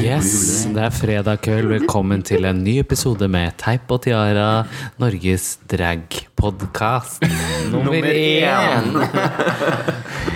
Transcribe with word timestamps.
Yes, 0.00 0.64
det 0.72 0.80
er 0.80 0.92
fredag 0.96 1.42
kveld. 1.44 1.66
Velkommen 1.74 2.22
til 2.24 2.46
en 2.48 2.62
ny 2.64 2.78
episode 2.80 3.26
med 3.28 3.52
Teip 3.60 3.90
og 3.92 4.00
Tiara, 4.06 4.62
Norges 5.02 5.58
dragpodkast 5.68 7.26
nummer 7.74 8.00
én. 8.08 8.88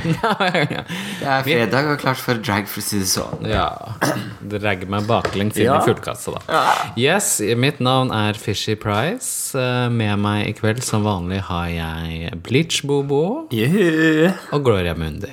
Det 0.00 1.26
er 1.28 1.42
fredag 1.44 1.88
og 1.94 1.98
klart 2.00 2.20
for 2.20 2.38
drag, 2.44 2.68
for 2.68 2.80
å 2.80 2.84
si 2.84 3.00
det 3.02 3.08
sånn. 3.10 3.44
Ja. 3.48 3.66
Drag 4.52 4.84
meg 4.92 5.08
baklengs 5.08 5.56
inn 5.60 5.68
i 5.72 5.80
fullkassa, 5.84 6.36
da. 6.36 6.60
Yes, 7.00 7.38
mitt 7.60 7.80
navn 7.84 8.12
er 8.16 8.36
Fishy 8.40 8.76
Price. 8.80 9.52
Eh, 9.56 9.88
Med 9.92 10.20
meg 10.24 10.48
i 10.48 10.54
kveld 10.60 10.80
som 10.84 11.04
vanlig 11.08 11.40
har 11.48 11.68
jeg 11.72 12.32
Bleach 12.44 12.80
Bobo 12.88 13.46
Yeah. 13.52 14.36
og 14.52 14.64
Gloria 14.68 14.92
Mundi. 14.96 15.32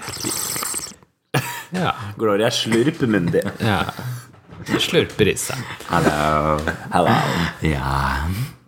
Ja. 1.77 1.93
Gloria 2.17 2.49
Slurpmundi. 2.53 3.41
ja. 3.61 3.81
Slurper 4.83 5.29
i 5.31 5.33
seg. 5.39 5.59
Hallo. 5.87 6.57
Hello. 6.91 7.11
Ja. 7.63 7.91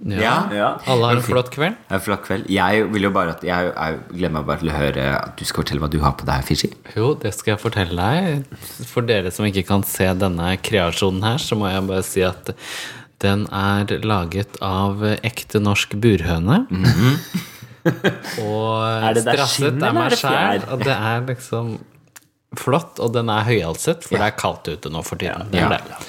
Ja. 0.07 0.35
Ja. 0.55 0.67
Alle 0.87 1.09
har 1.09 1.17
en 1.19 1.23
flott 1.25 1.49
kveld. 1.51 1.75
Er 1.91 1.99
flott 1.99 2.21
kveld. 2.23 2.45
Jeg 2.47 2.85
vil 2.93 3.03
jo 3.03 3.09
bare 3.11 3.33
at 3.33 3.41
Jeg, 3.43 3.73
jeg 3.73 3.97
gleder 4.13 4.31
meg 4.37 4.45
bare 4.47 4.61
til 4.61 4.71
å 4.71 4.77
høre 4.77 5.07
at 5.17 5.33
du 5.35 5.43
skal 5.43 5.65
fortelle 5.65 5.83
hva 5.83 5.89
du 5.91 5.97
har 5.99 6.13
på 6.15 6.23
deg, 6.29 6.45
Fishy. 6.47 6.69
Jo, 6.95 7.09
det 7.19 7.33
skal 7.35 7.57
jeg 7.57 7.61
fortelle 7.65 7.99
deg. 7.99 8.47
For 8.93 9.03
dere 9.09 9.33
som 9.35 9.43
ikke 9.49 9.65
kan 9.67 9.83
se 9.83 10.07
denne 10.21 10.53
kreasjonen 10.63 11.25
her, 11.27 11.41
så 11.43 11.59
må 11.59 11.67
jeg 11.73 11.83
bare 11.91 12.05
si 12.07 12.23
at 12.23 12.53
den 13.19 13.43
er 13.51 13.91
laget 14.07 14.55
av 14.63 15.03
ekte 15.19 15.59
norsk 15.59 15.97
burhøne. 15.99 16.61
og 18.39 19.03
Er 19.03 19.13
det 19.17 19.23
strasset 19.25 19.67
er 19.67 19.73
eller 19.73 19.87
er 19.89 19.97
meg 19.99 20.09
det 20.13 20.19
sjæl. 20.21 20.31
fjær? 20.31 20.67
Og 20.71 20.83
det 20.87 20.95
er 20.95 21.25
liksom 21.33 21.73
flott, 22.57 22.97
og 22.99 23.13
den 23.13 23.29
er 23.29 23.45
høyhalset, 23.45 24.05
for 24.07 24.17
det 24.17 24.29
er 24.31 24.37
kaldt 24.39 24.69
ute 24.71 24.89
nå 24.89 25.03
for 25.05 25.21
tiden. 25.21 25.51
Det 25.51 25.61
Ja. 25.61 25.69
det. 25.69 25.99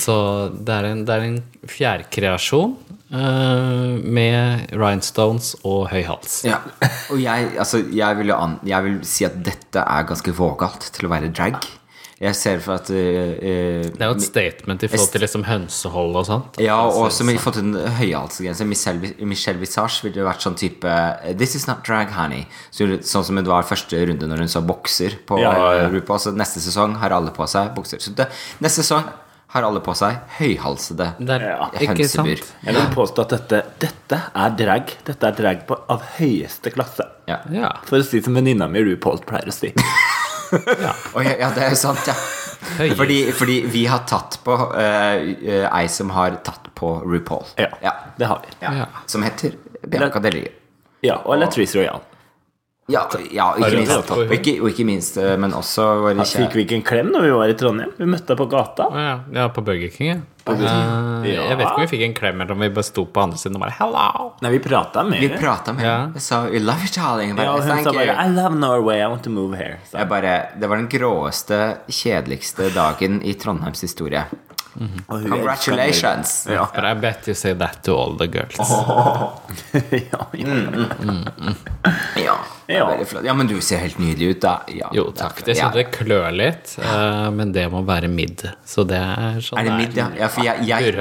Så 0.00 0.16
det 0.50 0.74
er 0.74 0.84
en, 0.90 1.04
det 1.04 1.14
er 1.14 1.26
en 1.28 1.42
fjærkreasjon 1.70 2.74
uh, 3.14 3.94
med 4.02 4.72
rhinestones 4.74 5.54
og 5.62 5.88
høy 5.92 6.02
hals. 6.08 6.42
Ja. 6.44 6.58
Og 7.10 7.20
jeg, 7.22 7.54
altså, 7.58 7.84
jeg, 7.94 8.18
vil 8.18 8.34
an, 8.34 8.58
jeg 8.66 8.82
vil 8.88 8.98
si 9.06 9.24
at 9.28 9.38
dette 9.46 9.84
er 9.86 10.08
ganske 10.08 10.34
vågalt 10.34 10.90
til 10.92 11.06
å 11.06 11.14
være 11.14 11.30
drag. 11.30 11.62
Jeg 12.22 12.36
ser 12.38 12.60
for 12.62 12.76
at 12.78 12.90
uh, 12.94 12.94
Det 13.90 13.98
er 13.98 14.10
jo 14.10 14.14
et 14.14 14.22
statement 14.22 14.84
i 14.86 14.88
forhold 14.92 15.10
til 15.10 15.24
liksom 15.24 15.44
hønsehold 15.48 16.14
og 16.20 16.26
sånt. 16.28 16.60
Ja, 16.62 16.76
og 16.86 17.08
som 17.12 17.26
vi 17.26 17.34
fått 17.42 17.58
en 17.58 17.72
høyhalsgrense. 17.74 18.66
Michelle, 18.70 19.10
Michelle 19.26 19.58
Visage 19.58 20.04
ville 20.06 20.22
vært 20.26 20.44
sånn 20.46 20.54
type 20.60 20.94
This 21.40 21.56
is 21.58 21.66
not 21.66 21.82
drag, 21.86 22.12
honey. 22.14 22.44
Så, 22.70 22.86
sånn 23.02 23.26
som 23.26 23.40
det 23.40 23.50
var 23.50 23.66
første 23.66 23.98
runde 24.06 24.28
når 24.30 24.44
hun 24.46 24.52
sa 24.54 24.62
bokser 24.64 25.18
på 25.26 25.40
Ja, 25.42 25.50
ja, 25.58 25.74
ja. 25.82 25.90
RuPaul. 25.90 26.22
Så 26.22 26.32
neste 26.38 26.62
sesong 26.62 26.94
har 27.02 27.10
alle 27.16 27.34
på 27.34 27.46
seg 27.50 27.74
bokser. 27.74 27.98
Så 28.04 28.14
det, 28.14 28.30
neste 28.62 28.84
sesong 28.86 29.10
har 29.54 29.62
alle 29.62 29.78
på 29.86 29.92
seg 29.94 30.16
høyhalsede 30.40 31.12
Det 31.18 31.34
er, 31.36 31.44
Ja. 31.52 31.68
ikke 31.78 32.06
sant? 32.10 32.26
hønsebur. 32.26 32.40
Jeg 32.66 32.74
vil 32.74 32.88
påstå 32.94 33.22
at 33.26 33.34
dette, 33.36 33.60
dette 33.84 34.22
er 34.34 34.56
drag. 34.58 34.96
Dette 35.06 35.28
er 35.30 35.36
drag 35.38 35.66
på, 35.68 35.78
av 35.94 36.02
høyeste 36.18 36.72
klasse. 36.74 37.06
Ja. 37.30 37.38
Ja. 37.54 37.70
For 37.86 37.98
å 37.98 38.06
si 38.06 38.22
som 38.22 38.34
venninna 38.34 38.66
mi 38.70 38.82
RuPaul 38.86 39.22
pleier 39.26 39.50
å 39.50 39.54
si. 39.54 39.70
Å, 40.54 41.22
ja, 41.24 41.34
ja, 41.42 41.50
det 41.54 41.66
er 41.66 41.74
jo 41.74 41.80
sant, 41.80 42.06
ja. 42.08 42.16
Fordi, 42.96 43.18
fordi 43.36 43.58
vi 43.68 43.84
har 43.90 44.06
tatt 44.08 44.38
på 44.44 44.54
uh, 44.56 44.80
eh, 44.80 45.66
ei 45.68 45.84
som 45.92 46.10
har 46.14 46.38
tatt 46.46 46.70
på 46.74 46.96
RuPaul. 47.04 47.44
Ja, 47.60 47.92
det 48.16 48.30
har 48.30 48.40
vi. 48.44 48.56
Ja. 48.64 48.72
Ja. 48.84 48.86
Som 49.06 49.26
heter 49.26 49.52
Bianca 49.84 50.22
Delia 50.24 50.48
Ja, 51.04 51.20
og 51.24 51.36
Latrice 51.38 51.76
Royal. 51.76 52.00
Ja, 52.92 53.06
ja 53.32 53.46
ikke 53.56 53.78
minst, 53.78 53.92
tatt 53.94 54.08
på 54.10 54.16
og, 54.26 54.32
ikke, 54.34 54.52
og 54.60 54.66
ikke 54.68 54.84
minst 54.84 55.14
eh, 55.16 55.38
Men 55.40 55.54
også 55.56 55.86
våre 56.02 56.18
Ja, 56.18 56.26
Fikk 56.28 56.52
vi 56.58 56.64
ikke 56.66 56.76
en 56.76 56.82
klem 56.84 57.06
når 57.14 57.22
vi 57.24 57.30
var 57.32 57.48
i 57.48 57.54
Trondheim? 57.56 57.94
Vi 57.96 58.04
møtte 58.12 58.34
deg 58.34 58.36
på 58.42 58.46
gata. 58.52 58.88
Ja, 58.92 59.14
ja, 59.32 59.46
på 59.56 59.64
Burger 59.64 59.88
King, 59.94 60.10
ja. 60.10 60.16
Burger 60.44 60.68
King. 60.68 60.90
Eh, 61.24 61.30
Ja. 61.32 61.46
Jeg 61.48 61.56
vet 61.56 61.64
ikke 61.64 61.78
om 61.78 61.86
vi 61.86 61.88
fikk 61.94 62.02
en 62.04 62.14
klem, 62.18 62.42
eller 62.44 62.52
om 62.52 62.60
vi 62.60 62.68
bare 62.76 62.84
sto 62.84 63.06
på 63.08 63.22
andre 63.22 63.38
siden 63.40 63.56
og 63.56 63.62
bare 63.64 63.72
Hello! 63.78 64.26
Nei, 64.44 64.50
vi 64.52 64.60
prata 64.66 65.02
med 65.08 65.16
Vi 65.24 65.30
henne. 65.30 65.40
prata 65.40 65.72
med 65.72 65.86
Ja. 65.88 65.96
Jeg 66.12 66.26
sa 66.26 66.42
I 66.44 66.60
love 66.60 66.84
Italy. 66.84 67.30
Ja, 67.32 67.52
hun 67.56 67.64
Thank 67.70 67.88
sa 67.88 67.92
bare 67.96 68.12
you. 68.12 68.20
I 68.20 68.28
love 68.36 68.54
Norway, 68.60 68.98
I 69.00 69.06
want 69.08 69.24
to 69.24 69.30
move 69.32 69.56
here. 69.56 69.78
Jeg 69.94 70.08
bare, 70.12 70.34
det 70.60 70.68
var 70.68 70.76
den 70.82 70.90
gråeste, 70.92 71.62
kjedeligste 71.88 72.68
dagen 72.76 73.22
i 73.24 73.32
Trondheims 73.32 73.80
historie. 73.80 74.26
Og 74.74 75.20
-hmm. 75.20 75.28
Congratulations! 75.28 76.46
Ja. 76.50 76.68
But 76.74 76.84
I 76.84 76.94
bet 77.00 77.28
you 77.28 77.34
say 77.34 77.54
that 77.54 77.82
to 77.84 77.96
all 77.96 78.18
the 78.18 78.26
girls. 78.26 78.58
ja, 79.90 80.26
ja. 80.32 80.48
Ja, 82.16 82.38
det 82.66 82.74
er 82.74 82.78
Ja. 82.78 82.86
veldig 82.90 83.06
flott. 83.06 83.24
ja, 83.24 83.34
men 83.34 83.46
du 83.46 83.60
ser 83.60 83.78
helt 83.78 83.98
nydelig 83.98 84.30
ut, 84.30 84.40
da. 84.40 84.62
Ja, 84.68 84.90
Jo, 84.92 85.10
takk. 85.12 85.44
Det 85.44 85.56
Ja. 85.56 85.64
kjenner 85.64 85.74
det 85.74 85.90
klør 85.92 86.30
litt, 86.32 86.78
uh, 86.78 87.30
men 87.30 87.52
det 87.52 87.70
må 87.70 87.84
være 87.84 88.08
midd. 88.08 88.50
Så 88.66 88.86
det 88.86 88.98
er 88.98 89.40
sånn 89.40 89.58
Er 89.58 89.64
det 89.64 89.72
midd, 89.72 89.96
ja? 89.96 90.10
ja 90.18 90.28
for 90.28 90.44
jeg, 90.44 90.66
jeg, 90.66 90.94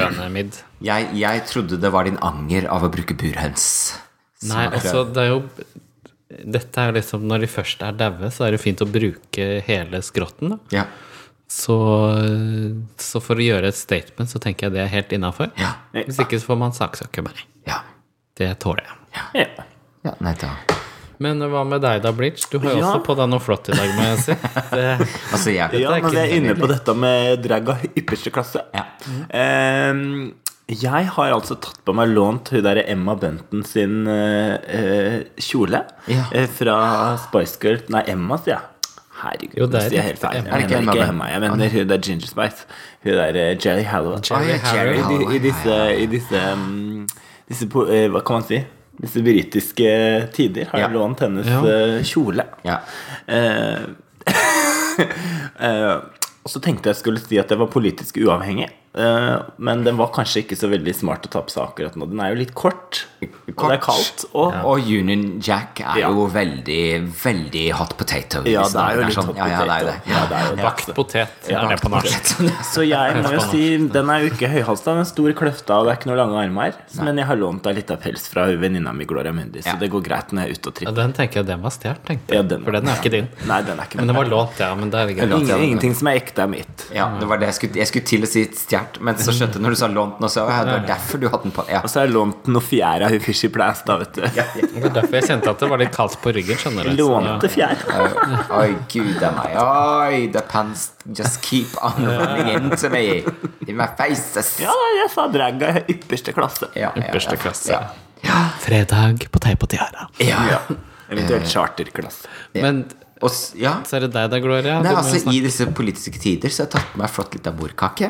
jeg, 0.81 1.07
jeg 1.13 1.45
trodde 1.45 1.78
det 1.81 1.91
var 1.91 2.03
din 2.03 2.17
anger 2.22 2.67
av 2.69 2.83
å 2.83 2.89
bruke 2.89 3.13
burhøns. 3.13 3.95
Nei, 4.44 4.67
altså, 4.67 5.03
det 5.13 5.23
er 5.23 5.28
jo 5.28 5.44
Dette 6.44 6.81
er 6.81 6.89
jo 6.89 6.97
liksom 6.97 7.28
Når 7.29 7.39
de 7.45 7.47
først 7.47 7.83
er 7.85 7.91
daue, 7.91 8.29
så 8.33 8.47
er 8.47 8.51
det 8.51 8.62
fint 8.62 8.81
å 8.81 8.89
bruke 8.89 9.62
hele 9.67 10.01
skrotten. 10.01 10.50
Da. 10.50 10.57
Ja. 10.72 10.85
Så, 11.50 11.76
så 12.98 13.20
for 13.22 13.38
å 13.38 13.44
gjøre 13.46 13.70
et 13.70 13.78
statement, 13.78 14.30
så 14.31 14.40
tenker 14.42 14.68
jeg 14.68 14.74
det 14.78 14.84
er 14.86 14.92
helt 14.94 15.12
innafor. 15.14 15.52
Ja. 15.59 15.76
Hvis 15.94 16.18
ikke 16.24 16.40
så 16.42 16.50
får 16.54 16.62
man 16.64 16.74
saksøke 16.76 17.24
meg. 17.26 17.44
Ja. 17.70 17.81
Det 18.40 18.50
tåler 18.64 18.88
jeg. 18.88 19.00
Ja. 19.38 19.48
ja 20.08 20.16
nei. 20.24 20.34
Men 21.24 21.40
hva 21.52 21.62
med 21.68 21.84
deg 21.84 22.02
da, 22.04 22.12
Bleach? 22.16 22.48
Du 22.52 22.58
har 22.59 22.74
jo 22.74 22.80
Ja. 22.81 22.90
også 22.90 23.04
på 23.06 23.16
deg 23.20 23.30
noe 23.30 23.40
flott 23.44 23.70
i 23.70 23.76
dag, 23.78 23.92
må 23.96 24.08
jeg 24.09 24.22
si. 24.26 24.36
Det, 24.74 24.88
Altså, 25.31 25.54
jeg 25.54 25.81
Ja, 25.84 25.92
er 25.94 26.02
når 26.02 26.16
vi 26.16 26.22
er 26.24 26.34
inne 26.40 26.56
på 26.58 26.68
dette 26.72 26.96
med 26.98 27.44
drag 27.46 27.70
av 27.75 27.86
ypperste 27.94 28.34
klasse 28.34 28.64
Ja. 28.74 28.88
um, 29.94 30.34
Jeg 30.74 31.06
har 31.14 31.31
altså 31.36 31.60
tatt 31.62 31.80
på 31.86 31.94
meg 31.96 32.10
lånt 32.16 32.50
hun 32.56 32.64
derre 32.66 32.84
Emma 32.90 33.14
Bunton 33.20 33.64
sin 33.68 34.08
uh, 34.10 34.58
uh, 34.58 35.22
kjole 35.38 35.84
Ja. 36.10 36.25
eh, 36.34 36.48
fra 36.50 36.78
Spice 37.28 37.60
Girl 37.62 37.84
Nei, 37.94 38.04
Emma, 38.10 38.40
sier 38.42 38.58
jeg. 38.58 38.70
Herregud, 39.23 39.57
Jo, 39.57 39.66
det 39.72 39.79
er 39.81 39.97
er 39.97 40.01
helt 40.09 40.19
feil. 40.19 40.35
Jeg, 40.35 40.44
Jeg 40.45 40.53
Er 40.53 40.81
mener 40.81 40.91
ikke 40.94 41.07
Emma. 41.09 41.25
Jeg 41.31 41.41
mener 41.41 41.69
hun 41.78 41.88
der 41.89 41.97
Ginger 41.97 42.28
Spice. 42.28 42.66
Hun 43.03 43.13
der 43.13 43.35
eh, 43.39 43.57
Jerry 43.66 43.84
Hallowell. 43.88 44.22
Jerry 44.29 44.44
Å, 44.44 44.57
ja, 44.57 44.73
Jerry 44.75 44.97
Hallowell. 45.00 45.35
I, 45.35 45.39
disse, 45.47 45.78
i 46.03 46.06
disse, 46.11 46.41
mm, 46.56 47.07
disse 47.50 47.66
eh, 47.88 48.07
Hva 48.12 48.22
kan 48.28 48.41
man 48.41 48.47
si? 48.50 48.59
Disse 49.01 49.23
britiske 49.25 49.89
tider 50.35 50.67
har 50.72 50.79
Ja. 50.83 50.88
lånt 50.94 51.19
hennes 51.25 51.47
Ja. 51.47 51.62
eh, 51.66 52.03
kjole. 52.06 52.45
Ja. 52.67 52.78
Uh, 53.28 53.89
uh, 55.59 55.97
og 56.44 56.51
så 56.51 56.59
tenkte 56.63 56.91
jeg 56.91 57.00
skulle 57.00 57.19
si 57.23 57.39
at 57.41 57.50
jeg 57.50 57.59
var 57.59 57.67
politisk 57.73 58.17
uavhengig. 58.22 58.69
Eh, 58.96 59.40
men 59.58 59.84
den 59.84 59.98
var 59.98 60.08
kanskje 60.14 60.44
ikke 60.44 60.58
så 60.59 60.70
veldig 60.70 60.94
smart 60.96 61.26
å 61.28 61.30
ta 61.34 61.42
på 61.42 61.50
seg 61.54 61.64
akkurat 61.64 61.96
nå. 61.98 62.06
Den 62.12 62.20
er 62.22 62.34
jo 62.34 62.40
litt 62.44 62.54
kort, 62.54 63.06
og 63.24 63.64
det 63.70 63.78
er 63.78 63.81
kaldt. 63.81 64.26
Og 64.34 64.54
Og 64.64 64.80
Union 64.86 65.40
Jack 65.42 65.80
er 65.81 66.00
Ja. 66.00 66.09
jo 66.09 66.28
veldig, 66.28 67.09
veldig 67.24 67.72
hot 67.74 67.98
potato. 67.98 68.44
ja, 68.46 68.64
det 68.64 68.76
er 68.76 68.96
jo 68.96 69.02
litt 69.08 69.16
sånn. 69.18 69.26
hot 69.26 69.38
Ja, 69.38 69.48
ja, 69.48 69.59
det 69.64 69.70
er 69.72 69.86
det. 69.86 69.96
potato. 70.04 70.12
Ja, 70.14 70.26
det 70.28 70.38
er 70.38 70.50
jo 70.50 70.56
bakt 70.64 70.96
potet 70.96 71.50
Ja, 71.50 71.68
det 71.68 71.81
på 71.81 71.90
bakt 71.90 72.06
norsk. 72.06 72.64
Så 72.74 72.88
jeg 72.88 73.16
må 73.24 73.31
jo 73.34 73.40
si, 73.52 73.78
den 73.88 74.09
er 74.09 74.20
jo 74.24 74.30
ikke 74.30 74.50
høyhalsa, 74.54 74.94
den 74.96 75.06
stor 75.06 75.31
kløfta, 75.34 75.80
og 75.80 75.86
det 75.86 75.92
er 75.94 75.98
ikke 76.02 76.10
noen 76.12 76.22
lange 76.24 76.38
armer. 76.44 76.74
Men 77.02 77.18
jeg 77.18 77.25
har 77.25 77.36
lånt 77.38 77.66
ei 77.68 77.74
lita 77.74 77.96
pels 77.98 78.28
fra 78.28 78.46
venninna 78.46 78.94
mi 78.94 79.06
Gloria 79.06 79.31
Mundi, 79.31 79.62
så 79.62 79.74
Ja. 79.74 79.75
det 79.75 79.90
går 79.92 80.04
greit 80.04 80.30
når 80.31 80.42
jeg 80.44 80.50
er 80.50 80.54
ute 80.54 80.68
og 80.68 80.74
Ja, 80.74 80.80
tripper. 80.92 80.96
den 81.02 81.14
tenker 81.14 81.34
jeg 81.42 81.46
den 81.48 81.62
var 81.62 81.72
stjålet, 81.72 82.04
tenkte 82.06 82.30
Ja, 82.34 82.42
jeg. 82.42 82.48
den- 82.50 82.64
For 82.64 82.72
den 82.72 82.88
er 82.88 82.96
ikke 82.96 83.12
din. 83.12 83.28
Nei, 83.48 83.62
den 83.64 83.80
er 83.80 83.84
ikke 83.84 83.96
min. 83.98 84.06
Men 84.06 84.08
den 84.08 84.16
var 84.16 84.25
lånt, 84.25 84.60
ja. 84.60 84.75
Men 84.75 84.89
det 84.89 85.00
er 85.00 85.13
greit. 85.28 85.48
ja. 85.48 85.56
Ingenting 85.57 85.96
som 85.96 86.07
er 86.07 86.19
ekte, 86.19 86.39
er 86.44 86.48
mitt. 86.48 86.86
Ja, 86.94 87.10
det 87.19 87.28
var 87.28 87.38
det 87.38 87.48
jeg 87.50 87.56
skulle, 87.56 87.75
jeg 87.75 87.88
skulle 87.88 88.06
til 88.06 88.22
å 88.22 88.28
si 88.28 88.46
stjert, 88.46 88.82
men 89.03 89.18
så 89.19 89.33
skjønte 89.35 89.57
jeg 89.59 89.63
når 89.65 89.75
du 89.75 89.77
sa 89.80 89.88
lånt 89.91 90.21
og 90.24 90.31
så 90.31 90.44
ja, 90.47 90.59
det 90.68 90.74
var 90.75 90.85
derfor 90.88 91.21
du 91.21 91.25
hadde 91.30 91.44
den 91.47 91.53
på. 91.56 91.65
Ja. 91.71 91.81
Og 91.85 91.91
så 91.91 92.01
er 92.01 92.07
jeg 92.07 92.13
lånt 92.15 92.47
noe 92.53 92.63
fjær 92.63 93.06
av 93.07 93.13
hun 93.15 93.24
Fishy 93.24 93.50
Plast, 93.53 93.85
da, 93.89 93.97
vet 94.01 94.18
du. 94.18 94.21
Det 94.24 94.83
var 94.83 94.95
derfor 95.00 95.18
jeg 95.19 95.27
kjente 95.30 95.51
at 95.53 95.63
det 95.63 95.69
var 95.74 95.81
litt 95.83 95.94
kaldt 95.95 96.18
på 96.24 96.33
ryggen. 96.38 96.59
skjønner 96.62 96.89
du 96.89 97.01
Lånte 97.01 97.50
fjær. 97.53 97.83
Oi, 98.59 98.69
gud 98.94 99.24
a 99.24 99.31
meg. 99.38 99.57
Oi, 99.63 100.21
the 100.35 100.44
pants 100.53 100.89
just 101.18 101.41
keep 101.45 101.74
on 101.83 102.06
running 102.07 102.53
into 102.56 102.89
me. 102.94 103.06
In 103.68 103.77
my 103.80 103.88
faces. 104.00 104.56
Ja, 104.63 104.74
jeg 105.00 105.12
sa 105.13 105.27
draga 105.33 105.75
i 105.81 105.86
ypperste 105.97 106.33
klasse. 106.36 106.71
Ja, 106.75 106.89
ja, 106.95 107.07
Ypperste 107.07 107.38
klasse. 107.41 107.77
Ja. 108.24 108.41
Fredag 108.63 109.25
på 109.31 109.39
Teip 109.44 109.63
og 109.65 109.71
Tiara. 109.74 110.09
Ja. 110.24 110.44
Ja. 110.51 110.59
Eventuelt 111.12 111.47
charterklasse. 111.51 112.29
Men 112.56 112.86
Og, 113.24 113.31
ja. 113.56 113.77
så 113.88 113.95
er 113.95 114.03
det 114.03 114.09
deg 114.15 114.31
da, 114.33 114.39
Gloria. 114.44 114.79
Nei, 114.83 114.91
altså, 115.00 115.21
I 115.31 115.38
disse 115.45 115.63
politiske 115.75 116.19
tider 116.19 116.51
så 116.51 116.63
har 116.63 116.68
jeg 116.68 116.74
tatt 116.74 116.89
på 116.91 117.00
meg 117.00 117.12
flott 117.13 117.36
lita 117.38 117.53
morkake. 117.56 118.09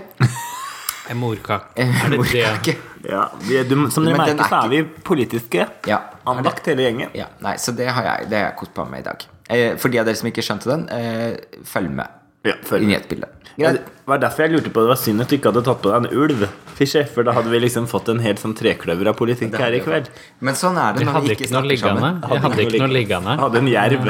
En 1.11 1.17
morkake. 1.19 1.73
Er 1.75 1.91
det 1.91 2.09
det? 2.11 2.17
morkake. 2.17 2.75
Ja, 3.03 3.25
vi, 3.43 3.59
du, 3.67 3.75
Som 3.91 4.05
dere 4.07 4.15
merker, 4.17 4.39
er 4.39 4.47
så 4.47 4.61
er 4.63 4.69
vi 4.71 4.81
politiske. 5.03 5.65
Ja. 5.89 5.99
Anlagt 6.29 6.67
hele 6.71 6.85
gjengen. 6.85 7.11
Ja, 7.17 7.27
nei, 7.43 7.57
så 7.59 7.73
det 7.75 7.89
har 7.91 8.05
jeg, 8.07 8.29
det 8.31 8.39
har 8.39 8.45
jeg 8.51 8.57
kost 8.61 8.73
på 8.77 8.85
meg 8.87 9.03
i 9.03 9.07
dag. 9.09 9.25
Eh, 9.51 9.71
for 9.81 9.91
de 9.91 9.99
av 9.99 10.07
dere 10.07 10.15
som 10.19 10.29
ikke 10.31 10.45
skjønte 10.45 10.69
den, 10.71 10.85
eh, 10.95 11.59
følg 11.67 11.91
med 11.91 12.07
Ja, 12.47 12.55
følg 12.63 12.85
med. 12.87 12.93
nyhetsbildet. 12.93 13.39
Det 13.53 13.81
var 14.09 14.17
derfor 14.17 14.47
jeg 14.47 14.51
lurte 14.55 14.71
på 14.73 14.81
det 14.81 14.89
var 14.89 14.97
synd 14.97 15.21
at 15.21 15.29
du 15.29 15.35
ikke 15.37 15.51
hadde 15.51 15.61
tatt 15.67 15.81
på 15.83 15.91
deg 15.91 15.97
en 16.07 16.17
ulv, 16.23 16.47
Fischer. 16.73 17.03
For 17.05 17.27
da 17.27 17.35
hadde 17.35 17.51
vi 17.51 17.59
liksom 17.61 17.85
fått 17.91 18.07
en 18.09 18.23
helt 18.23 18.39
sånn 18.41 18.55
trekløver 18.57 19.11
av 19.11 19.17
politikk 19.19 19.53
her 19.61 19.75
i 19.77 19.81
kveld. 19.83 20.07
Men 20.41 20.57
sånn 20.57 20.79
er 20.81 20.95
det 20.97 21.05
når 21.05 21.21
vi 21.27 21.35
ikke 21.35 21.51
snakker 21.51 21.77
sammen. 21.83 22.23
Jeg 22.23 22.41
hadde 22.47 22.65
ikke 22.65 22.81
noe 22.81 22.95
liggende. 22.95 23.35
Hadde 23.43 23.61
en 23.61 23.69
jerv. 23.69 24.09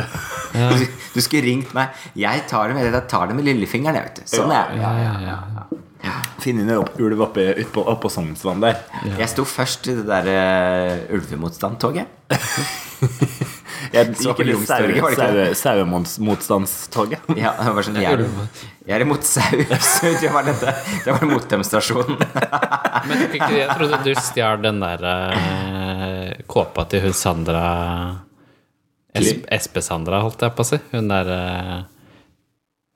Du, 0.54 0.86
du 1.18 1.19
skulle 1.25 1.44
ringt 1.50 1.74
meg. 1.75 1.90
Jeg 2.16 2.45
tar 2.48 2.69
det 2.69 2.78
med, 2.78 2.88
jeg 2.94 3.07
tar 3.12 3.28
det 3.28 3.36
med 3.36 3.50
lillefingeren, 3.50 3.98
jeg, 4.00 4.06
vet 4.13 4.22
du. 4.22 4.38
Sånn 4.38 4.54
er 4.54 4.69
det. 4.72 4.80
Ja, 4.80 4.94
ja, 5.01 5.13
ja. 5.28 5.81
Finne 6.44 6.66
en 6.68 6.84
ulv 7.00 7.22
oppe, 7.24 7.46
oppå, 7.64 7.84
oppå 7.94 8.10
Sognsvann 8.12 8.60
der. 8.64 8.82
Jeg 9.16 9.30
sto 9.32 9.46
først 9.48 9.88
i 9.88 9.94
det 10.02 10.04
der 10.10 10.28
uh, 11.08 11.14
ulvemotstandtoget. 11.16 12.08
Jeg 13.94 14.14
gikk 14.16 14.38
på 14.38 14.44
i 14.46 14.52
Youngstorget, 14.54 15.58
sauemotstandstoget. 15.60 17.26
Ja, 17.44 17.52
det 17.60 17.74
var 17.76 17.86
sånn 17.86 17.98
Jeg, 18.02 18.16
er- 18.16 18.60
jeg 18.88 18.96
er 18.98 19.04
imot 19.06 19.24
sau. 19.28 19.64
Så 19.94 20.12
det 20.20 20.32
var, 20.34 20.44
dette, 20.48 20.74
det 21.06 21.16
var 21.16 21.24
motdemonstrasjonen. 21.30 22.20
Men 23.08 23.24
jeg 23.28 23.68
trodde 23.72 24.00
du 24.04 24.12
stjal 24.20 24.62
den 24.64 24.84
der 24.84 25.04
uh, 25.08 26.30
kåpa 26.52 26.88
til 26.92 27.08
hun 27.08 27.16
Sandra 27.16 27.64
Espe-Sandra, 29.14 30.24
holdt 30.26 30.42
jeg 30.42 30.56
på 30.58 30.64
å 30.64 30.68
si. 30.68 30.80
Hun 30.94 31.12
der 31.12 31.28
eh, 31.30 31.74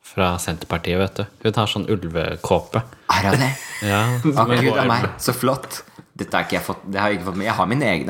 fra 0.08 0.34
Senterpartiet, 0.42 1.00
vet 1.02 1.20
du. 1.20 1.24
Hun 1.46 1.60
har 1.60 1.70
sånn 1.72 1.88
ulvekåpe. 1.92 2.84
Er 3.14 3.30
hun 3.32 3.40
det? 3.44 3.54
Ja, 3.86 4.00
Å, 4.26 4.44
Gud 4.58 4.74
a 4.74 4.88
meg, 4.90 5.04
så 5.22 5.36
flott. 5.38 5.84
Dette 6.18 6.34
har 6.34 6.48
ikke 6.48 6.56
jeg 6.56 6.66
fått 6.66 6.80
Det 6.90 6.98
har 6.98 7.12
jeg 7.12 7.20
ikke 7.20 7.28
fått 7.28 7.36
med. 7.38 7.46
Jeg 7.46 7.54
har 7.60 7.68
min 7.70 7.84
egen. 7.86 8.10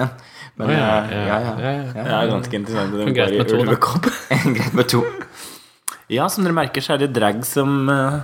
Men 0.58 0.72
ja, 0.72 0.78
eh, 0.78 1.12
ja, 1.12 1.26
ja, 1.28 1.42
ja. 1.42 1.56
ja, 1.60 1.72
ja. 1.74 2.06
Det 2.06 2.14
er 2.16 2.32
ganske 2.32 2.60
interessant. 2.62 2.96
Den 2.96 3.18
Greit 3.18 3.36
med 3.36 3.52
to, 3.52 3.60
da. 3.68 4.40
Greit 4.58 4.78
med 4.80 4.90
to. 4.94 5.02
Ja, 6.08 6.30
som 6.32 6.48
dere 6.48 6.56
merker, 6.56 6.86
så 6.86 6.96
er 6.96 7.04
det 7.04 7.12
drag 7.18 7.44
som 7.44 7.92
uh, 7.92 8.24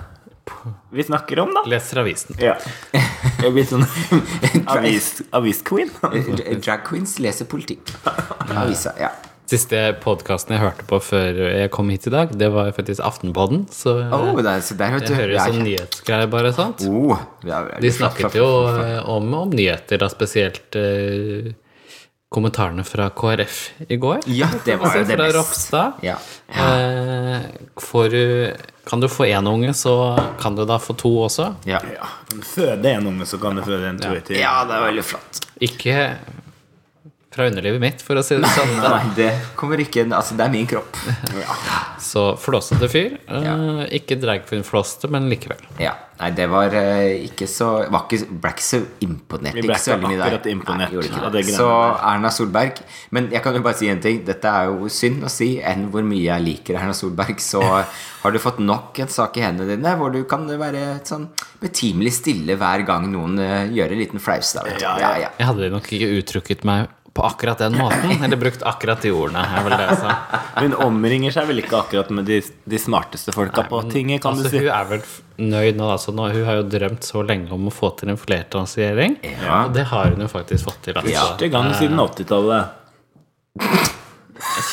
vi 0.95 1.03
snakker 1.03 1.43
om, 1.43 1.51
da. 1.55 1.65
Leser 1.67 1.99
avisen. 1.99 2.39
Ja. 2.39 2.55
Jeg 3.43 3.51
blir 3.51 3.67
sånn 3.67 3.83
avis, 4.77 5.11
avis-queen. 5.35 5.91
Drag 6.63 6.87
queens 6.87 7.19
leser 7.23 7.49
politikk. 7.51 7.91
Avisa. 8.47 8.95
Ja. 9.03 9.11
Siste 9.53 9.79
podkasten 10.01 10.55
jeg 10.55 10.63
hørte 10.63 10.85
på 10.89 10.97
før 11.03 11.37
jeg 11.53 11.69
kom 11.75 11.89
hit 11.93 12.07
i 12.09 12.13
dag, 12.13 12.31
det 12.41 12.47
var 12.53 12.71
faktisk 12.73 13.03
Aftenpodden. 13.05 13.67
Så 13.69 13.99
eh, 14.01 14.13
Oh, 14.17 14.39
det 14.41 14.49
er, 14.49 14.63
så 14.65 14.77
der, 14.79 14.95
vet 14.97 15.09
jeg 15.11 15.19
hører 15.19 15.35
Ja, 15.37 15.43
sånn 15.49 15.61
nyhetsgreier, 15.67 16.29
bare. 16.31 16.53
sant? 16.57 16.81
Oh, 16.89 17.13
ja, 17.45 17.59
ja, 17.69 17.81
De 17.83 17.91
snakket 17.93 18.31
flott, 18.31 18.39
jo 18.39 18.47
flott, 18.47 18.79
flott. 18.79 18.87
eh, 18.95 19.09
om, 19.13 19.33
om 19.43 19.53
nyheter, 19.53 20.01
da 20.01 20.09
spesielt 20.09 20.77
eh, 20.79 21.51
kommentarene 22.33 22.81
fra 22.87 23.11
KrF 23.13 23.57
i 23.93 23.97
går. 24.01 24.23
Ja, 24.33 24.47
det 24.65 24.79
var 24.81 24.95
jo 24.97 25.03
det 25.05 25.19
Fra. 25.19 25.27
Ropstad. 25.37 25.99
Ja. 26.01 26.15
Eh, 26.49 27.43
får 27.77 28.09
du 28.09 28.23
Kan 28.89 28.99
du 28.99 29.07
få 29.07 29.27
én 29.29 29.45
unge, 29.47 29.69
så 29.77 29.93
kan 30.41 30.55
du 30.57 30.65
da 30.65 30.79
få 30.81 30.95
to 30.99 31.11
også. 31.27 31.51
Ja. 31.69 31.77
Ja. 31.93 32.09
Føde 32.43 32.89
en 32.97 33.05
unge, 33.13 33.25
så 33.29 33.37
kan 33.39 33.55
du 33.55 33.61
føde 33.63 33.85
en 33.93 34.01
to 34.01 34.09
etter. 34.17 34.35
ja, 34.41 34.55
det 34.67 34.75
er 34.79 34.87
veldig 34.89 35.05
flott. 35.13 35.43
Ikke 35.63 35.99
fra 37.33 37.47
underlivet 37.49 37.81
mitt, 37.81 38.01
for 38.05 38.19
å 38.19 38.23
si 38.25 38.37
det 38.39 38.49
sånn. 38.53 38.75
Nei, 38.83 39.03
det 39.17 39.29
kommer 39.59 39.81
ikke 39.81 40.05
Altså, 40.13 40.37
det 40.37 40.45
er 40.45 40.53
min 40.53 40.67
kropp. 40.69 40.97
Så 42.03 42.33
flåsete 42.37 42.89
fyr. 42.91 43.15
Eh, 43.27 43.83
Ikke 43.97 44.17
dragqueen-flåste, 44.21 45.09
men 45.11 45.29
likevel. 45.31 45.61
Ja. 45.81 45.95
Nei, 46.19 46.29
det 46.37 46.45
var 46.51 46.71
eh, 46.77 47.23
ikke 47.25 47.47
så 47.49 47.67
var 47.91 48.03
ikke, 48.05 48.27
Ble 48.39 48.51
ikke 48.53 48.63
så 48.63 48.79
imponert. 49.03 49.55
Vi 49.57 49.63
ble 49.65 49.73
Ikke 49.73 49.81
så 49.81 49.95
veldig 49.95 50.11
mye 50.11 50.19
der. 50.21 50.51
imponert 50.51 50.93
Nei, 50.93 51.05
ikke 51.07 51.31
det. 51.33 51.41
det 51.49 51.55
Så. 51.57 51.69
Erna 52.11 52.29
Solberg 52.31 52.83
Men 53.15 53.31
jeg 53.33 53.41
kan 53.43 53.57
jo 53.57 53.63
bare 53.65 53.79
si 53.79 53.89
en 53.91 54.03
ting. 54.03 54.21
Dette 54.27 54.51
er 54.51 54.69
jo 54.69 54.91
synd 54.93 55.25
å 55.25 55.31
si 55.33 55.55
enn 55.59 55.87
hvor 55.93 56.05
mye 56.05 56.27
jeg 56.27 56.45
liker 56.45 56.77
Erna 56.79 56.93
Solberg. 56.97 57.41
Så 57.43 57.63
har 58.23 58.35
du 58.35 58.39
fått 58.39 58.61
nok 58.63 59.01
en 59.03 59.11
sak 59.11 59.41
i 59.41 59.45
hendene 59.47 59.73
dine 59.73 59.95
hvor 59.99 60.13
du 60.13 60.21
kan 60.29 60.45
være 60.47 60.99
sånn 61.07 61.27
betimelig 61.63 62.13
stille 62.21 62.59
hver 62.61 62.85
gang 62.87 63.09
noen 63.11 63.39
uh, 63.41 63.63
gjør 63.73 63.95
en 63.95 64.03
liten 64.05 64.21
flaus. 64.23 64.53
Da, 64.55 64.67
vet 64.67 64.77
du. 64.79 64.85
Ja, 64.85 64.93
Ja, 65.01 65.13
ja. 65.17 65.23
ja. 65.25 65.31
Jeg 65.39 65.49
hadde 65.49 65.71
nok 65.73 65.89
ikke 65.97 66.11
uttrykket 66.21 66.67
meg 66.67 66.91
på 67.13 67.21
akkurat 67.21 67.57
den 67.61 67.77
måten, 67.77 68.23
eller 68.23 68.37
brukt 68.37 68.63
akkurat 68.65 69.01
de 69.01 69.11
ordene. 69.13 69.43
Hun 70.57 70.73
omringer 70.81 71.33
seg 71.35 71.45
vel 71.49 71.61
ikke 71.61 71.77
akkurat 71.83 72.09
med 72.09 72.25
de, 72.25 72.39
de 72.41 72.79
smarteste 72.81 73.33
folka 73.35 73.67
på 73.69 73.83
tinget, 73.93 74.23
kan 74.23 74.33
altså, 74.33 74.49
du 74.49 74.55
si. 74.55 74.63
Hun 74.63 74.73
er 74.73 74.89
vel 74.89 75.03
nøyd 75.53 75.77
nå, 75.77 75.89
altså. 75.93 76.13
Nå, 76.15 76.29
hun 76.33 76.47
har 76.49 76.61
jo 76.61 76.67
drømt 76.73 77.05
så 77.05 77.21
lenge 77.25 77.53
om 77.53 77.69
å 77.69 77.73
få 77.73 77.93
til 77.99 78.13
en 78.13 78.19
flertallsregjering. 78.19 79.19
Ja. 79.29 79.65
Og 79.67 79.75
det 79.77 79.85
har 79.93 80.13
hun 80.15 80.25
jo 80.25 80.29
faktisk 80.31 80.71
fått 80.71 80.81
til. 80.89 80.97
Altså. 80.97 81.13
Første 81.19 81.51
gang 81.53 81.69
siden 81.77 82.01
80-tallet. 82.01 82.79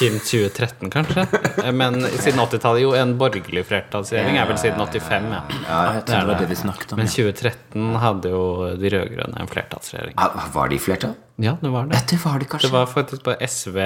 Siden 0.00 0.20
2013, 0.24 0.90
kanskje. 0.90 1.26
Eh, 1.64 1.72
Men 1.76 1.98
siden 2.08 2.40
80-tallet 2.40 2.80
jo 2.86 2.92
en 2.96 3.10
borgerlig 3.20 3.66
flertallsregjering 3.68 4.38
er 4.40 4.46
vel 4.48 4.56
siden 4.60 4.80
85, 4.80 5.26
ja. 5.34 5.40
ja 5.68 5.80
jeg 5.98 6.04
tror 6.08 6.22
det 6.22 6.30
var 6.30 6.38
det 6.40 6.46
vi 6.48 6.56
snakket 6.62 6.94
om. 6.94 7.02
Men 7.02 7.10
2013 7.12 7.90
hadde 8.04 8.32
jo 8.32 8.44
de 8.80 8.92
rød-grønne 8.94 9.42
en 9.44 9.50
flertallsregjering. 9.50 10.16
Var 10.54 10.72
de 10.72 10.78
i 10.78 10.80
flertall? 10.80 11.12
Ja, 11.40 11.54
det 11.60 11.72
var 11.74 11.90
det. 11.90 12.00
Det 12.14 12.18
var 12.24 12.40
de 12.40 12.48
kanskje. 12.48 12.68
Det 12.70 12.72
var 12.78 12.88
faktisk 12.94 13.26
bare 13.28 13.48
SV, 13.48 13.76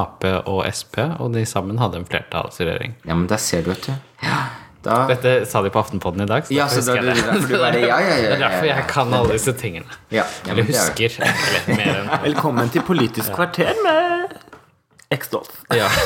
Ap 0.00 0.26
og 0.44 0.64
Sp, 0.74 0.98
og 1.22 1.30
de 1.38 1.46
sammen 1.46 1.78
hadde 1.82 2.02
en 2.02 2.08
flertallsregjering. 2.10 2.98
Ja, 3.06 3.14
men 3.14 3.30
der 3.30 3.38
ser 3.42 3.62
du, 3.66 3.70
vet 3.70 3.86
du. 3.86 3.94
Ja, 4.26 4.40
da 4.82 5.00
Dette 5.10 5.32
sa 5.46 5.60
de 5.62 5.70
på 5.74 5.80
Aftenpodden 5.84 6.22
i 6.24 6.28
dag. 6.30 6.46
Så 6.48 6.54
Ja, 6.56 6.66
så 6.72 6.80
da, 6.82 6.94
husker 6.98 7.04
jeg 7.04 7.16
det. 7.16 7.24
derfor 7.30 7.48
du 7.54 7.58
bare 7.62 7.80
Ja, 7.86 7.98
ja, 8.00 8.14
ja. 8.16 8.20
Det 8.26 8.36
er 8.36 8.44
derfor 8.48 8.66
jeg 8.72 8.86
kan 8.90 9.14
alle 9.18 9.34
disse 9.38 9.52
tingene. 9.60 9.98
Ja, 10.10 10.24
ja, 10.24 10.52
Eller 10.52 10.62
det 10.64 10.74
er- 10.74 10.86
husker. 10.86 11.18
Eller 11.78 12.22
Velkommen 12.24 12.70
til 12.74 12.82
Politisk 12.86 13.34
kvarter 13.36 13.74
med 13.84 14.38
Eksdolf. 15.10 15.62
ja. 15.74 15.88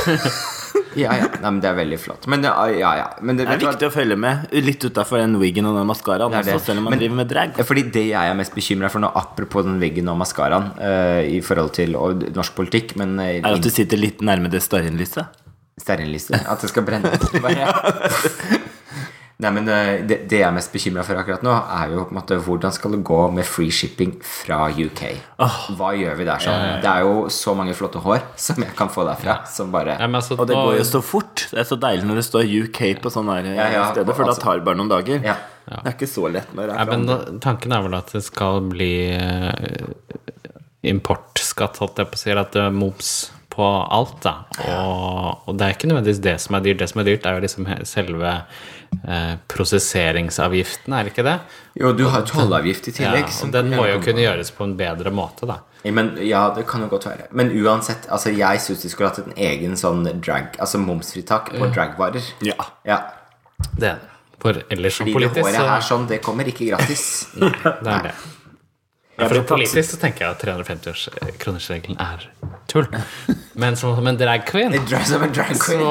Ja, 0.95 1.11
ja. 1.19 1.27
Nei, 1.43 1.51
men 1.51 1.57
det 1.63 1.69
er 1.71 1.75
veldig 1.75 1.97
flott. 1.99 2.27
Men 2.31 2.43
det, 2.45 2.51
ja. 2.79 2.91
ja. 2.99 3.07
Men 3.19 3.39
det, 3.39 3.47
Det 3.49 3.55
er 3.57 3.61
viktig 3.65 3.83
hva? 3.87 3.91
å 3.91 3.95
følge 3.95 4.17
med 4.19 4.53
litt 4.63 4.85
utafor 4.87 5.19
den 5.19 5.35
wiggen 5.41 5.67
og 5.67 5.75
den 5.79 5.89
maskaraen, 5.89 6.35
også, 6.39 6.59
selv 6.69 6.79
om 6.83 6.87
man 6.87 6.95
Men- 6.95 7.01
driver 7.03 7.19
med 7.19 7.31
drag. 7.33 7.59
Fordi 7.67 7.83
det 7.97 8.05
jeg 8.13 8.31
er 8.31 8.37
mest 8.39 8.55
bekymra 8.55 8.91
for 8.93 9.03
nå, 9.03 9.11
apropos 9.19 9.67
den 9.67 9.81
wiggen 9.83 10.11
og 10.13 10.21
maskaraen 10.23 10.69
uh, 10.79 11.23
i 11.27 11.41
forhold 11.43 11.73
til 11.75 11.97
og, 11.99 12.23
norsk 12.37 12.55
politikk, 12.59 12.95
men 13.01 13.17
uh, 13.19 13.27
Er 13.27 13.49
at 13.57 13.63
du 13.67 13.71
sitter 13.75 13.99
litt 13.99 14.23
nærme 14.23 14.51
det 14.53 14.63
stearinlyset. 14.63 15.43
Stearinlyset? 15.83 16.39
At 16.47 16.63
det 16.63 16.71
skal 16.71 16.87
brenne. 16.87 17.11
Bare- 17.45 18.63
Nei, 19.43 19.51
men 19.51 19.67
eh, 19.67 20.05
det, 20.07 20.21
det 20.31 20.39
jeg 20.39 20.47
er 20.47 20.53
mest 20.55 20.71
bekymra 20.71 21.03
for 21.03 21.19
akkurat 21.19 21.43
nå, 21.43 21.51
er 21.75 21.91
jo 21.91 22.05
på 22.07 22.15
en 22.15 22.19
måte 22.21 22.37
hvordan 22.39 22.71
skal 22.77 22.93
det 22.95 23.01
gå 23.09 23.17
med 23.35 23.47
free 23.49 23.73
shipping 23.75 24.13
fra 24.23 24.69
UK? 24.71 25.03
Hva 25.75 25.89
gjør 25.99 26.15
vi 26.21 26.27
der 26.29 26.45
sånn? 26.45 26.63
Det 26.85 26.91
er 26.93 27.03
jo 27.03 27.25
så 27.35 27.55
mange 27.59 27.75
flotte 27.75 27.99
hår 28.05 28.23
som 28.47 28.63
jeg 28.63 28.77
kan 28.79 28.93
få 28.95 29.07
derfra, 29.09 29.41
som 29.51 29.75
bare 29.75 29.97
Ja, 29.99 30.07
men 30.07 30.21
altså, 30.21 30.39
Og 30.39 30.47
det 30.47 30.55
går 30.55 30.79
jo 30.79 30.87
så 30.87 31.03
fort. 31.03 31.49
Det 31.51 31.65
er 31.65 31.67
så 31.67 31.81
deilig 31.83 32.07
når 32.07 32.23
det 32.23 32.27
står 32.29 32.47
UK 32.63 32.81
på 33.03 33.11
sånne 33.17 33.41
her 33.41 33.51
Ja, 33.57 33.69
ja, 33.75 33.85
steder, 33.91 34.15
for 34.15 34.29
altså- 34.29 34.39
da 34.39 34.47
tar 34.47 34.63
det 34.63 34.69
bare 34.71 34.79
noen 34.79 34.95
dager. 34.95 35.19
Ja. 35.27 35.37
Det 35.65 35.83
er 35.83 35.95
ikke 35.97 36.11
så 36.13 36.29
lett 36.31 36.55
når 36.55 36.69
det 36.71 36.75
Ja, 36.77 36.83
er 36.85 36.93
men 36.93 37.07
da, 37.09 37.19
tanken 37.43 37.73
er 37.75 37.83
vel 37.89 37.99
at 37.99 38.15
det 38.15 38.23
skal 38.27 38.61
bli 38.71 38.93
eh, 39.19 39.87
importskatt, 40.85 41.79
holdt 41.83 41.99
jeg 42.03 42.11
på 42.13 42.19
å 42.19 42.23
si, 42.23 42.35
at 42.37 42.53
det 42.55 42.63
er 42.69 42.75
moms 42.75 43.13
på 43.55 43.65
alt, 43.65 44.17
da. 44.25 44.33
Og, 44.67 45.49
og 45.49 45.59
det 45.59 45.67
er 45.67 45.77
ikke 45.77 45.89
nødvendigvis 45.91 46.23
det 46.25 46.37
som 46.43 46.57
er 46.59 46.65
dyrt. 46.67 46.81
Det 46.83 46.89
som 46.91 47.01
er 47.03 47.07
dyrt, 47.09 47.27
er 47.31 47.37
jo 47.39 47.45
liksom 47.45 47.69
selve 47.87 48.33
eh, 49.03 49.35
prosesseringsavgiften, 49.51 50.95
er 50.95 51.07
det 51.07 51.15
ikke 51.15 51.27
det? 51.27 51.37
Jo, 51.81 51.93
du 51.97 52.07
har 52.13 52.27
tollavgift 52.29 52.89
i 52.91 52.97
tillegg. 53.01 53.29
Ja, 53.29 53.39
og 53.47 53.55
den 53.55 53.73
må 53.75 53.87
jo 53.91 54.01
kunne 54.05 54.25
gjøres 54.25 54.53
på 54.55 54.69
en 54.69 54.77
bedre 54.79 55.13
måte, 55.15 55.49
da. 55.51 55.61
Men, 55.85 56.15
ja, 56.25 56.47
det 56.57 56.65
kan 56.69 56.81
jo 56.81 56.89
godt 56.89 57.07
være. 57.11 57.27
Men 57.37 57.51
uansett, 57.61 58.07
altså 58.09 58.33
jeg 58.33 58.63
syns 58.65 58.87
de 58.87 58.93
skulle 58.93 59.11
hatt 59.11 59.21
en 59.21 59.35
egen 59.37 59.77
sånn 59.77 60.07
drag 60.25 60.55
Altså 60.57 60.81
momsfritak 60.81 61.51
på 61.53 61.69
dragvarer. 61.75 62.25
Ja. 62.47 62.57
Ja. 62.89 63.03
Det 63.77 63.91
er 63.91 64.01
det. 64.01 64.13
For 64.45 64.61
ellers 64.73 64.97
som 65.01 65.09
Fordi 65.09 65.29
det 65.33 65.45
håret 65.45 65.69
her 65.69 65.85
sånn, 65.85 66.09
det 66.09 66.21
kommer 66.25 66.49
ikke 66.49 66.71
gratis. 66.71 67.05
det 67.41 67.93
er 67.97 68.09
det. 68.11 68.15
Ja, 69.15 69.29
for 69.31 69.45
politisk 69.47 69.95
så 69.95 70.01
tenker 70.03 70.25
jeg 70.27 70.35
at 70.35 70.43
350-kronersregelen 70.43 72.01
er 72.03 72.27
tull. 72.69 72.89
Men 73.55 73.77
som, 73.79 73.95
som 73.95 74.09
en 74.11 74.19
drag 74.19 74.43
queen 74.49 74.75
så. 74.75 75.85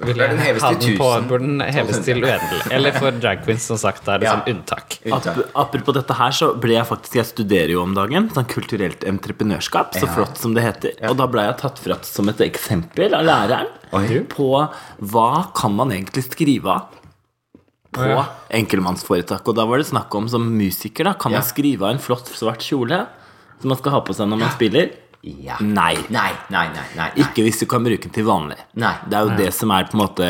Vil 0.00 0.14
den 0.16 0.36
jeg 0.38 0.46
heves 0.46 0.62
ha 0.62 0.70
til 0.74 0.90
den 0.92 0.98
på 0.98 1.06
1000? 1.10 1.28
Burde 1.28 1.46
den 1.48 1.60
heves 1.74 1.98
til 2.04 2.20
uendelig. 2.22 2.60
Eller 2.70 2.92
for 2.92 3.10
drag 3.10 3.40
queens, 3.44 3.62
som 3.66 3.76
sagt, 3.76 4.06
er 4.08 4.18
det 4.18 4.28
Ja. 4.28 4.34
sånn 4.36 4.52
unntak. 4.54 4.98
Unntak. 5.04 5.40
Apropos 5.56 5.92
dette 5.94 6.14
her, 6.14 6.30
så 6.30 6.52
ble 6.60 6.74
jeg 6.74 6.86
faktisk 6.86 7.14
Jeg 7.18 7.26
studerer 7.26 7.70
jo 7.70 7.82
om 7.82 7.94
dagen 7.94 8.28
sånn 8.30 8.46
kulturelt 8.46 9.00
entreprenørskap, 9.04 9.94
så 9.94 10.06
Ja. 10.06 10.14
flott 10.14 10.36
som 10.38 10.54
det 10.54 10.62
heter. 10.62 10.92
Og 11.10 11.16
da 11.16 11.26
ble 11.26 11.42
jeg 11.42 11.58
tatt 11.58 11.78
fra 11.78 11.96
som 12.02 12.28
et 12.28 12.38
eksempel 12.38 13.12
av 13.14 13.24
læreren 13.24 13.66
Oi. 13.92 14.20
på 14.28 14.70
hva 15.02 15.52
kan 15.54 15.74
man 15.74 15.90
egentlig 15.90 16.24
skrive 16.30 16.66
av 16.66 16.86
på 17.92 18.06
Ja. 18.06 18.24
enkeltmannsforetak. 18.50 19.46
Og 19.48 19.54
da 19.56 19.64
var 19.66 19.78
det 19.78 19.86
snakk 19.86 20.14
om 20.14 20.28
som 20.28 20.46
musiker, 20.56 21.04
da. 21.04 21.14
Kan 21.14 21.32
Ja. 21.32 21.38
man 21.38 21.46
skrive 21.46 21.82
av 21.82 21.90
en 21.90 21.98
flott 21.98 22.26
svart 22.26 22.60
kjole 22.60 23.06
som 23.60 23.68
man 23.68 23.78
skal 23.78 23.92
ha 23.92 24.00
på 24.02 24.14
seg 24.14 24.28
når 24.28 24.38
man 24.38 24.50
spiller? 24.50 24.90
Ja. 25.22 25.56
Nei. 25.60 25.96
Nei, 26.14 26.30
nei, 26.54 26.68
nei. 26.96 27.08
Ikke 27.18 27.42
hvis 27.42 27.58
du 27.58 27.66
kan 27.68 27.82
bruke 27.84 28.06
den 28.06 28.12
til 28.14 28.24
vanlig. 28.28 28.54
Nei. 28.78 28.92
Det 29.10 29.16
er 29.18 29.26
jo 29.26 29.32
det 29.40 29.48
som 29.56 29.72
er 29.74 29.88
på 29.90 29.96
en 29.98 30.02
måte 30.04 30.28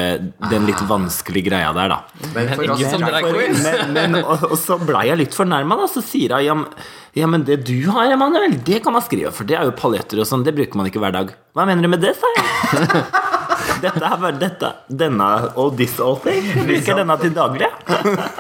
den 0.49 0.65
litt 0.67 0.81
vanskelige 0.89 1.51
greia 1.51 1.75
der, 1.77 1.93
da. 1.93 1.99
Men 2.33 2.49
for 2.55 2.63
Men 2.65 2.73
oss 2.73 2.97
drag 3.03 3.29
men, 3.29 3.93
men, 3.93 4.17
og, 4.23 4.47
og 4.49 4.57
så 4.59 4.79
blei 4.81 5.05
jeg 5.11 5.21
litt 5.21 5.37
fornærma, 5.37 5.77
da. 5.83 5.91
Så 5.93 6.01
sier 6.03 6.33
hun 6.39 6.47
ja, 6.49 6.57
men- 6.57 6.73
ja, 7.19 7.27
men 7.27 7.45
det 7.45 7.61
du 7.67 7.77
har, 7.91 8.09
Emanuel, 8.15 8.57
det 8.65 8.81
kan 8.85 8.93
man 8.95 9.03
skrive, 9.05 9.33
for 9.35 9.45
det 9.49 9.57
er 9.59 9.65
jo 9.69 9.73
paljetter 9.77 10.21
og 10.23 10.27
sånn. 10.29 10.45
Det 10.47 10.55
bruker 10.57 10.79
man 10.81 10.87
ikke 10.89 11.01
hver 11.03 11.13
dag. 11.17 11.33
Hva 11.57 11.67
mener 11.69 11.83
du 11.85 11.89
med 11.93 12.01
det, 12.05 12.15
sa 12.17 12.31
jeg. 12.37 13.03
Dette 13.83 14.03
er 14.03 14.17
bare 14.19 14.35
dette. 14.41 14.69
Denne 14.91 15.27
og 15.61 15.77
this 15.79 15.99
all 16.03 16.17
thing. 16.23 16.43
Bruker 16.67 16.99
denne 16.99 17.15
til 17.21 17.35
daglig. 17.37 17.69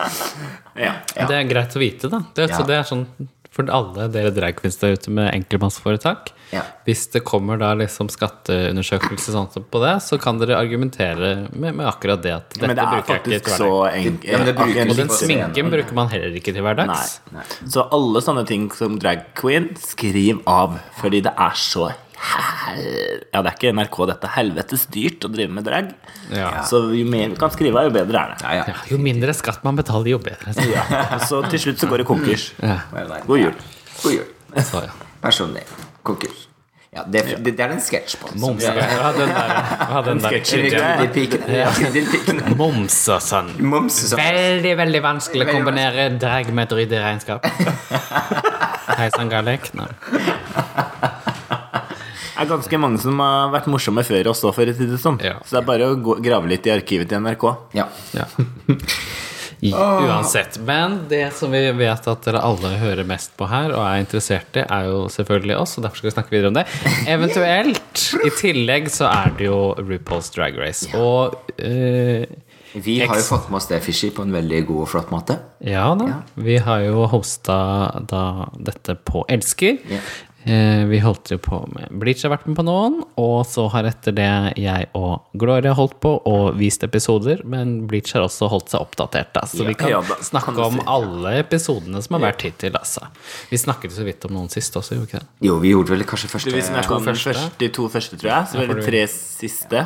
ja. 0.86 0.92
Det 1.14 1.34
er 1.36 1.48
greit 1.50 1.76
å 1.76 1.82
vite, 1.82 2.10
da. 2.10 2.22
Det, 2.34 2.48
Ja. 2.48 2.56
så 2.56 2.66
det 2.66 2.78
er 2.80 2.86
sånn 2.88 3.04
for 3.54 3.68
alle 3.72 4.06
dere 4.12 4.30
dragqueens 4.34 4.76
der 4.80 4.94
ute 4.98 5.10
med 5.10 5.30
enkeltmannsforetak. 5.32 6.32
Ja. 6.52 6.62
Hvis 6.86 7.06
det 7.12 7.24
kommer 7.28 7.58
da 7.60 7.72
liksom 7.76 8.08
skatteundersøkelse 8.12 9.34
sånn 9.34 9.48
på 9.72 9.80
det, 9.82 9.94
så 10.04 10.18
kan 10.20 10.38
dere 10.40 10.56
argumentere 10.60 11.48
med, 11.52 11.74
med 11.76 11.86
akkurat 11.88 12.22
det 12.24 12.32
at 12.36 12.48
dette 12.54 12.66
Men 12.66 12.76
det 12.76 12.84
er 12.84 12.92
bruker 12.94 13.14
jeg 13.16 13.24
ikke 13.24 13.40
til 13.42 13.56
så 13.58 13.70
hverdags. 13.70 13.98
enkelt. 13.98 14.28
Ja, 14.28 14.38
men 14.38 14.54
bruker 14.60 14.92
Og 14.92 15.00
den 15.02 15.12
sminken 15.18 15.72
bruker 15.74 15.98
man 15.98 16.12
heller 16.12 16.38
ikke 16.40 16.54
til 16.54 16.62
Nei. 16.62 16.74
hverdags. 16.74 17.16
Så 17.68 17.88
alle 17.98 18.24
sånne 18.24 18.46
ting 18.48 18.68
som 18.76 18.98
dragqueen, 19.02 19.72
skriv 19.82 20.40
av. 20.48 20.78
Fordi 21.00 21.20
det 21.26 21.34
er 21.36 21.58
så. 21.58 21.90
Ja, 22.18 23.42
det 23.42 23.50
er 23.50 23.54
ikke 23.54 23.72
NRK, 23.74 23.98
dette 24.10 24.28
er 24.28 24.34
helvetes 24.36 24.86
dyrt 24.92 25.24
å 25.26 25.30
drive 25.32 25.54
med 25.54 25.66
drag. 25.66 25.92
Ja. 26.34 26.64
Så 26.68 26.82
jo 26.96 27.06
mer 27.08 27.30
vi 27.32 27.38
kan 27.40 27.52
skrive 27.54 27.86
jo 27.86 27.92
bedre 27.94 28.24
er 28.24 28.34
det. 28.34 28.40
Ja, 28.44 28.56
ja. 28.60 28.64
Ja, 28.74 28.82
jo 28.90 28.98
mindre 29.02 29.34
skatt 29.36 29.62
man 29.66 29.78
betaler, 29.78 30.10
jo 30.16 30.20
bedre. 30.22 30.54
Så, 30.56 30.66
Ja. 30.74 31.20
Så 31.24 31.42
til 31.48 31.62
slutt 31.68 31.80
så 31.82 31.88
går 31.90 32.02
det 32.04 32.08
konkurs. 32.10 32.50
God 32.58 33.40
jul. 33.40 33.56
God 34.02 34.12
jul. 34.18 34.28
så 34.66 34.84
ja. 34.86 34.92
Personlig. 35.22 35.64
Konkurs. 36.06 36.44
Ja, 36.94 37.02
det, 37.04 37.20
det, 37.44 37.52
det 37.52 37.60
er 37.62 37.72
en 37.74 37.82
sketsj 37.84 38.16
på 38.18 38.30
den. 38.30 38.40
Moms. 38.40 38.64
Ja, 38.64 38.72
den 39.12 39.28
der. 39.28 39.50
Ja, 39.92 40.00
den 40.06 40.22
der. 40.24 40.36
sketsj. 40.38 40.54
Moms 42.56 42.96
og. 43.12 43.20
Moms 43.60 43.98
og 44.02 44.14
sånn. 44.14 44.22
Veldig, 44.24 44.72
veldig 44.80 45.02
vanskelig 45.04 45.46
å 45.46 45.56
kombinere 45.58 46.08
drag 46.18 46.48
med 46.50 46.64
et 46.64 46.76
ryddig 46.80 47.02
regnskap. 47.04 47.44
Hei 48.98 49.10
sann, 49.14 49.28
Galek. 49.30 49.68
Det 52.38 52.44
er 52.44 52.50
ganske 52.52 52.78
mange 52.78 53.00
som 53.02 53.18
har 53.18 53.48
vært 53.50 53.66
morsomme 53.66 54.04
før 54.06 54.28
oss 54.30 54.44
òg, 54.46 54.52
for 54.54 54.70
å 54.70 54.74
si 54.78 54.86
det 54.86 55.00
sånn. 55.02 55.16
Ja. 55.26 55.40
Så 55.42 55.56
det 55.56 55.62
er 55.64 55.66
bare 55.66 55.88
å 55.90 55.96
gå, 55.98 56.14
grave 56.22 56.46
litt 56.46 56.68
i 56.68 56.70
arkivet 56.70 57.10
til 57.10 57.24
NRK. 57.24 57.48
Ja. 57.74 57.88
Ja. 58.14 58.28
Uansett. 59.58 60.60
Men 60.62 61.00
det 61.10 61.32
som 61.34 61.50
vi 61.50 61.64
vet 61.74 62.06
at 62.06 62.26
dere 62.28 62.42
alle 62.46 62.76
hører 62.78 63.06
mest 63.08 63.34
på 63.38 63.48
her, 63.50 63.72
og 63.74 63.82
er 63.82 64.04
interessert 64.04 64.54
i, 64.54 64.62
er 64.62 64.86
jo 64.86 65.00
selvfølgelig 65.10 65.56
oss, 65.58 65.74
og 65.80 65.86
derfor 65.86 65.98
skal 65.98 66.10
vi 66.12 66.14
snakke 66.14 66.36
videre 66.36 66.52
om 66.52 66.58
det. 66.60 66.66
Eventuelt, 67.10 68.04
i 68.22 68.30
tillegg, 68.38 68.86
så 68.94 69.10
er 69.10 69.34
det 69.38 69.48
jo 69.48 69.58
RuPaul's 69.82 70.30
Drag 70.34 70.58
Race. 70.62 70.86
Og 70.94 71.34
uh, 71.58 72.22
Vi 72.78 73.00
har 73.02 73.18
jo 73.18 73.26
fått 73.26 73.50
med 73.50 73.58
oss 73.58 73.66
det, 73.72 73.82
Fishy, 73.82 74.12
på 74.14 74.22
en 74.22 74.38
veldig 74.38 74.62
god 74.70 74.84
og 74.86 74.90
flott 74.94 75.10
måte. 75.10 75.40
ja 75.66 75.88
da, 75.98 76.22
vi 76.38 76.60
har 76.62 76.86
jo 76.86 77.08
hosta 77.10 77.58
da 78.06 78.24
dette 78.54 78.94
på 79.02 79.26
Elsker. 79.26 79.82
Ja. 79.90 80.04
Eh, 80.48 80.84
vi 80.88 80.96
holdt 81.04 81.28
jo 81.34 81.36
på 81.44 81.58
med 81.74 81.90
Bleach 82.00 82.22
har 82.24 82.30
vært 82.32 82.46
med 82.48 82.56
på 82.56 82.62
noen, 82.64 82.94
og 83.20 83.42
så 83.44 83.66
har 83.74 83.84
etter 83.90 84.14
det 84.16 84.28
jeg 84.56 84.86
og 84.96 85.26
Gloria 85.36 85.74
holdt 85.76 85.98
på 86.00 86.14
og 86.30 86.54
vist 86.56 86.86
episoder, 86.86 87.42
men 87.44 87.82
Bleach 87.90 88.14
har 88.16 88.24
også 88.24 88.48
holdt 88.48 88.72
seg 88.72 88.80
oppdatert, 88.80 89.34
da. 89.36 89.42
Så 89.50 89.66
vi 89.68 89.74
kan 89.76 89.92
Ja 89.92 90.00
da, 90.08 90.16
snakke 90.24 90.54
kan 90.56 90.62
om 90.70 90.78
si. 90.78 90.86
alle 90.94 91.34
episodene 91.42 92.00
som 92.04 92.16
har 92.16 92.24
vært 92.30 92.46
hittil, 92.48 92.72
altså. 92.80 93.10
Vi 93.50 93.60
snakket 93.60 93.92
så 93.98 94.06
vidt 94.08 94.24
om 94.30 94.38
noen 94.38 94.48
sist 94.52 94.72
også, 94.80 94.96
gjorde 94.96 95.04
vi 95.04 95.12
ikke 95.12 95.20
det? 95.26 95.48
Jo, 95.50 95.58
vi 95.60 95.74
gjorde 95.74 95.92
vel 95.96 96.06
kanskje 96.08 96.32
første 96.32 96.54
Vi 96.56 96.64
snakket 96.64 96.96
om 96.96 97.04
første. 97.10 97.34
første, 97.34 97.50
de 97.60 97.68
to 97.76 97.88
første, 97.92 98.16
tror 98.22 98.32
jeg. 98.32 98.48
Så 98.54 98.62
var 98.62 98.72
det 98.72 98.86
tre 98.88 99.04
siste. 99.12 99.84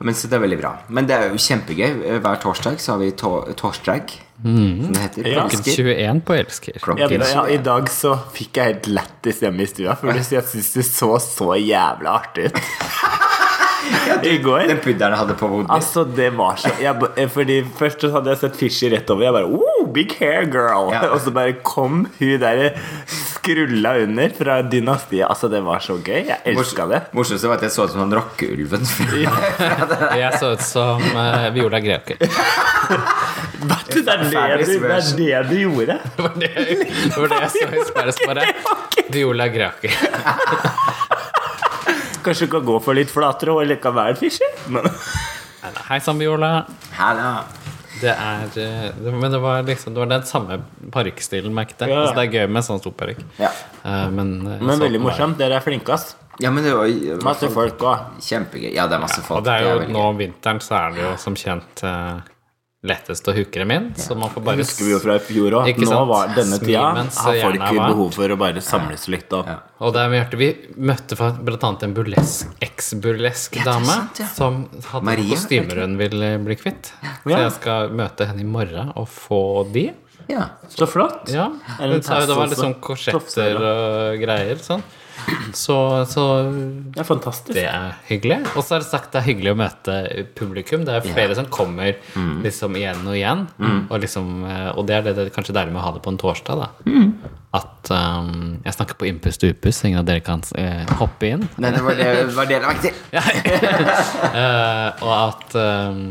Men 0.00 0.14
så 0.16 0.28
det 0.30 0.36
er 0.38 0.42
veldig 0.46 0.58
bra. 0.60 0.72
Men 0.88 1.06
det 1.08 1.16
er 1.16 1.28
jo 1.32 1.40
kjempegøy. 1.40 2.00
Hver 2.24 2.40
torsdag 2.42 2.80
så 2.80 2.94
har 2.96 3.02
vi 3.04 3.10
to 3.20 3.30
torsdag, 3.60 4.16
som 4.42 4.92
det 4.92 5.02
heter. 5.04 5.28
Ja. 5.28 5.44
Elsker. 5.44 5.72
21 5.72 6.22
på 6.26 6.34
Elsker. 6.34 6.78
Klokken 6.82 7.24
ja, 7.28 7.46
I 7.48 7.58
dag 7.64 7.90
så 7.92 8.14
fikk 8.34 8.60
jeg 8.60 8.74
helt 8.74 8.92
lættis 8.98 9.42
hjemme 9.44 9.66
i 9.66 9.70
stua, 9.70 9.96
for 10.00 10.16
jeg 10.16 10.44
syns 10.52 10.72
det 10.76 10.86
så 10.88 11.14
så 11.22 11.52
jævla 11.60 12.20
artig 12.22 12.50
ut. 12.50 12.62
I 14.22 14.36
går. 14.42 14.66
Den 14.68 14.80
pudderen 14.82 15.16
hadde 15.16 15.34
på 15.38 15.48
hodet. 15.48 15.70
Altså, 15.72 16.04
det 16.04 16.30
var 16.36 16.58
så 16.60 16.72
jeg, 16.80 17.08
eh, 17.16 17.28
Fordi 17.30 17.60
Først 17.78 18.02
så 18.04 18.10
hadde 18.14 18.32
jeg 18.34 18.40
sett 18.42 18.58
Fishy 18.58 18.90
rett 18.92 19.10
over. 19.12 19.24
Jeg 19.24 19.36
bare 19.36 19.48
oh, 19.48 19.86
big 19.94 20.14
hair 20.18 20.46
girl 20.50 20.92
Ja. 20.92 21.06
Og 21.14 21.20
så 21.24 21.32
bare 21.34 21.56
kom 21.64 22.04
hun 22.18 22.40
der 22.40 22.76
skrulla 23.06 23.94
under 24.02 24.32
fra 24.36 24.60
dynastiet. 24.62 25.26
Altså, 25.28 25.48
det 25.48 25.62
var 25.64 25.80
så 25.84 25.96
gøy. 25.96 26.26
Jeg 26.28 26.38
elska 26.52 26.86
det. 26.90 27.02
Morsomste 27.16 27.48
var 27.48 27.60
at 27.60 27.68
jeg 27.68 27.74
så 27.76 27.88
ut 27.88 27.94
som 27.94 28.04
han 28.04 28.14
rockeulven. 28.20 28.86
Jeg 30.20 30.32
så 30.40 30.52
ut 30.54 30.64
som 30.64 31.02
uh, 31.14 31.48
Viola 31.54 31.80
Greker. 31.80 32.20
Vet 33.60 33.90
du, 33.92 34.02
Det 34.02 34.12
er 34.12 34.22
det, 34.22 34.66
du, 34.66 34.74
det, 34.84 35.30
er 35.32 35.42
det 35.42 35.50
du 35.50 35.56
gjorde. 35.60 35.98
Det 36.16 36.24
var 36.24 36.36
det, 36.36 36.50
det 36.56 37.16
var 37.16 37.32
det 37.32 37.40
jeg 37.40 37.50
så 37.56 37.68
i 37.68 37.84
spørsmålet. 37.90 38.44
Viola 39.12 39.48
Greker. 39.52 41.18
Kanskje 42.24 42.46
du 42.46 42.52
kan 42.52 42.64
gå 42.66 42.76
for 42.84 42.96
litt 42.98 43.10
flatere 43.12 43.54
og 43.54 43.66
likevel, 43.70 44.16
Fishy? 44.20 44.46
Men, 44.72 44.86
Hei 45.88 45.98
sann, 46.00 46.18
Viola. 46.20 46.64
Halla. 46.96 47.32
Det 48.00 48.12
er 48.14 48.54
eh, 48.62 49.08
Men 49.12 49.26
det 49.34 49.38
var 49.42 49.58
liksom 49.66 49.92
Det 49.92 50.00
var 50.00 50.08
den 50.08 50.22
samme 50.24 50.56
parykkstilen, 50.94 51.52
merket 51.52 51.82
jeg. 51.84 51.90
Ja. 51.92 51.98
Altså, 52.06 52.14
det 52.16 52.22
er 52.28 52.38
gøy 52.38 52.52
med 52.54 52.64
sånn 52.64 52.80
stor 52.80 52.94
parykk. 52.96 53.20
Ja. 53.40 53.50
Eh, 53.84 54.06
men 54.14 54.30
eh, 54.46 54.62
men 54.64 54.80
veldig 54.80 55.00
morsomt. 55.04 55.36
Dere 55.40 55.58
er 55.60 55.64
flinke, 55.64 55.92
ass. 55.96 56.14
ja, 56.40 56.48
men 56.50 56.64
det 56.64 56.72
var 56.76 56.88
jo 56.88 57.18
Masse 57.26 57.50
folk 57.52 57.82
òg. 57.84 58.06
kjempegøy. 58.24 58.70
Ja, 58.72 58.86
det 58.88 58.96
er 58.96 59.02
masse 59.04 59.20
folk. 59.20 59.40
Og 59.42 59.48
det 59.48 59.56
er 59.58 59.66
jo 59.66 59.74
veldig 59.82 59.96
nå 59.98 60.04
om 60.14 60.20
vinteren 60.22 60.62
så 60.64 60.78
er 60.80 60.96
det 60.96 61.04
jo 61.04 61.12
som 61.20 61.36
kjent 61.36 61.84
eh, 61.84 62.20
lettest 62.86 63.26
å 63.28 63.34
hooke 63.36 63.60
dem 63.60 63.70
inn. 63.74 63.88
Så 63.98 64.14
man 64.16 64.30
får 64.32 64.44
bare 64.44 64.62
husker 64.62 64.86
vi 64.86 64.94
jo 64.94 65.00
fra 65.02 65.16
i 65.18 65.22
fjor 65.24 65.56
òg. 65.60 65.70
Nå 65.84 65.98
var 66.08 66.32
denne 66.36 66.58
tida 66.62 66.84
har 67.04 67.40
folk 67.42 67.64
behov 67.76 68.12
for 68.16 68.32
å 68.32 68.38
bare 68.40 68.62
samles 68.64 69.04
litt. 69.12 69.32
Og, 69.36 69.48
Og 69.84 69.92
der 69.96 70.08
vi, 70.12 70.20
hørte, 70.22 70.40
vi 70.40 70.50
møtte 70.90 71.18
bl.a. 71.18 71.72
en 71.84 71.96
burlesk, 71.96 72.54
eks-burlesk 72.64 73.60
Ja, 73.60 73.66
dame 73.68 73.90
sant, 73.92 74.22
ja. 74.22 74.28
som 74.32 74.62
hadde 74.92 75.10
Maria, 75.10 75.34
kostymer 75.34 75.82
hun 75.84 75.98
ville 76.00 76.32
bli 76.46 76.56
kvitt. 76.60 76.92
Så 77.24 77.34
jeg 77.36 77.56
skal 77.58 77.92
møte 78.00 78.30
henne 78.30 78.44
i 78.46 78.48
morgen 78.48 78.94
og 78.96 79.10
få 79.12 79.42
de. 79.74 79.90
Ja. 80.30 80.46
Så 80.70 80.86
flott. 80.88 81.28
Ja, 81.32 81.50
det 81.80 81.90
hun 81.90 82.02
sa 82.06 82.22
jo 82.22 82.30
det 82.30 82.38
var 82.38 82.50
litt 82.50 82.60
sånn 82.60 82.78
korsetter 82.80 83.60
og 83.60 84.20
greier 84.22 84.60
sånn. 84.62 84.84
Så, 85.56 85.76
så 86.06 86.24
Det 86.94 87.00
er 87.02 87.06
fantastisk. 87.06 87.54
det 87.56 87.66
er 87.66 87.96
hyggelig. 88.08 88.38
Og 88.54 88.64
så 88.64 88.76
er 88.76 88.84
det 88.84 88.88
sagt 88.90 89.12
det 89.14 89.20
er 89.20 89.26
hyggelig 89.26 89.52
å 89.54 89.58
møte 89.58 89.96
publikum. 90.38 90.84
Det 90.86 90.94
er 90.96 91.06
flere 91.06 91.36
som 91.38 91.48
kommer 91.52 91.96
liksom 92.44 92.78
igjen 92.78 93.02
og 93.06 93.16
igjen. 93.18 93.46
Og, 93.90 93.96
liksom, 94.02 94.32
eh, 94.46 94.70
og 94.74 94.86
det 94.88 94.96
er 94.98 95.06
det, 95.06 95.16
det 95.18 95.26
er 95.28 95.34
kanskje 95.34 95.56
deilig 95.56 95.74
med 95.74 95.82
å 95.82 95.86
ha 95.88 95.94
det 95.96 96.04
på 96.04 96.14
en 96.14 96.20
torsdag. 96.20 96.64
da 96.64 96.68
At 97.58 97.90
um, 97.90 98.60
jeg 98.64 98.76
snakker 98.76 98.98
på 99.00 99.08
impus 99.10 99.40
og 99.42 99.54
upus, 99.54 99.82
ingen 99.84 100.02
av 100.02 100.08
dere 100.08 100.22
kan 100.24 100.44
uh, 100.54 100.84
hoppe 101.00 101.32
inn. 101.34 101.46
Nei, 101.58 101.72
det 101.74 101.82
var 101.84 101.98
det, 101.98 102.10
det 102.30 102.36
var 102.36 102.50
det 102.50 102.56
jeg 102.56 102.62
la 102.62 102.74
merke 102.74 102.86
til. 102.86 102.94
uh, 104.38 104.88
og 105.06 105.14
at 105.16 105.58
um, 105.58 106.04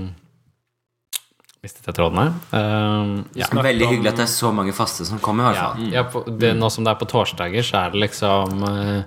Mistet 1.59 1.87
jeg 1.89 1.95
tråden 1.97 2.19
her? 2.21 2.35
Um, 2.55 3.15
ja. 3.35 3.49
Veldig 3.51 3.87
hyggelig 3.89 4.13
at 4.13 4.19
det 4.21 4.25
er 4.29 4.31
så 4.31 4.51
mange 4.55 4.71
faste 4.75 5.03
som 5.07 5.19
kommer, 5.19 5.43
i 5.43 5.51
hvert 5.51 5.59
fall. 5.59 5.87
ja 5.91 6.03
på, 6.07 6.21
det, 6.39 6.53
nå 6.55 6.69
som 6.71 6.85
det 6.87 6.93
er 6.93 6.99
på 7.01 7.07
torsdager, 7.11 7.65
så 7.67 7.81
er 7.81 7.95
det 7.95 8.03
liksom 8.05 8.63
uh, 8.63 8.99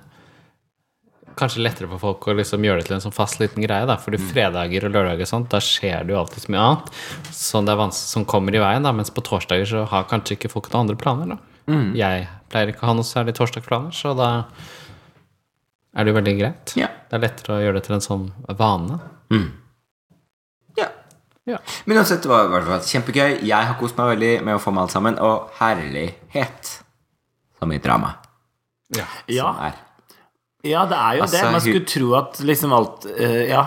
Kanskje 1.33 1.63
lettere 1.65 1.89
for 1.89 1.97
folk 1.97 2.27
å 2.29 2.35
liksom 2.37 2.61
gjøre 2.61 2.83
det 2.83 2.91
til 2.91 2.99
en 2.99 3.01
sånn 3.07 3.15
fast 3.17 3.39
liten 3.41 3.65
greie. 3.65 3.87
Da. 3.89 3.95
Fordi 3.97 4.19
fredager 4.21 4.85
og 4.85 4.93
lørdager 4.93 5.25
sånt, 5.31 5.47
da 5.49 5.63
skjer 5.65 6.05
det 6.05 6.13
jo 6.13 6.19
alltid 6.21 6.45
så 6.45 6.53
mye 6.53 6.65
annet 6.67 6.91
som, 7.33 7.71
er 7.73 7.81
som 7.97 8.27
kommer 8.29 8.53
i 8.53 8.61
veien. 8.61 8.85
Da. 8.85 8.93
Mens 8.93 9.09
på 9.17 9.25
torsdager 9.25 9.65
så 9.71 9.87
har 9.89 10.05
kanskje 10.11 10.37
ikke 10.37 10.51
folk 10.53 10.69
noen 10.69 10.83
andre 10.83 10.99
planer. 11.01 11.33
Da. 11.33 11.79
Jeg 11.97 12.29
pleier 12.53 12.75
ikke 12.75 12.85
å 12.85 12.91
ha 12.91 12.97
noe 12.99 13.09
særlig 13.09 13.33
torsdagsplaner, 13.39 13.97
så 13.97 14.13
da 14.19 14.29
er 15.97 16.05
det 16.05 16.13
jo 16.13 16.19
veldig 16.21 16.37
greit. 16.37 16.77
Ja. 16.77 16.93
Det 17.09 17.17
er 17.17 17.25
lettere 17.25 17.57
å 17.57 17.65
gjøre 17.65 17.79
det 17.81 17.87
til 17.89 17.97
en 17.97 18.07
sånn 18.11 18.29
vane. 18.61 19.01
Ja. 19.33 19.43
Ja. 21.45 21.59
Men 21.85 21.99
uansett, 21.99 22.23
det 22.23 22.31
var 22.31 22.55
i 22.79 22.79
kjempegøy. 22.87 23.41
Jeg 23.43 23.69
har 23.69 23.79
kost 23.81 23.99
meg 23.99 24.13
veldig 24.15 24.33
med 24.47 24.55
å 24.57 24.63
få 24.63 24.71
med 24.75 24.85
alt 24.85 24.95
sammen. 24.95 25.19
Og 25.19 25.51
herlighet 25.59 26.77
så 27.59 27.69
mye 27.71 27.83
drama 27.83 28.17
Ja. 28.95 29.07
Ja, 29.27 29.51
som 29.51 29.63
er. 29.67 29.79
ja, 30.67 30.83
det 30.87 30.99
er 30.99 31.17
jo 31.17 31.23
Altså, 31.23 31.37
det. 31.37 31.53
Man 31.53 31.65
skulle 31.65 31.87
tro 31.89 32.11
at 32.19 32.43
liksom 32.47 32.75
alt 32.77 33.07
uh, 33.07 33.45
Ja. 33.49 33.67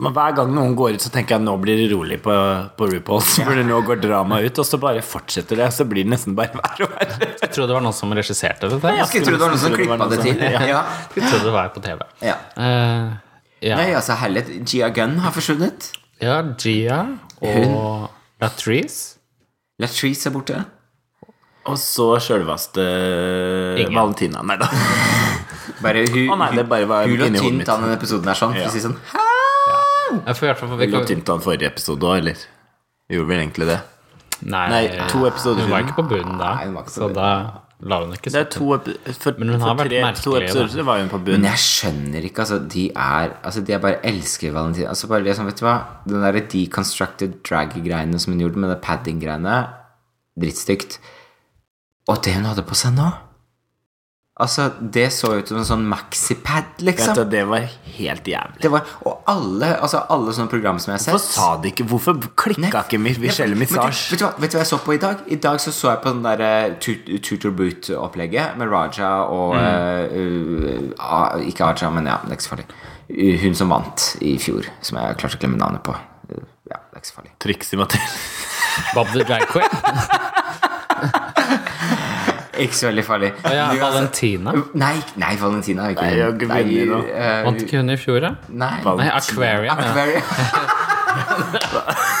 Men 0.00 0.14
hver 0.16 0.32
gang 0.32 0.52
noen 0.54 0.72
går 0.78 0.94
ut, 0.96 1.02
så 1.04 1.10
tenker 1.12 1.34
jeg 1.34 1.44
nå 1.44 1.52
blir 1.60 1.76
det 1.76 1.90
rolig 1.92 2.16
på, 2.24 2.32
på 2.78 2.86
RuPaul's. 2.88 3.34
For 3.44 3.58
nå 3.66 3.80
går 3.84 3.98
dramaet 4.00 4.46
ut, 4.48 4.60
og 4.62 4.64
så 4.64 4.78
bare 4.80 5.02
fortsetter 5.04 5.60
det. 5.60 5.66
Så 5.76 5.84
blir 5.84 6.06
det 6.06 6.14
nesten 6.14 6.36
bare 6.38 6.56
verre 6.62 6.86
og 6.86 6.94
verre. 6.94 7.28
Jeg 7.42 7.52
tror 7.52 7.68
det 7.68 7.76
var 7.76 7.84
noen 7.84 7.96
som 7.98 8.14
regisserte 8.16 8.70
dette. 8.70 8.94
Jeg 8.96 9.10
skulle 9.10 9.28
tro 9.28 9.34
det 9.36 9.42
var 9.42 9.52
noen 9.52 9.60
som 9.60 9.74
det 9.74 9.80
klippa 9.82 10.08
det 10.08 10.20
til. 10.22 10.40
sånt. 10.40 10.70
Ja. 10.70 10.80
Skulle 11.10 11.32
tro 11.34 11.42
det 11.44 11.52
var 11.58 11.72
på 11.74 11.82
TV. 11.84 12.06
Ja. 12.24 12.38
Uh, 12.56 13.18
ja. 13.60 13.76
Nei, 13.82 13.90
altså, 13.98 14.16
herlighet. 14.22 14.54
Gia 14.72 14.88
Gunn 14.96 15.18
har 15.20 15.36
forsvunnet. 15.36 15.90
Ja, 16.20 16.42
Gia 16.60 16.98
og 17.40 18.10
Latrice. 18.42 19.16
Latrice 19.80 20.28
er 20.28 20.34
borte. 20.34 20.58
Og 21.70 21.76
så 21.80 22.06
sjølveste 22.24 22.84
Valentina. 23.92 24.42
Nei 24.44 24.56
da. 24.60 24.68
Bare 25.84 26.02
hun, 26.08 26.26
Å 26.32 26.36
nei, 26.40 26.48
det 26.58 26.64
bare 26.68 26.86
var 26.88 27.06
hun 27.08 27.16
lå 27.20 27.28
tynt 27.36 27.68
an 27.70 27.84
denne 27.86 27.94
episoden 27.96 28.28
her, 28.28 28.36
sånn. 28.36 28.52
For 28.52 28.60
Ja. 28.60 28.68
å 28.68 28.72
si 28.74 28.80
sånn 28.84 28.96
Jeg 30.26 30.34
får 30.36 30.44
i 30.44 30.48
hvert 30.50 30.58
fall 30.60 30.72
vi 30.74 30.86
Vi 30.88 30.92
lå 30.92 31.00
tynt 31.08 31.30
an 31.32 31.40
forrige 31.44 31.70
episode 31.70 32.04
òg, 32.04 32.18
eller? 32.20 32.42
Gjorde 33.12 33.28
vel 33.30 33.40
egentlig 33.44 33.68
det. 33.70 33.78
Nei, 34.42 34.66
Nei, 34.72 34.82
to 35.12 35.22
episoder 35.28 35.64
Hun 35.64 35.72
var 35.72 35.84
ikke 35.84 35.96
på 36.00 36.04
bunnen 36.10 36.36
da. 36.40 36.50
Nei, 36.58 36.66
hun 36.68 36.76
var 36.76 36.84
ikke 36.84 36.94
på 36.96 37.00
så 37.00 37.08
da 37.16 37.30
la 37.82 38.00
hun 38.02 38.12
ikke 38.12 38.32
Det 38.32 38.40
er 38.40 38.48
to 38.52 38.66
for, 39.16 39.38
Men 39.40 39.54
hun 39.54 39.62
har 39.64 39.76
vært 39.78 39.92
tre, 39.92 40.02
merkelig, 40.04 40.24
to 40.24 40.34
episoder 40.36 40.72
så 40.74 40.84
var 40.84 41.00
hun 41.00 41.08
på 41.12 41.20
Men 41.28 41.46
jeg 41.48 41.62
skjønner 41.64 42.26
ikke, 42.28 42.44
altså. 42.44 42.58
De 42.74 42.84
er 42.90 43.32
Altså, 43.40 43.62
de 43.64 43.76
er 43.76 43.80
bare 43.82 44.02
elsker 44.10 44.52
Valentina. 44.52 44.90
Altså, 44.92 45.08
bare 45.08 45.24
liksom, 45.24 45.48
vet 45.48 45.62
du 45.62 45.64
hva? 45.64 45.78
Den 46.04 46.26
derre 46.26 46.44
deconstructed 46.52 47.40
drag-greiene 47.46 48.20
som 48.20 48.34
hun 48.34 48.44
gjorde 48.44 48.60
med 48.60 48.74
det 48.74 48.80
padding-greiene, 48.84 49.56
drittstygt. 50.40 51.00
Og 52.10 52.20
det 52.24 52.36
hun 52.36 52.48
hadde 52.50 52.66
på 52.68 52.76
seg 52.78 52.96
nå 52.98 53.08
Altså, 54.40 54.70
det 54.80 55.06
så 55.12 55.34
ut 55.36 55.50
som 55.50 55.58
en 55.60 55.66
sånn 55.68 55.82
maxipad, 55.90 56.70
Vet 56.78 56.86
liksom. 56.86 57.14
du, 57.18 57.22
det 57.28 57.42
var 57.48 57.66
helt 57.98 58.28
jævlig. 58.28 58.62
Det 58.62 58.70
var, 58.72 58.88
og 59.04 59.28
alle, 59.28 59.68
altså 59.76 60.00
alle 60.12 60.32
sånne 60.36 60.52
program 60.52 60.80
som 60.80 60.94
jeg 60.94 60.96
har 60.98 61.04
sett 61.04 61.14
Hvorfor 61.14 61.34
sa 61.34 61.48
de 61.60 61.72
ikke 61.74 61.86
Hvorfor 61.90 62.20
klikka 62.40 62.84
ikke 62.86 63.00
Mi- 63.02 63.16
Michelle 63.20 63.58
Missage? 63.58 64.14
vet, 64.14 64.24
vet 64.40 64.54
du 64.54 64.56
hva 64.56 64.64
jeg 64.64 64.70
så 64.72 64.80
på 64.84 64.96
i 64.96 65.00
dag? 65.02 65.20
I 65.28 65.40
dag 65.44 65.60
så 65.60 65.74
så 65.76 65.92
jeg 65.92 66.02
på 66.04 66.14
den 66.14 66.24
der 66.24 66.72
uh, 66.72 67.20
Tutor 67.20 67.52
Boot-opplegget 67.60 68.56
med 68.60 68.72
Raja 68.72 69.12
og 69.28 69.56
mm. 69.58 70.16
uh, 70.16 70.96
uh, 70.96 71.46
Ikke 71.46 71.68
Aja, 71.68 71.92
men 71.92 72.08
ja, 72.08 72.18
det 72.24 72.32
er 72.32 72.40
ikke 72.40 72.48
så 72.48 72.54
farlig. 72.56 72.68
Hun 73.44 73.56
som 73.58 73.72
vant 73.74 74.10
i 74.24 74.36
fjor, 74.40 74.68
som 74.86 75.00
jeg 75.02 75.20
klarte 75.20 75.36
å 75.36 75.44
glemme 75.44 75.60
navnet 75.60 75.84
på. 75.84 75.96
Uh, 76.30 76.44
ja, 76.70 76.80
det 76.80 76.96
er 76.96 77.02
ikke 77.04 77.12
så 77.12 77.20
farlig. 77.20 77.34
Trixie 77.42 77.80
Mathilde. 77.80 78.20
Bob 78.94 79.12
the 79.12 79.26
Drag 79.26 79.48
Queen. 79.50 80.38
Ikke 82.64 82.76
så 82.76 82.88
veldig 82.90 83.04
farlig. 83.06 83.30
Og 83.44 83.54
ja, 83.56 83.66
Valentina. 83.80 84.54
Nei, 84.74 84.94
nei, 85.22 85.32
Valentina 85.40 85.88
er 85.88 85.96
ikke 85.96 86.06
Nei, 86.50 86.62
jeg 86.76 86.88
nå. 86.90 87.00
eh, 87.08 87.42
Vant 87.46 87.62
ikke 87.64 87.80
hun 87.80 87.90
i 87.94 87.98
fjor, 88.00 88.20
da? 88.26 88.34
Nei. 88.48 88.74
Nei, 88.84 89.08
Aquarium. 89.16 89.78
Aquarium. 89.78 90.22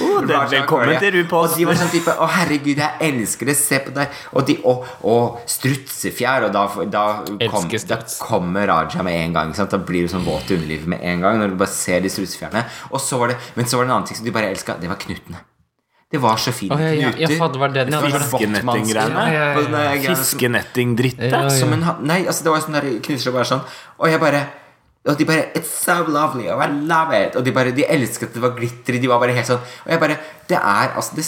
Oh, 0.00 0.22
det- 0.24 0.36
Velkommen 0.50 0.88
du 0.88 0.98
til 0.98 1.12
RuPaul's. 1.18 1.52
Og 1.52 1.58
de 1.58 1.64
var 1.68 1.76
sånn 1.76 1.90
type 1.92 2.12
Å, 2.16 2.26
herregud, 2.32 2.78
jeg 2.80 2.90
elsker 3.04 3.46
det, 3.50 3.56
se 3.58 3.78
på 3.84 3.92
deg. 3.94 4.08
Og, 4.32 4.46
de, 4.48 4.56
og, 4.64 4.86
og 5.04 5.40
strutsefjær. 5.50 6.46
Og 6.48 6.54
da, 6.54 6.62
da, 6.88 7.04
kom, 7.52 7.68
da 7.68 7.98
kommer 8.22 8.66
Raja 8.72 9.04
med 9.06 9.18
en 9.26 9.36
gang. 9.36 9.52
Sant? 9.56 9.70
Da 9.74 9.78
blir 9.78 10.06
du 10.08 10.12
sånn 10.12 10.24
våt 10.24 10.50
i 10.50 10.56
underlivet 10.56 10.88
med 10.94 11.04
en 11.04 11.20
gang. 11.24 11.38
Når 11.42 11.52
du 11.52 11.60
bare 11.60 11.72
ser 11.74 12.00
de 12.04 12.08
strutsefjærene. 12.12 12.64
Og 12.90 13.00
så 13.04 13.20
var 13.20 13.34
det, 13.34 13.38
men 13.58 13.68
så 13.68 13.76
var 13.76 13.84
det 13.86 13.90
en 13.92 13.96
annen 13.98 14.08
ting 14.10 14.16
som 14.22 14.28
de 14.28 14.34
bare 14.34 14.50
elska. 14.54 14.78
Det 14.80 14.88
var 14.90 15.00
knutene. 15.04 15.44
Det 16.10 16.18
var 16.20 16.36
så 16.42 16.50
fine 16.52 16.74
Å, 16.74 16.78
ja, 16.80 16.88
ja, 16.90 17.10
ja, 17.22 17.26
det 17.30 17.38
var 17.38 17.68
den. 17.74 17.90
Fiskenetting-greiene. 18.50 19.26
Ja, 19.30 19.52
som- 21.50 21.58
som 21.60 21.72
en, 21.72 21.84
Nei, 22.06 22.24
altså 22.26 22.42
det 22.42 22.50
var 22.50 22.60
sånn 22.60 22.72
der 22.80 22.88
knuser 23.00 23.28
og 23.30 23.34
bare 23.34 23.44
sånn. 23.44 23.62
Og 24.00 24.08
jeg 24.10 24.20
bare 24.20 24.42
Og 25.06 25.16
de 25.16 25.24
bare 25.24 25.44
It's 25.54 25.70
so 25.84 26.04
lovely 26.04 26.48
Og 26.50 26.60
I 26.60 26.66
love 26.66 27.14
it. 27.26 27.36
Og 27.36 27.44
de 27.44 27.52
bare 27.52 27.70
De 27.72 27.84
elsket 27.84 28.24
at 28.28 28.34
det 28.34 28.42
var 28.42 28.50
glitter 28.58 29.00
De 29.00 29.06
var 29.08 29.18
bare 29.20 29.32
helt 29.32 29.46
sånn. 29.46 29.60
Og 29.86 29.90
jeg 29.94 30.00
bare 30.00 30.18
Det 30.50 30.58
er 30.58 30.90
altså 30.98 31.14
Det, 31.20 31.24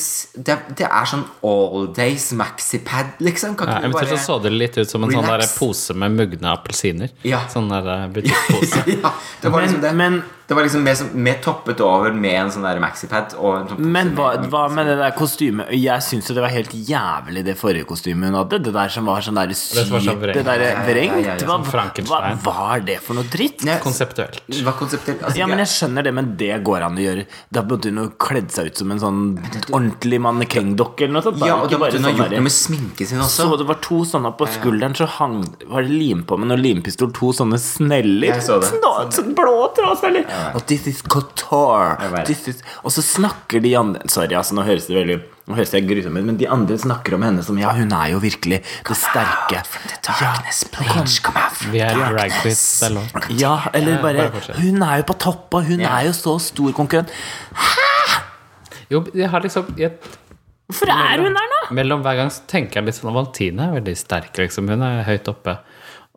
det, 0.48 0.56
det 0.82 0.88
er 0.88 1.06
sånn 1.12 1.22
all 1.46 1.86
days 1.94 2.30
maxipad 2.38 3.14
Liksom 3.22 3.54
Kan 3.60 3.68
Ja, 3.70 3.78
ikke 3.78 3.86
du 3.86 3.96
eventuelt 3.96 4.18
så 4.18 4.36
så 4.36 4.42
det 4.42 4.52
litt 4.56 4.76
ut 4.82 4.90
som 4.90 5.04
en 5.06 5.14
sånn 5.14 5.30
der 5.30 5.46
pose 5.58 5.94
med 5.94 6.16
mugne 6.18 6.50
appelsiner. 6.56 7.10
Ja. 7.28 7.44
Sånn 7.52 7.70
der 7.70 7.86
eh, 7.96 8.06
butikkpose. 8.18 8.84
ja, 8.98 9.14
det 9.42 9.52
var 9.54 9.62
liksom 9.66 9.80
det 9.86 9.94
men- 10.04 10.22
Det 10.52 10.56
var 10.58 10.64
liksom 10.66 10.82
mer, 10.84 10.96
mer 11.14 11.36
toppet 11.40 11.78
over 11.80 12.12
Med 12.12 12.34
en 12.42 12.50
sånn 12.52 12.64
der 12.66 12.80
maxipad 12.82 13.30
Og 13.40 13.52
en 13.60 13.68
sånn 13.70 13.78
Men 13.94 14.10
hva, 14.18 14.32
med- 14.40 14.50
hva 14.52 14.64
med 14.74 14.86
det 14.90 14.96
der 14.98 15.14
kostymet? 15.16 15.70
Jeg 15.72 16.02
syns 16.04 16.28
jo 16.28 16.34
det 16.36 16.42
var 16.44 16.52
helt 16.52 16.74
jævlig, 16.74 17.44
det 17.46 17.54
forrige 17.60 17.86
kostymet 17.88 18.28
hun 18.28 18.36
hadde. 18.40 18.58
Det 18.66 18.72
der 18.74 18.90
som 18.92 19.06
var 19.08 19.22
sånn 19.24 19.38
der 19.38 19.54
sånn 19.56 19.86
sykt 20.02 20.18
vrengt. 20.20 20.36
Det 20.36 20.44
der 20.50 20.60
Ja, 20.60 20.66
ja, 20.66 20.74
ja, 20.74 20.84
vrengt. 20.90 21.24
ja, 21.24 21.36
ja, 21.38 22.02
Hva, 22.10 22.20
hva 22.42 22.52
var 22.58 22.80
det 22.84 22.98
for 23.06 23.16
noe 23.16 23.24
dritt? 23.32 23.64
Konseptuelt. 23.86 24.42
Var 24.66 24.76
konseptuelt 24.82 25.22
altså, 25.22 25.38
Ja, 25.40 25.46
men 25.46 25.58
jeg- 25.62 25.68
jeg 25.68 25.72
skjønner 25.78 26.02
det, 26.08 26.12
men 26.18 26.28
det 26.42 26.52
går 26.68 26.82
an 26.90 26.98
å 27.00 27.02
gjøre. 27.06 27.24
Da 27.50 27.62
burde 27.62 27.88
hun 27.92 28.02
jo 28.02 28.08
kledd 28.26 28.50
seg 28.52 28.66
ut 28.72 28.76
som 28.82 28.90
en 28.92 29.00
sånn 29.00 29.11
ordentlig 29.72 30.20
mannekengdokke 30.22 31.06
eller 31.06 31.16
noe 31.18 31.24
sånt. 31.26 31.42
Ja, 31.44 31.56
og 31.62 31.70
da 31.72 31.80
måtte 31.80 31.98
hun 31.98 32.06
ha 32.06 32.12
sånn 32.12 32.20
gjort 32.20 32.34
noe 32.34 32.44
med 32.46 32.54
sminken 32.54 33.10
sin 33.10 33.22
også 33.22 33.48
Så 33.48 33.58
det 33.60 33.66
var 33.68 33.80
to 33.84 34.00
sånne 34.08 34.32
på 34.38 34.48
skulderen, 34.56 34.96
så 34.98 35.08
hang 35.18 35.40
var 35.70 35.86
det 35.86 35.92
lim 35.92 36.24
på 36.28 36.38
med 36.40 36.52
noe 36.52 36.60
limpistol. 36.60 37.12
To 37.16 37.32
sånne 37.36 37.60
sneller. 37.62 38.40
Så. 38.44 38.60
Nå, 38.82 38.94
sånn 39.14 39.34
blå 39.38 39.58
trådsneller. 39.76 40.26
Og 40.56 40.64
this 40.70 40.88
is 40.90 41.02
couture. 41.02 41.96
This 42.28 42.46
is, 42.50 42.64
og 42.82 42.94
så 42.94 43.04
snakker 43.04 43.62
de 43.62 43.76
andre 43.78 44.08
Sorry, 44.12 44.34
altså, 44.36 44.56
nå 44.56 44.64
høres 44.66 44.88
det 44.88 44.96
veldig 44.98 45.20
Nå 45.42 45.56
høres 45.58 45.72
jeg 45.74 45.88
grusom 45.88 46.14
ut, 46.14 46.22
men 46.28 46.36
de 46.38 46.46
andre 46.46 46.76
snakker 46.78 47.16
om 47.16 47.24
henne 47.26 47.42
som 47.42 47.56
Ja, 47.58 47.72
hun 47.74 47.90
er 47.96 48.12
jo 48.12 48.20
virkelig 48.22 48.60
det 48.62 48.96
sterke. 48.98 49.64
Darkness, 50.06 50.62
Vi 51.72 51.82
er 51.82 51.98
drag 51.98 52.36
queens. 52.42 52.62
Er 52.86 52.94
lov. 52.94 53.26
Ja, 53.34 53.56
eller 53.74 53.98
bare. 54.04 54.28
Hun 54.60 54.82
er 54.86 55.02
jo 55.02 55.08
på 55.10 55.18
topp, 55.18 55.48
og 55.58 55.66
hun 55.66 55.82
er 55.82 56.06
jo 56.06 56.14
så 56.14 56.36
stor 56.42 56.70
konkurrent. 56.76 57.10
Jo, 58.92 59.02
jeg 59.16 59.30
har 59.32 59.44
liksom 59.44 59.72
jeg, 59.80 59.94
Hvorfor 60.68 60.92
er 60.94 61.20
hun 61.20 61.36
der 61.36 61.48
nå? 61.52 61.60
Mellom 61.76 62.02
hver 62.04 62.18
gang 62.20 62.30
så 62.32 62.44
tenker 62.48 62.80
jeg 62.80 62.88
litt 62.88 62.98
sånn 62.98 63.12
Valentine 63.12 63.66
er 63.66 63.78
veldig 63.78 63.96
sterk, 63.98 64.36
liksom. 64.40 64.70
Hun 64.72 64.84
er 64.86 65.02
høyt 65.08 65.28
oppe. 65.32 65.58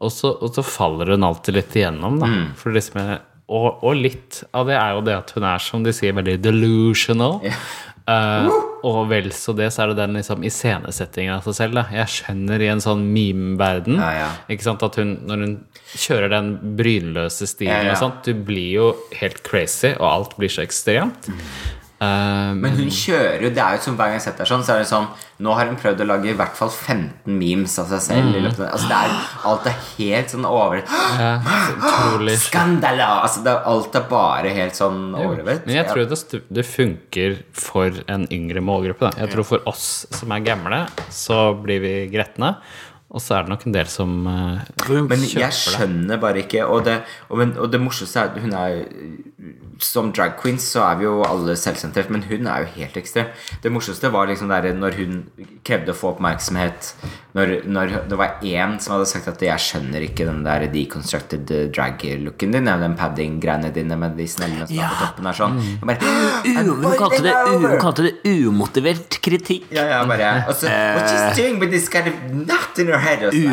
Og 0.03 0.11
så, 0.11 0.31
og 0.31 0.51
så 0.55 0.63
faller 0.63 1.13
hun 1.15 1.25
alltid 1.27 1.57
litt 1.57 1.75
igjennom, 1.75 2.19
da. 2.21 2.29
Mm. 2.31 2.45
For 2.59 2.75
liksom 2.75 3.01
jeg, 3.01 3.17
og, 3.45 3.83
og 3.85 3.99
litt 3.99 4.41
av 4.57 4.69
det 4.69 4.77
er 4.79 4.95
jo 4.95 5.03
det 5.05 5.17
at 5.17 5.33
hun 5.35 5.45
er, 5.47 5.61
som 5.61 5.83
de 5.85 5.93
sier, 5.95 6.15
veldig 6.17 6.37
delusional. 6.43 7.41
Eh, 8.05 8.47
og 8.85 9.07
vel 9.09 9.31
så 9.33 9.53
det, 9.57 9.71
så 9.73 9.81
er 9.81 9.89
det 9.91 9.95
den 9.97 10.17
liksom 10.19 10.43
iscenesettingen 10.45 11.39
av 11.39 11.47
seg 11.47 11.55
selv. 11.57 11.79
Da. 11.79 11.85
Jeg 12.03 12.11
skjønner 12.13 12.61
i 12.61 12.67
en 12.69 12.83
sånn 12.83 13.01
meme-verden 13.09 13.97
Ja, 13.97 14.11
ja. 14.13 14.27
Ikke 14.53 14.67
sant, 14.67 14.85
at 14.85 14.99
hun, 15.01 15.15
når 15.25 15.41
hun 15.41 15.55
kjører 15.95 16.29
den 16.35 16.51
brynløse 16.77 17.49
stilen 17.49 17.73
Ja, 17.73 17.87
ja. 17.87 17.95
og 17.95 18.03
sånt, 18.03 18.27
du 18.27 18.45
blir 18.45 18.69
jo 18.75 18.91
helt 19.17 19.41
crazy, 19.47 19.95
og 19.95 20.05
alt 20.09 20.37
blir 20.37 20.53
så 20.53 20.61
ekstremt. 20.65 21.31
Eh, 22.05 22.53
Men 22.61 22.75
hun 22.77 22.89
kjører 22.93 23.41
jo 23.45 23.49
Det 23.55 23.61
er 23.63 23.77
jo 23.77 23.81
som 23.85 23.95
hver 23.97 24.11
gang 24.11 24.19
jeg 24.19 24.25
setter 24.27 24.49
sånn 24.49 24.63
Så 24.65 24.75
er 24.75 24.83
det 24.83 24.89
sånn 24.91 25.07
Nå 25.45 25.51
har 25.57 25.67
hun 25.67 25.75
prøvd 25.75 25.99
å 25.99 26.07
lage 26.07 26.29
i 26.31 26.35
hvert 26.37 26.55
fall 26.55 26.69
15 26.71 27.33
memes 27.39 27.73
av 27.81 27.89
seg 27.91 28.01
selv 28.05 28.29
Mm. 28.35 28.45
av- 28.47 28.61
Altså 28.71 28.87
det 28.87 28.99
er 29.01 29.15
Alt 29.51 29.65
er 29.67 29.75
helt 29.97 30.29
sånn 30.31 30.45
over 30.47 30.77
ja, 30.85 31.31
så 31.43 32.37
Skandala 32.45 33.09
Altså 33.25 33.43
det, 33.43 33.51
er- 33.51 33.65
alt 33.73 33.95
er 33.99 34.05
bare 34.09 34.53
helt 34.55 34.77
sånn 34.77 35.01
overdrevet 35.15 35.65
Men 35.67 35.75
jeg 35.75 35.87
tror 35.89 36.07
det, 36.09 36.41
det 36.59 36.65
funker 36.65 37.35
for 37.55 37.91
en 38.07 38.27
yngre 38.31 38.61
målgruppe. 38.63 39.09
Da. 39.11 39.25
Jeg 39.25 39.31
tror 39.33 39.45
for 39.47 39.59
oss 39.69 40.05
som 40.15 40.31
er 40.35 40.39
gamle, 40.45 40.87
så 41.13 41.53
blir 41.61 41.79
vi 41.83 41.93
gretne. 42.11 42.55
Og 43.13 43.21
så 43.21 43.35
er 43.37 43.45
det 43.45 43.53
nok 43.53 43.65
en 43.67 43.75
del 43.75 43.89
som 43.89 44.13
eh, 44.27 44.93
Men 45.05 45.21
jeg 45.29 45.53
skjønner 45.53 46.17
bare 46.21 46.41
ikke 46.41 46.65
Og 46.65 46.87
det, 46.87 46.97
og, 47.29 47.43
og 47.61 47.67
det 47.69 47.79
morsomste 47.83 48.23
er 48.23 48.31
at 48.31 48.39
hun 48.41 48.55
er 48.57 48.79
Som 49.83 50.09
drag 50.15 50.33
queens 50.39 50.65
så 50.73 50.81
er 50.87 50.97
vi 50.97 51.05
jo 51.05 51.19
alle 51.27 51.53
selvsentrert, 51.59 52.09
men 52.09 52.23
hun 52.25 52.47
er 52.47 52.63
jo 52.63 52.69
helt 52.77 52.95
ekstrem. 52.97 53.27
Det 53.61 53.69
morsomste 53.73 54.07
var 54.09 54.29
liksom 54.29 54.49
der 54.49 54.71
når 54.73 54.95
hun 54.97 55.17
krevde 55.67 55.91
å 55.91 55.97
få 55.97 56.13
oppmerksomhet 56.13 56.93
Når, 57.35 57.51
når 57.67 57.93
det 58.09 58.17
var 58.19 58.39
én 58.41 58.77
som 58.81 58.95
hadde 58.95 59.09
sagt 59.11 59.27
at 59.27 59.43
'jeg 59.43 59.59
skjønner 59.59 60.05
ikke 60.07 60.25
den 60.25 60.41
der 60.45 60.65
deconstructed 60.71 61.51
eh, 61.51 61.67
drag-looken 61.75 62.55
din', 62.55 62.71
den 62.81 62.95
padding-greiene 62.95 63.73
dine 63.75 63.97
med 63.99 64.15
de 64.17 64.27
snellene 64.27 64.67
som 64.67 64.79
er 64.79 64.93
på 64.95 65.01
toppen 65.03 65.27
her 65.29 65.37
sånn. 65.41 65.59
Jeg 65.59 65.89
bare, 65.91 66.13
hun, 66.63 66.95
kalte 66.95 67.21
det, 67.27 67.35
hun 67.51 67.77
kalte 67.83 68.07
det 68.07 68.15
umotivert 68.23 69.19
kritikk. 69.21 69.67
Ja, 69.75 69.83
ja, 69.91 70.01
bare 70.07 70.31
og 70.47 70.55
så, 70.55 70.71
What 70.71 71.11
she's 71.11 71.35
doing 71.35 71.59
with 71.59 71.75
this 71.75 71.89
kind 71.91 72.07
of 72.07 72.15
nut 72.31 72.79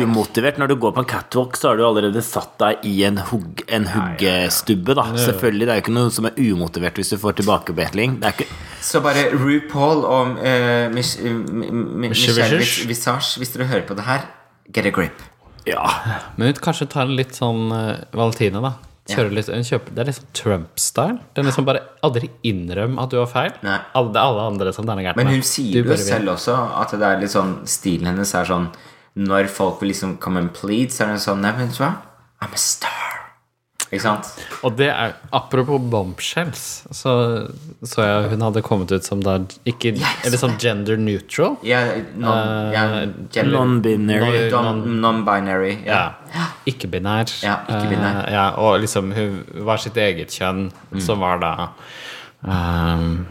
Umotivert. 0.03 0.57
Når 0.61 0.67
du 0.71 0.75
går 0.83 0.93
på 0.95 1.03
en 1.03 1.09
catwalk, 1.09 1.57
så 1.59 1.69
har 1.71 1.79
du 1.79 1.83
allerede 1.87 2.21
satt 2.25 2.53
deg 2.61 2.85
i 2.89 2.93
en, 3.07 3.17
hugg, 3.29 3.63
en 3.67 3.85
huggestubbe. 3.93 4.95
da 4.97 5.05
Selvfølgelig, 5.17 5.67
Det 5.67 5.73
er 5.75 5.81
jo 5.81 5.85
ikke 5.85 5.95
noe 5.97 6.13
som 6.13 6.25
er 6.29 6.37
umotivert 6.39 6.95
hvis 7.01 7.13
du 7.13 7.17
får 7.21 7.37
tilbakebetling. 7.41 8.19
Det 8.21 8.29
er 8.31 8.37
ikke 8.37 8.49
Så 8.83 9.01
bare 9.03 9.27
RuPaul 9.33 10.03
og 10.05 10.39
uh, 10.39 10.87
Mich 10.93 11.17
Mi- 11.23 11.69
Mi- 11.71 12.09
Michelle 12.09 12.57
Visage. 12.89 13.37
Hvis 13.39 13.53
dere 13.55 13.69
hører 13.71 13.85
på 13.87 13.95
det 13.99 14.07
her, 14.07 14.25
get 14.73 14.85
a 14.85 14.91
grip. 14.91 15.21
Ja. 15.65 15.83
Men 16.37 16.49
hun 16.51 16.57
kanskje 16.63 16.89
tar 16.91 17.07
en 17.07 17.15
litt 17.15 17.35
sånn 17.37 17.69
uh, 17.71 18.01
Valentina, 18.11 18.59
da. 18.63 18.73
Kjører 19.03 19.33
litt, 19.35 19.49
kjøper, 19.67 19.91
det 19.91 19.99
er 19.99 20.07
litt 20.07 20.15
sånn 20.15 20.29
Trump-style. 20.31 21.17
Den 21.35 21.43
liksom 21.49 21.65
bare 21.67 21.81
aldri 22.07 22.29
innrøm 22.47 22.95
at 23.03 23.11
du 23.11 23.17
har 23.19 23.27
feil. 23.27 23.51
Nei. 23.65 23.75
Alle, 23.99 24.13
det 24.15 24.19
er 24.21 24.29
alle 24.29 24.45
andre 24.53 24.71
som 24.75 24.87
det 24.87 24.93
er 24.95 25.01
gærent 25.09 25.19
Men 25.19 25.27
hun 25.27 25.41
sier 25.43 25.83
jo 25.83 25.97
selv 25.99 26.31
også 26.37 26.55
at 26.79 26.93
det 26.95 27.09
er 27.09 27.19
litt 27.19 27.33
sånn 27.33 27.51
stilen 27.67 28.07
hennes 28.13 28.31
er 28.39 28.47
sånn 28.47 28.69
Når 29.15 29.47
folk 29.47 29.81
vil 29.81 29.89
liksom 29.93 30.17
come 30.19 30.39
and 30.39 30.53
plead, 30.53 30.89
så 30.91 31.05
er 31.05 31.13
det 31.13 31.21
sånn 31.21 31.41
Nei, 31.41 31.51
vet 31.57 31.75
du 31.77 31.83
hva? 31.83 31.91
I'm 32.41 32.53
a 32.53 32.57
star. 32.57 33.09
Ikke 33.93 34.01
sant? 34.01 34.25
Og 34.65 34.73
det 34.79 34.87
er 34.89 35.11
Apropos 35.37 35.77
bombshells, 35.91 36.63
så 36.89 37.11
så 37.85 38.01
jeg 38.01 38.31
hun 38.31 38.41
hadde 38.41 38.63
kommet 38.65 38.89
ut 38.91 39.03
som 39.05 39.19
da 39.21 39.35
ikke 39.69 39.91
Eller 40.25 40.37
sånn 40.41 40.55
gender 40.57 40.97
neutral. 40.97 41.59
Ja, 41.61 41.83
gender- 42.17 43.53
Non-binary. 43.53 44.49
non- 44.49 44.99
Non-binary. 45.03 45.75
Ja. 45.85 46.15
Ikke-binær. 46.65 47.29
Ja, 47.43 47.59
ikke-binær. 47.69 48.25
Eh, 48.27 48.33
ja, 48.33 48.47
og 48.57 48.81
liksom 48.81 49.13
hun 49.13 49.43
var 49.63 49.77
sitt 49.77 49.93
eget 49.95 50.29
kjønn, 50.33 50.71
Mm. 50.91 50.99
som 51.01 51.19
var 51.19 51.37
da 51.39 51.53
um, 52.43 53.27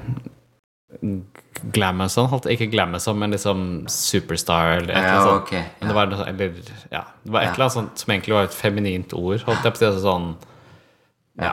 Glamazon, 1.72 2.28
holdt 2.32 2.46
ikke 2.50 2.70
Glamazon, 2.72 3.18
men 3.20 3.30
liksom 3.34 3.64
Superstar 3.92 4.78
eller 4.78 4.92
et 4.92 4.96
eller 4.96 5.10
annet 5.12 5.50
sånt. 5.50 5.52
Men 5.80 5.88
det 5.90 5.94
var, 5.98 6.14
eller, 6.28 6.54
ja, 6.90 7.02
det 7.22 7.34
var 7.34 7.42
et 7.44 7.52
eller 7.52 7.66
annet 7.66 7.76
sånt 7.76 7.98
som 8.02 8.14
egentlig 8.14 8.34
var 8.34 8.48
et 8.48 8.56
feminint 8.56 9.12
ord. 9.18 9.44
Holdt 9.46 9.62
jeg 9.68 9.74
på 9.74 9.78
å 9.78 9.82
si 9.82 9.86
altså 9.90 10.02
sånn 10.06 10.32
Ja. 11.42 11.52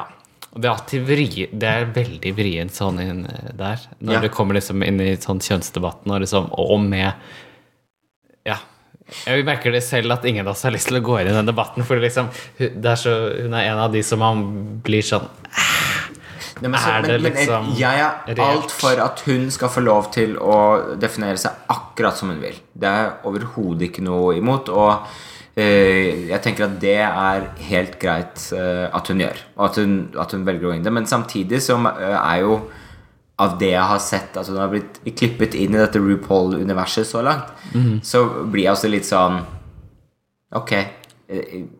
Og 0.49 0.61
det 0.63 0.65
er 0.65 0.73
alltid 0.73 1.03
vri, 1.05 1.27
det 1.61 1.69
er 1.69 1.91
veldig 1.93 2.31
vrient 2.33 2.73
sånn 2.73 2.97
inn 3.03 3.19
der. 3.59 3.83
Når 4.01 4.13
Ja. 4.15 4.19
det 4.23 4.31
kommer 4.33 4.55
liksom 4.57 4.81
inn 4.83 4.99
i 5.03 5.11
sånn 5.21 5.39
kjønnsdebatten, 5.39 6.09
og 6.11 6.21
liksom 6.21 6.49
Og 6.57 6.79
med 6.81 7.13
Ja. 8.45 8.57
Jeg 9.25 9.43
merker 9.45 9.71
det 9.71 9.81
selv 9.83 10.11
at 10.13 10.25
ingen 10.25 10.45
av 10.47 10.51
oss 10.53 10.61
har 10.63 10.71
lyst 10.71 10.87
til 10.87 10.97
å 10.99 11.03
gå 11.05 11.19
inn 11.21 11.27
i 11.27 11.33
den 11.33 11.45
debatten. 11.45 11.83
For 11.83 11.97
liksom, 11.97 12.27
hun, 12.59 12.81
det 12.81 12.91
er 12.91 12.95
så, 12.95 13.13
hun 13.43 13.53
er 13.53 13.71
en 13.71 13.79
av 13.79 13.91
de 13.91 14.01
som 14.03 14.19
man 14.19 14.81
blir 14.85 15.01
sånn 15.01 15.27
Nei, 16.59 16.69
men, 16.69 16.79
så, 16.79 16.91
Er 16.91 17.05
det 17.05 17.15
men 17.21 17.31
liksom 17.31 17.71
jeg 17.79 18.03
er 18.03 18.41
alt 18.43 18.73
for 18.75 18.99
at 19.03 19.23
hun 19.27 19.47
skal 19.53 19.71
få 19.71 19.83
lov 19.85 20.09
til 20.15 20.35
å 20.41 20.59
definere 20.99 21.39
seg 21.39 21.69
akkurat 21.71 22.19
som 22.19 22.33
hun 22.33 22.41
vil. 22.43 22.57
Det 22.73 22.89
er 22.89 23.13
overhodet 23.29 23.89
ikke 23.89 24.03
noe 24.03 24.35
imot. 24.39 24.71
Og 24.73 24.91
eh, 25.55 26.27
jeg 26.31 26.41
tenker 26.43 26.67
at 26.67 26.75
det 26.81 26.97
er 27.05 27.47
helt 27.69 27.95
greit 28.01 28.49
eh, 28.55 28.85
at 28.91 29.11
hun 29.11 29.23
gjør. 29.23 29.41
Og 29.57 29.65
at 29.69 29.79
hun, 29.81 29.95
at 30.19 30.35
hun 30.35 30.45
velger 30.47 30.67
å 30.67 30.73
gå 30.73 30.83
det. 30.83 30.95
Men 30.99 31.09
samtidig 31.09 31.63
så 31.63 31.79
eh, 31.95 32.17
er 32.19 32.43
jo 32.43 32.59
av 33.39 33.55
det 33.59 33.71
jeg 33.71 33.87
har 33.87 34.01
sett 34.03 34.35
At 34.35 34.49
hun 34.51 34.57
har 34.59 34.67
blitt 34.67 34.97
klippet 35.15 35.53
inn 35.55 35.71
i 35.71 35.79
dette 35.79 36.01
RuPaul-universet 36.03 37.07
så 37.07 37.21
langt, 37.23 37.53
mm. 37.71 38.01
så 38.03 38.25
blir 38.43 38.65
jeg 38.65 38.73
også 38.73 38.91
litt 38.91 39.07
sånn 39.07 39.37
Ok, 40.59 40.73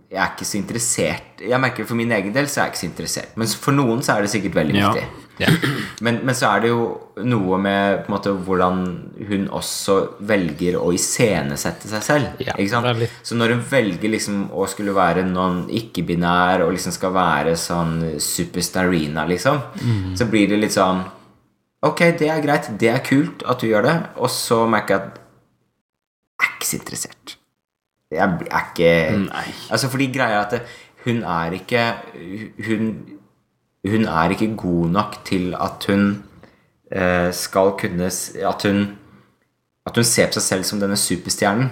jeg 0.10 0.18
er 0.24 0.30
ikke 0.34 0.46
så 0.48 0.58
interessert. 0.58 1.42
Jeg 1.46 1.62
merker 1.62 1.86
For 1.86 1.98
min 1.98 2.12
egen 2.16 2.34
del 2.34 2.48
så 2.50 2.64
er 2.64 2.68
jeg 2.68 2.74
ikke 2.74 2.82
så 2.82 2.88
interessert. 2.90 3.36
Men 3.38 3.52
for 3.62 3.76
noen 3.78 4.00
så 4.02 4.16
er 4.16 4.26
det 4.26 4.32
sikkert 4.34 4.56
veldig 4.58 4.74
viktig. 4.80 5.04
ja. 5.40 5.52
Men, 6.04 6.18
men 6.28 6.36
så 6.36 6.50
er 6.50 6.64
det 6.64 6.72
jo 6.72 6.82
noe 7.30 7.60
med 7.62 8.02
på 8.04 8.10
en 8.10 8.16
måte 8.16 8.34
hvordan 8.48 8.82
hun 9.30 9.46
også 9.56 9.96
velger 10.32 10.80
å 10.82 10.90
iscenesette 10.96 11.88
seg 11.92 12.04
selv. 12.04 12.42
Yeah. 12.42 12.58
ikke 12.58 12.74
sant? 12.74 12.90
litt- 13.00 13.22
Så 13.24 13.38
når 13.38 13.54
hun 13.54 13.62
velger 13.70 14.10
liksom 14.16 14.42
å 14.52 14.66
skulle 14.72 14.96
være 14.98 15.24
noen 15.30 15.62
ikke-binær 15.70 16.66
og 16.66 16.74
liksom 16.74 16.96
skal 16.98 17.14
være 17.16 17.54
sånn 17.60 17.96
superstarina, 18.18 19.28
liksom, 19.30 19.62
mm. 19.80 20.16
så 20.20 20.28
blir 20.32 20.50
det 20.50 20.60
litt 20.66 20.76
sånn 20.76 21.06
Ok, 21.86 22.02
det 22.20 22.28
er 22.28 22.42
greit, 22.44 22.66
det 22.76 22.90
er 22.92 23.00
kult 23.00 23.46
at 23.48 23.62
du 23.62 23.70
gjør 23.70 23.86
det, 23.88 23.98
og 24.20 24.28
så 24.28 24.66
merker 24.68 24.98
jeg 24.98 25.04
at 25.06 25.22
jeg 26.40 26.50
er 26.50 26.56
ikke 26.58 26.68
så 26.68 26.80
interessert. 26.82 27.39
Jeg 28.12 28.26
er 28.26 28.64
ikke 28.64 28.92
Nei. 29.28 29.50
Altså 29.70 29.90
fordi 29.90 30.08
greia 30.14 30.40
er 30.40 30.46
at 30.48 30.62
hun 31.06 31.22
er 31.24 31.52
ikke 31.58 31.84
Hun 32.66 32.88
Hun 33.90 34.06
er 34.06 34.34
ikke 34.34 34.56
god 34.58 34.90
nok 34.90 35.20
til 35.26 35.54
at 35.54 35.86
hun 35.88 36.24
eh, 36.92 37.30
skal 37.34 37.76
kunne 37.80 38.10
At 38.10 38.66
hun 38.66 38.98
At 39.86 39.96
hun 39.96 40.04
ser 40.04 40.28
på 40.28 40.40
seg 40.40 40.44
selv 40.44 40.64
som 40.68 40.82
denne 40.82 40.98
superstjernen. 40.98 41.70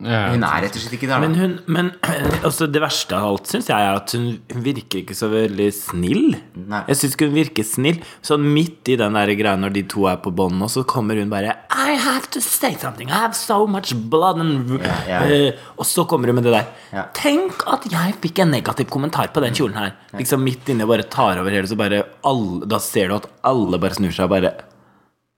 Ja. 0.00 0.22
Hun 0.32 0.40
er 0.42 0.62
rett 0.64 0.74
og 0.74 0.80
slett 0.82 0.94
ikke 0.96 1.06
der. 1.10 1.20
Men, 1.20 1.34
hun, 1.36 1.52
men 1.70 1.90
altså, 2.46 2.64
det 2.66 2.80
verste 2.82 3.12
av 3.14 3.26
alt 3.28 3.50
syns 3.50 3.68
jeg 3.68 3.76
er 3.76 3.98
at 3.98 4.14
hun, 4.16 4.30
virker 4.64 5.02
ikke 5.02 5.14
så 5.14 5.28
veldig 5.30 5.66
snill. 5.76 6.32
Nei. 6.56 6.80
Jeg 6.88 6.98
syns 6.98 7.14
ikke 7.14 7.28
hun 7.28 7.36
virker 7.36 7.66
snill. 7.68 8.00
Sånn 8.24 8.46
midt 8.56 8.88
i 8.88 8.96
den 8.98 9.18
der 9.18 9.34
greia 9.38 9.52
når 9.60 9.76
de 9.76 9.84
to 9.92 10.06
er 10.10 10.16
på 10.24 10.32
bånd, 10.34 10.56
og 10.64 10.72
så 10.72 10.82
kommer 10.88 11.20
hun 11.20 11.30
bare 11.32 11.52
I 11.70 11.98
have 12.00 12.32
to 12.32 12.40
say 12.42 12.72
something. 12.80 13.12
I 13.12 13.20
have 13.20 13.36
so 13.38 13.60
much 13.68 13.92
blood 13.94 14.40
and 14.42 14.72
Ja, 14.80 14.96
ja. 15.10 15.20
Uh, 15.28 15.62
Og 15.76 15.86
så 15.86 16.06
kommer 16.08 16.32
hun 16.32 16.40
med 16.40 16.48
det 16.48 16.56
der. 16.56 16.72
Ja. 16.96 17.06
Tenk 17.14 17.62
at 17.70 17.86
jeg 17.92 18.16
fikk 18.24 18.42
en 18.42 18.52
negativ 18.56 18.88
kommentar 18.90 19.30
på 19.34 19.44
den 19.44 19.54
kjolen 19.54 19.76
her. 19.78 19.94
Liksom 20.16 20.42
midt 20.42 20.72
inni 20.72 20.88
og 20.88 20.94
bare 20.96 21.06
tar 21.12 21.38
over 21.44 21.52
hele, 21.52 21.68
så 21.68 21.78
bare 21.78 22.02
alle, 22.26 22.64
Da 22.66 22.80
ser 22.82 23.12
du 23.12 23.20
at 23.20 23.28
alle 23.46 23.78
bare 23.82 24.00
snur 24.00 24.14
seg 24.14 24.24
og 24.26 24.34
bare 24.38 24.56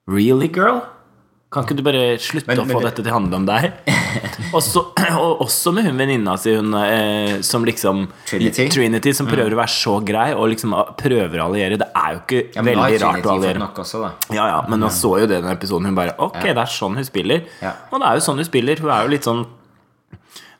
Really, 0.06 0.48
girl? 0.52 0.82
Kan 1.54 1.64
ikke 1.68 1.76
du 1.78 1.82
bare 1.86 2.02
slutte 2.18 2.48
Men- 2.50 2.58
å 2.58 2.66
men 2.66 2.74
få 2.76 2.80
det- 2.82 2.88
dette 2.90 3.02
til 3.04 3.12
å 3.12 3.14
handle 3.14 3.36
om 3.38 3.46
deg? 3.46 3.72
også, 4.58 4.82
og 5.20 5.40
også 5.44 5.72
med 5.74 5.84
hun 5.86 5.96
venninna 5.98 6.34
si, 6.38 6.52
hun 6.54 6.74
eh, 6.74 7.40
som 7.46 7.64
liksom 7.64 8.08
Trinity? 8.26 9.12
som 9.14 9.26
prøver 9.30 9.54
å 9.54 9.60
være 9.62 9.70
så 9.74 9.94
grei 10.04 10.26
og 10.34 10.48
liksom 10.52 10.74
prøver 10.98 11.38
å 11.38 11.46
alliere. 11.48 11.78
Det 11.78 11.88
er 11.94 12.12
jo 12.16 12.20
ikke 12.24 12.42
Ja, 12.56 12.62
veldig 12.66 13.00
rart 13.04 13.22
å 13.30 13.34
alliere. 13.36 13.68
også. 13.70 14.02
Ja, 14.34 14.46
ja, 14.50 14.60
men 14.68 14.80
man 14.80 14.90
så 14.90 15.14
jo 15.20 15.26
det 15.30 15.38
i 15.38 15.42
den 15.46 15.54
episoden. 15.56 15.86
Hun 15.86 15.94
bare 15.94 16.14
Ok, 16.18 16.42
det 16.42 16.56
er 16.58 16.66
sånn 16.74 16.94
hun 16.98 17.04
spiller. 17.06 17.44
Ja. 17.62 17.72
Og 17.92 18.00
det 18.00 18.08
er 18.10 18.14
jo 18.20 18.26
sånn 18.28 18.36
hun 18.42 18.44
spiller. 18.50 18.78
Hun 18.82 18.90
er 18.90 19.02
jo 19.06 19.14
litt 19.14 19.22
sånn 19.30 19.46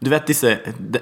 Du 0.02 0.10
vet 0.10 0.26
disse 0.26 0.58
det, 0.78 1.00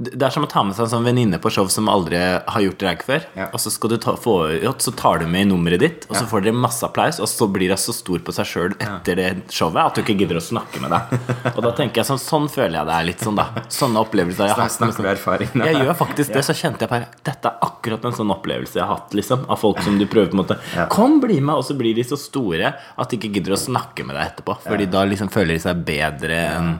det 0.00 0.24
er 0.24 0.32
som 0.32 0.46
å 0.46 0.48
ta 0.48 0.62
med 0.64 0.72
seg 0.76 0.86
en 0.86 0.92
sånn 0.94 1.04
venninne 1.04 1.36
på 1.42 1.50
show 1.52 1.68
som 1.68 1.88
aldri 1.92 2.16
har 2.16 2.62
gjort 2.64 2.78
drag 2.80 3.02
før. 3.04 3.24
Ja. 3.36 3.50
Og 3.52 3.60
så 3.60 3.72
skal 3.72 3.92
du 3.92 3.96
ta, 4.00 4.14
få 4.16 4.36
så 4.80 4.92
tar 4.96 5.20
du 5.20 5.26
med 5.28 5.50
nummeret 5.50 5.82
ditt, 5.82 6.06
og 6.08 6.16
så 6.16 6.24
får 6.30 6.46
dere 6.46 6.56
masse 6.56 6.80
applaus, 6.86 7.18
og 7.20 7.28
så 7.28 7.48
blir 7.52 7.74
hun 7.74 7.80
så 7.80 7.92
stor 7.92 8.22
på 8.24 8.32
seg 8.32 8.48
sjøl 8.48 8.76
etter 8.80 9.20
det 9.20 9.28
showet 9.52 9.82
at 9.82 9.98
du 9.98 10.02
ikke 10.02 10.16
gidder 10.22 10.40
å 10.40 10.44
snakke 10.44 10.80
med 10.80 10.94
deg. 10.94 11.12
Og 11.56 11.60
da 11.64 11.72
tenker 11.76 12.00
jeg 12.00 12.08
sånn 12.08 12.20
Sånn 12.20 12.46
føler 12.52 12.78
jeg 12.78 12.86
det 12.86 12.94
er 12.94 13.06
litt 13.08 13.22
sånn, 13.24 13.36
da. 13.38 13.64
Sånne 13.72 14.00
opplevelser 14.04 14.46
jeg 14.46 14.54
har 14.54 14.62
hatt. 14.62 14.74
Snakker 14.76 15.04
du 15.04 15.08
erfaring? 15.10 15.50
da? 15.54 15.66
jeg 15.66 15.80
gjør 15.82 15.96
faktisk 15.98 16.34
det, 16.36 16.42
så 16.46 16.54
kjente 16.56 16.84
jeg 16.84 16.92
bare 16.92 17.08
Dette 17.26 17.50
er 17.50 17.64
akkurat 17.66 18.04
en 18.06 18.16
sånn 18.16 18.32
opplevelse 18.34 18.78
jeg 18.78 18.84
har 18.84 18.92
hatt, 18.94 19.16
liksom. 19.16 19.44
Av 19.50 19.60
folk 19.60 19.82
som 19.84 19.98
du 19.98 20.06
prøver 20.10 20.30
på 20.30 20.38
en 20.38 20.42
måte. 20.42 20.58
Kom, 20.92 21.18
bli 21.22 21.40
med! 21.40 21.56
Og 21.58 21.66
så 21.66 21.76
blir 21.78 21.96
de 21.96 22.06
så 22.06 22.18
store 22.20 22.72
at 22.72 23.10
de 23.10 23.18
ikke 23.18 23.32
gidder 23.38 23.56
å 23.56 23.60
snakke 23.60 24.06
med 24.06 24.16
deg 24.16 24.30
etterpå. 24.30 24.60
Fordi 24.68 24.88
da 24.92 25.04
liksom 25.08 25.32
føler 25.32 25.56
de 25.56 25.64
seg 25.64 25.84
bedre 25.90 26.40
enn 26.54 26.74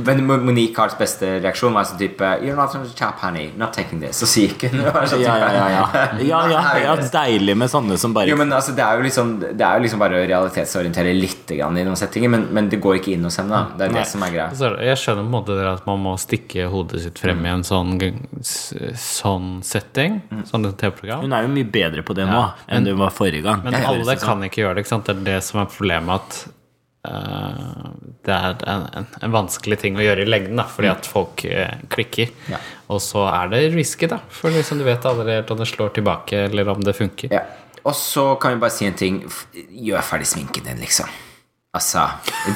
Men 0.00 0.24
Monique 0.26 0.78
Harts 0.80 0.96
beste 0.98 1.38
reaksjon 1.42 1.74
var 1.76 1.86
sånn 1.88 2.00
type 2.00 2.28
You're 2.42 2.56
not 2.56 2.74
on 2.76 2.86
the 2.86 2.94
top, 2.96 3.20
honey. 3.20 3.50
Not 3.58 3.74
taking 3.76 4.00
this. 4.00 4.20
Så 4.22 4.28
syk 4.30 4.66
hun. 4.68 4.82
Var 4.86 5.08
sånn 5.10 5.22
Ja, 5.24 5.36
ja, 5.38 5.50
ja. 5.52 5.66
ja. 5.72 6.06
ja, 6.20 6.40
ja, 6.52 6.62
ja 6.86 6.96
deilig 7.12 7.56
med 7.58 7.70
sånne 7.72 7.98
som 8.00 8.14
bare 8.16 8.30
Jo, 8.30 8.38
men 8.40 8.52
altså, 8.52 8.74
det 8.76 8.84
er 8.84 9.00
jo 9.00 9.06
liksom 9.06 9.34
Det 9.42 9.66
er 9.66 9.78
jo 9.78 9.84
liksom 9.86 10.02
bare 10.02 10.22
å 10.22 10.26
realitetsorientere 10.30 11.14
litt 11.16 11.52
grann 11.52 11.78
i 11.78 11.84
noen 11.86 11.98
settinger, 11.98 12.32
men, 12.32 12.46
men 12.54 12.70
det 12.72 12.80
går 12.82 13.00
ikke 13.00 13.14
inn 13.16 13.26
hos 13.28 13.38
henne. 13.40 13.52
da 13.52 13.78
Det 13.78 13.88
er 13.88 13.94
Nei. 13.94 14.00
det 14.00 14.08
som 14.12 14.24
er 14.26 14.34
greia. 14.34 14.48
Så 14.56 14.72
Jeg 14.80 15.00
skjønner 15.02 15.26
på 15.26 15.30
en 15.30 15.36
måte 15.36 15.58
at 15.72 15.86
man 15.88 16.02
må 16.02 16.14
stikke 16.20 16.68
hodet 16.72 17.02
sitt 17.04 17.20
frem 17.22 17.44
i 17.46 17.52
en 17.52 17.64
sånn, 17.66 17.94
sånn 18.42 19.52
setting. 19.66 20.20
Sånn 20.48 20.66
TV-program. 20.70 21.26
Hun 21.26 21.36
er 21.36 21.46
jo 21.46 21.52
mye 21.52 21.68
bedre 21.68 22.04
på 22.06 22.16
det 22.16 22.26
nå 22.28 22.42
enn 22.72 22.86
det 22.86 22.96
var 22.98 23.14
forrige 23.14 23.44
gang. 23.46 23.62
Men 23.66 23.78
alle 23.82 24.16
kan 24.20 24.42
ikke 24.46 24.64
gjøre 24.64 24.78
det. 24.78 24.86
ikke 24.86 24.94
sant? 24.94 25.08
Det 25.08 25.16
er 25.18 25.24
det 25.32 25.38
som 25.46 25.62
er 25.62 25.70
problemet. 25.70 26.22
At 26.22 26.61
det 27.02 28.34
er 28.34 28.60
en, 28.70 28.84
en, 28.94 29.06
en 29.26 29.32
vanskelig 29.34 29.80
ting 29.82 29.96
å 29.98 30.04
gjøre 30.04 30.22
i 30.22 30.28
lengden, 30.28 30.60
da, 30.60 30.68
fordi 30.70 30.90
at 30.92 31.08
folk 31.10 31.42
eh, 31.48 31.80
klikker. 31.90 32.30
Ja. 32.52 32.60
Og 32.94 33.02
så 33.02 33.24
er 33.26 33.50
det 33.50 33.62
risky, 33.74 34.06
da. 34.10 34.20
For 34.30 34.54
liksom 34.54 34.78
du 34.78 34.86
vet 34.86 35.08
aldri 35.10 35.34
helt 35.34 35.50
om 35.50 35.58
det 35.58 35.66
slår 35.70 35.96
tilbake, 35.98 36.44
eller 36.46 36.70
om 36.70 36.84
det 36.86 36.94
funker. 36.94 37.34
Ja. 37.34 37.42
Og 37.82 37.96
så 37.98 38.28
kan 38.38 38.54
vi 38.54 38.62
bare 38.62 38.74
si 38.74 38.86
en 38.86 38.98
ting. 38.98 39.18
Gjør 39.52 40.06
ferdig 40.06 40.30
sminken 40.30 40.68
din, 40.68 40.78
liksom. 40.84 41.10
Altså, 41.72 42.02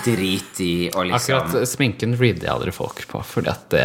drit 0.05 0.59
i 0.61 0.91
å 0.93 1.01
liksom 1.09 1.39
Akkurat 1.39 1.69
sminken 1.71 2.11
reader 2.21 2.45
jeg 2.45 2.53
aldri 2.53 2.73
folk 2.77 2.99
på, 3.09 3.23
fordi 3.25 3.49
at 3.49 3.63
det 3.73 3.85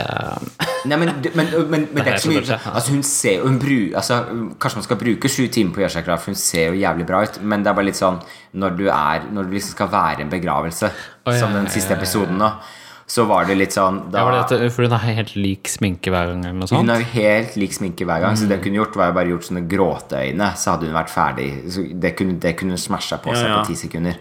Nei, 0.91 0.97
men, 0.99 1.13
men, 1.23 1.47
men, 1.47 1.53
men, 1.71 1.85
det 1.95 2.03
er 2.03 2.17
ikke 2.17 2.25
så 2.25 2.33
mye 2.33 2.57
Altså, 2.73 2.91
hun 2.97 3.05
ser 3.07 3.37
jo 3.37 3.45
hun 3.47 3.55
bru, 3.61 3.77
altså, 3.95 4.17
Kanskje 4.59 4.81
man 4.81 4.87
skal 4.89 4.99
bruke 4.99 5.31
sju 5.31 5.45
timer 5.47 5.71
på 5.71 5.79
å 5.79 5.85
gjøre 5.85 5.93
seg 5.95 6.03
klar, 6.09 6.19
for 6.19 6.33
hun 6.33 6.39
ser 6.41 6.73
jo 6.73 6.81
jævlig 6.81 7.07
bra 7.07 7.21
ut, 7.23 7.39
men 7.47 7.63
det 7.63 7.71
er 7.71 7.77
bare 7.79 7.87
litt 7.87 8.01
sånn 8.01 8.19
Når 8.59 8.75
du 8.81 8.83
er 8.91 9.23
Når 9.31 9.47
du 9.47 9.55
liksom 9.55 9.77
skal 9.77 9.91
være 9.95 10.25
en 10.25 10.35
begravelse, 10.35 10.91
ja, 10.91 11.39
som 11.39 11.55
den 11.55 11.71
siste 11.71 11.93
ja, 11.95 11.95
ja. 11.95 12.01
episoden 12.03 12.35
nå, 12.43 12.51
så 13.15 13.23
var 13.31 13.47
det 13.47 13.55
litt 13.61 13.71
sånn 13.79 14.03
da, 14.11 14.27
ja, 14.27 14.35
det, 14.51 14.59
at, 14.67 14.75
For 14.75 14.83
hun 14.83 14.97
har 14.99 15.15
helt 15.15 15.31
lik 15.39 15.71
sminke 15.71 16.11
hver 16.11 16.33
gang, 16.33 16.43
eller 16.49 16.59
noe 16.59 16.75
Hun 16.75 16.91
har 16.91 16.99
jo 17.05 17.07
helt 17.15 17.55
lik 17.59 17.79
sminke 17.79 18.03
hver 18.07 18.23
gang, 18.27 18.35
så 18.35 18.43
Mm. 18.43 18.51
det 18.51 18.59
hun 18.59 18.67
kunne 18.67 18.83
gjort, 18.83 18.99
var 18.99 19.13
jo 19.13 19.15
bare 19.21 19.31
gjort 19.31 19.47
sånne 19.47 19.63
gråteøyne, 19.77 20.51
så 20.59 20.73
hadde 20.75 20.87
hun 20.91 20.95
vært 20.99 21.11
ferdig. 21.15 21.49
Så 21.71 21.83
det 22.03 22.17
kunne, 22.19 22.35
det 22.43 22.53
kunne 22.59 22.75
hun 22.75 22.83
smasha 22.83 23.19
på 23.23 23.31
seg 23.35 23.47
Ja, 23.47 23.53
ja. 23.55 23.61
på 23.63 23.71
ti 23.71 23.79
sekunder. 23.79 24.19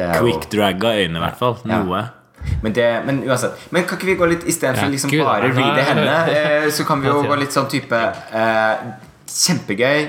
Ja. 0.00 0.06
Det 0.14 0.16
er 0.16 0.24
Quick 0.24 0.48
drag 0.54 0.84
av 0.88 0.98
øynene, 1.02 1.20
i 1.20 1.24
hvert 1.26 1.38
fall. 1.40 1.56
Ja. 1.68 1.82
Noe. 1.84 2.02
Men, 2.64 2.72
det, 2.72 2.86
men 3.04 3.18
uansett 3.28 3.66
Men 3.70 3.82
kan 3.84 3.98
ikke 3.98 4.06
vi 4.08 4.14
gå 4.16 4.26
litt 4.30 4.44
istedenfor 4.48 4.86
Ja, 4.86 4.92
liksom 4.94 5.10
bare 5.20 5.50
reade 5.52 5.82
henne, 5.84 6.14
eh, 6.38 6.68
så 6.72 6.86
kan 6.88 7.02
vi 7.02 7.10
jo 7.10 7.18
gå 7.28 7.36
litt 7.36 7.52
sånn 7.52 7.68
type 7.68 7.98
eh, 8.32 8.86
Kjempegøy. 9.28 10.06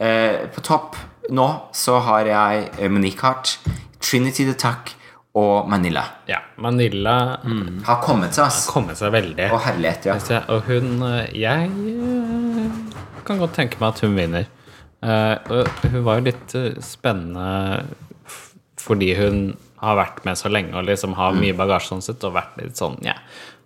Eh, 0.00 0.34
på 0.54 0.60
topp 0.64 0.98
nå 1.32 1.46
så 1.76 1.96
har 2.04 2.28
jeg 2.28 2.66
eh, 2.76 2.88
Monique 2.92 3.24
Hart, 3.24 3.54
Trinity 4.00 4.44
the 4.50 4.54
Tuck 4.60 4.92
og 5.40 5.68
Manila. 5.70 6.02
ja. 6.28 6.40
Manila 6.60 7.38
Har 7.86 8.00
kommet 8.04 8.34
seg, 8.34 8.44
ass. 8.50 8.64
kommet 8.68 8.98
seg 9.00 9.12
veldig. 9.14 9.48
Og 9.54 9.60
herlighet, 9.64 10.08
ja. 10.10 10.16
Jeg- 10.28 10.48
Og 10.50 10.62
hun 10.68 11.02
eh, 11.06 11.28
Jeg 11.38 11.70
eh, 11.70 12.80
kan 13.24 13.38
godt 13.38 13.54
tenke 13.56 13.80
meg 13.80 13.94
at 13.94 14.00
hun 14.04 14.16
vinner. 14.16 14.48
Uh, 15.00 15.64
hun 15.88 16.02
var 16.04 16.18
jo 16.18 16.26
litt 16.26 16.54
eh, 16.58 16.74
spennende 16.84 17.86
fordi 18.86 19.14
hun 19.18 19.40
har 19.80 19.96
vært 19.96 20.24
med 20.26 20.36
så 20.36 20.50
lenge 20.52 20.74
og 20.76 20.84
liksom 20.88 21.14
har 21.16 21.32
mye 21.38 21.56
bagasje 21.56 21.94
sånn 21.94 22.02
sett, 22.04 22.24
og 22.28 22.34
vært 22.36 22.58
litt 22.60 22.76
sånn, 22.80 22.98
ja. 23.06 23.14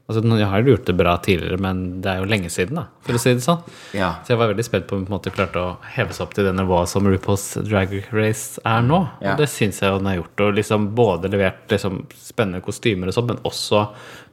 Altså, 0.05 0.20
jeg 0.37 0.46
har 0.50 0.61
jo 0.61 0.74
gjort 0.74 0.85
det 0.90 0.94
bra 1.00 1.14
tidligere, 1.24 1.57
men 1.64 1.79
det 2.05 2.11
er 2.12 2.18
jo 2.20 2.27
lenge 2.29 2.50
siden, 2.53 2.77
da, 2.77 2.83
for 3.07 3.16
å 3.16 3.20
si 3.22 3.33
det 3.33 3.40
sånn. 3.40 3.62
Ja. 3.96 4.11
Så 4.20 4.35
jeg 4.35 4.40
var 4.42 4.50
veldig 4.50 4.66
spent 4.66 4.87
på 4.90 4.98
om 4.98 5.07
hun 5.09 5.22
klarte 5.33 5.62
å 5.62 5.70
heve 5.94 6.12
seg 6.12 6.27
opp 6.27 6.35
til 6.37 6.44
det 6.44 6.53
nivået 6.59 6.90
som 6.92 7.09
RuPaul's 7.09 7.46
Drag 7.64 7.94
Race 8.12 8.61
er 8.68 8.85
nå. 8.85 8.98
Ja. 9.24 9.33
Og 9.33 9.40
det 9.40 9.48
syns 9.48 9.81
jeg 9.81 9.94
hun 9.96 10.05
har 10.11 10.18
gjort. 10.18 10.42
Og 10.44 10.59
liksom 10.61 10.90
både 10.98 11.31
levert 11.33 11.72
liksom 11.72 12.03
spennende 12.20 12.61
kostymer 12.66 13.09
og 13.09 13.16
sånn, 13.16 13.31
men 13.33 13.40
også 13.48 13.87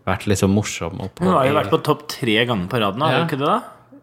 vært 0.09 0.27
liksom 0.27 0.51
morsom. 0.59 0.99
Hun 1.21 1.31
har 1.37 1.47
jo 1.47 1.55
vært 1.61 1.71
på 1.71 1.79
topp 1.87 2.03
tre 2.17 2.35
ganger 2.51 2.67
på 2.67 2.83
raden, 2.83 3.01
har 3.07 3.13
Ja. 3.15 3.21
hun 3.23 3.29
ikke 3.31 3.39
det? 3.39 3.47
da? 3.47 3.61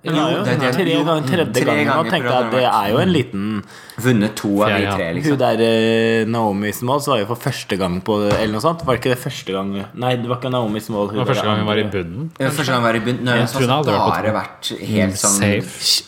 Hun 0.09 0.17
Jo, 0.19 0.25
jo, 0.33 0.45
det 0.45 0.53
er 0.55 0.59
det- 0.59 0.75
tre 0.75 0.85
ganger, 0.85 1.27
tredje 1.29 1.53
tre 1.55 1.65
gangen 1.69 1.87
nå 1.87 1.93
ganger 1.93 1.99
Og 1.99 2.11
tenkte 2.13 2.33
jeg 2.33 2.45
at 2.45 2.51
det 2.55 2.65
er 2.69 2.89
jo 2.93 2.99
en 3.05 3.13
liten 3.13 3.47
Vunnet 3.99 4.35
to 4.39 4.51
av 4.63 4.69
de 4.75 4.87
tre, 4.95 5.07
liksom. 5.15 5.31
Hun 5.31 5.39
der 5.39 5.63
eh, 5.69 6.25
Naomi 6.27 6.73
Small 6.73 7.01
var 7.07 7.19
jo 7.19 7.27
for 7.27 7.43
første 7.49 7.79
gang 7.79 8.01
på 8.03 8.19
Eller 8.33 8.53
noe 8.53 8.65
sånt. 8.65 8.85
Var 8.87 8.97
det 8.97 9.03
ikke 9.03 9.15
det 9.15 9.23
første 9.23 9.53
gang 9.53 9.73
Nei, 9.95 10.17
det 10.17 10.29
var 10.29 10.41
ikke 10.41 10.51
Naomi 10.55 10.81
Small. 10.81 11.09
Det 11.09 11.19
var 11.19 11.27
første 11.33 11.45
gang 11.45 11.59
hun 11.59 11.67
var 11.67 11.79
i 11.79 11.89
bunnen. 11.93 12.31
Ja, 12.39 12.49
Første 12.49 12.73
gang 12.73 12.83
hun 12.83 12.89
var 12.89 12.95
i 12.95 13.05
bunnen. 13.05 13.25
Nå 13.25 13.31
har 13.31 13.39
hun 13.39 13.47
hun 13.47 13.55
sånn 13.55 13.75
har 13.75 13.85
bare 13.85 14.33
vært 14.33 14.73
helt 14.79 15.19
sånn 15.19 15.39
Safe. 15.39 16.05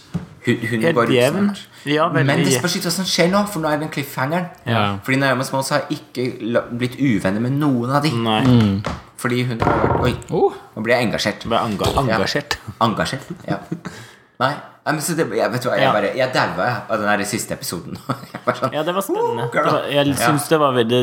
Hun, 0.46 0.56
hun 0.56 0.82
Helt 0.82 0.96
går 0.96 1.12
jevn. 1.12 1.50
Ja, 1.88 2.08
Men 2.12 2.26
det 2.26 2.54
spørs 2.56 2.76
ikke 2.76 2.88
hva 2.88 2.92
som 2.92 3.04
skjer 3.08 3.30
nå, 3.32 3.44
for 3.48 3.60
nå 3.60 3.68
er 3.68 3.78
det 3.78 3.86
den 3.88 3.92
cliffhangeren. 3.92 4.48
Ja. 4.68 4.96
Fordi 5.04 5.18
Naomi 5.20 5.44
Smalls 5.44 5.70
har 5.72 5.86
ikke 5.92 6.26
blitt 6.76 6.96
uvenner 7.00 7.40
med 7.40 7.52
noen 7.60 7.90
av 7.96 8.02
de. 8.04 8.12
Nei. 8.16 8.40
Mm. 8.44 8.82
Fordi 9.20 9.42
hun 9.50 9.60
har 9.60 9.84
vært 9.84 10.00
Oi, 10.06 10.14
Oh. 10.32 10.54
nå 10.76 10.82
ble 10.86 10.94
jeg 10.96 11.06
engasjert. 11.10 11.44
Ble 11.50 11.58
enga 11.60 11.90
engasjert. 12.00 12.56
Ja. 12.56 12.74
Engasjert, 12.86 13.26
ja. 13.48 13.58
Nei, 14.40 14.54
nei, 14.54 14.92
men 14.96 15.00
så 15.04 15.12
det, 15.18 15.26
jeg, 15.36 15.50
vet 15.52 15.60
du 15.62 15.68
hva, 15.68 15.76
jeg 15.76 15.92
bare 15.92 16.10
Jeg 16.16 16.32
daua 16.32 16.68
av 16.88 17.02
den 17.02 17.08
der 17.10 17.24
siste 17.28 17.52
episoden. 17.58 17.98
Jeg 18.32 18.40
var 18.46 18.56
sånn, 18.56 18.72
Ja, 18.72 18.82
det 18.86 18.94
var 18.96 19.04
spennende. 19.04 19.44
Oh, 19.44 19.50
Det 19.52 19.64
var, 19.66 19.88
jeg 19.92 20.06
Ja. 20.08 20.14
syns 20.30 20.48
det 20.48 20.58
var 20.62 20.72
veldig 20.78 21.00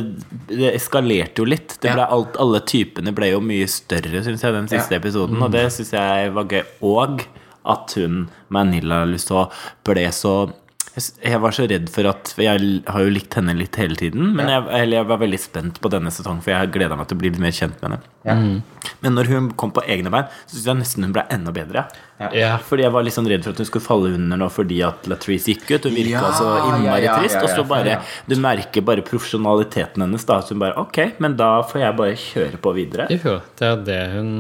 Det 0.50 0.72
eskalerte 0.74 1.44
jo 1.44 1.46
litt. 1.46 1.76
Det 1.84 1.94
ble 1.94 2.08
alt, 2.18 2.40
alle 2.42 2.62
typene 2.66 3.14
ble 3.14 3.30
jo 3.36 3.40
mye 3.46 3.68
større, 3.70 4.24
syns 4.26 4.42
jeg, 4.42 4.54
den 4.58 4.68
siste 4.74 4.98
Ja. 4.98 5.00
episoden. 5.04 5.38
Og 5.46 5.52
det 5.54 5.68
syns 5.76 5.92
jeg 5.94 6.34
var 6.34 6.46
gøy. 6.50 6.64
Og 6.82 7.28
at 7.68 7.94
hun, 8.00 8.30
Manila 8.50 9.04
Lusso, 9.06 9.46
ble 9.86 10.08
så 10.16 10.34
jeg 10.98 11.40
var 11.44 11.54
så 11.54 11.68
redd 11.70 11.90
for 11.94 12.10
at 12.10 12.34
Jeg 12.42 12.82
har 12.88 13.04
jo 13.04 13.14
likt 13.14 13.38
henne 13.38 13.54
litt 13.58 13.78
hele 13.78 13.98
tiden, 14.00 14.32
men 14.38 14.50
jeg, 14.50 14.66
eller 14.66 15.00
jeg 15.00 15.10
var 15.12 15.22
veldig 15.22 15.40
spent 15.42 15.82
på 15.84 15.92
denne 15.94 16.14
sesongen, 16.14 16.42
for 16.46 16.56
jeg 16.56 16.74
gleda 16.74 16.98
meg 16.98 17.10
til 17.10 17.18
å 17.18 17.22
bli 17.22 17.32
litt 17.34 17.44
mer 17.44 17.56
kjent 17.56 17.78
med 17.84 17.98
henne. 17.98 18.14
ja. 18.26 18.38
Men 19.04 19.18
når 19.18 19.30
hun 19.30 19.50
kom 19.60 19.74
på 19.76 19.84
egne 19.86 20.10
bein, 20.14 20.30
så 20.48 20.56
syns 20.56 20.70
jeg 20.72 20.80
nesten 20.82 21.06
hun 21.06 21.14
ble 21.16 21.26
enda 21.34 21.54
bedre. 21.54 21.86
Ja. 22.18 22.56
Fordi 22.66 22.82
jeg 22.82 22.92
var 22.96 23.04
litt 23.06 23.14
sånn 23.14 23.28
redd 23.30 23.44
for 23.46 23.54
at 23.54 23.60
hun 23.62 23.68
skulle 23.70 23.86
falle 23.86 24.10
under 24.18 24.40
nå 24.42 24.48
fordi 24.50 24.80
at 24.82 25.06
Latrice 25.06 25.52
gikk 25.54 25.68
ut. 25.76 25.84
Hun 25.86 25.94
virka 25.94 26.18
Ja, 26.18 26.32
så 26.34 26.48
innmari 26.72 27.04
ja, 27.06 27.12
ja, 27.12 27.18
trist. 27.22 27.36
ja, 27.38 27.44
Og 27.46 27.50
ja, 27.52 27.56
så 27.60 27.66
bare 27.70 27.92
ja. 27.92 28.00
Du 28.26 28.34
merker 28.42 28.82
bare 28.88 29.04
profesjonaliteten 29.06 30.02
hennes. 30.02 30.26
Da 30.26 30.40
At 30.42 30.50
hun 30.50 30.60
bare 30.64 30.74
Ok, 30.82 30.98
men 31.22 31.36
da 31.38 31.62
får 31.68 31.82
jeg 31.84 31.98
bare 32.00 32.16
kjøre 32.18 32.62
på 32.64 32.74
videre. 32.74 33.06
Jo, 33.14 33.36
det 33.60 33.68
er 33.70 33.84
det 33.86 34.00
hun 34.16 34.32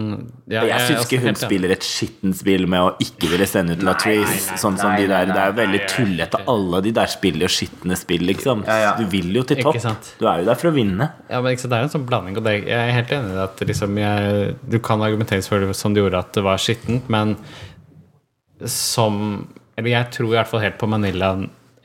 ja, 0.49 0.63
Jeg 0.65 0.87
syns 0.87 1.03
er 1.03 1.05
ikke 1.05 1.21
hun 1.27 1.37
spiller 1.37 1.73
et 1.75 1.85
skittent 1.85 2.39
spill 2.39 2.65
med 2.71 2.81
å 2.81 2.89
ikke 3.03 3.29
ville 3.35 3.45
sende 3.49 3.77
ut 3.77 3.85
Latrice. 3.85 4.25
nei, 4.25 4.41
nei, 4.49 4.57
Sånn 4.63 4.79
som 4.81 4.91
nei, 4.95 5.03
de 5.03 5.07
der 5.11 5.29
nei, 5.29 5.35
Det 5.37 5.43
er 5.43 5.51
jo 5.53 5.57
veldig 5.61 5.81
nei, 5.83 5.91
tullete. 5.93 6.41
Alle 6.55 6.81
de 6.87 6.95
der 6.97 7.13
spiller 7.13 7.45
jo 7.45 7.51
skitne 7.59 7.99
spill, 7.99 8.25
liksom. 8.31 8.65
Ja, 8.65 8.79
ja. 8.87 8.91
Du 8.97 9.05
vil 9.13 9.29
jo 9.37 9.45
til 9.47 9.61
topp. 9.61 9.77
Du 10.17 10.25
er 10.25 10.41
jo 10.41 10.49
der 10.49 10.57
for 10.57 10.71
å 10.71 10.73
vinne. 10.75 11.11
Ja, 11.29 11.41
men 11.45 11.53
ikke 11.53 11.67
sant, 11.67 11.75
Det 11.75 11.79
er 11.83 11.87
en 11.91 11.93
sånn 11.93 12.07
blanding, 12.09 12.37
og 12.41 12.43
det, 12.47 12.57
jeg 12.65 12.73
er 12.73 12.91
helt 12.97 13.13
enig 13.19 13.37
i 13.37 13.41
at 13.45 13.63
liksom 13.69 13.97
jeg, 14.01 14.55
du 14.65 14.79
kan 14.81 15.01
argumentere 15.05 15.45
for 15.45 15.61
det 15.61 15.75
som 15.77 15.93
du 15.93 16.01
gjorde, 16.01 16.17
at 16.25 16.33
det 16.33 16.43
var 16.47 16.57
skittent, 16.57 17.09
men 17.13 17.35
som 18.65 19.47
Eller 19.77 19.91
jeg 19.91 20.11
tror 20.15 20.31
i 20.31 20.37
hvert 20.39 20.49
fall 20.49 20.63
helt 20.63 20.79
på 20.81 20.89
Manila 20.89 21.35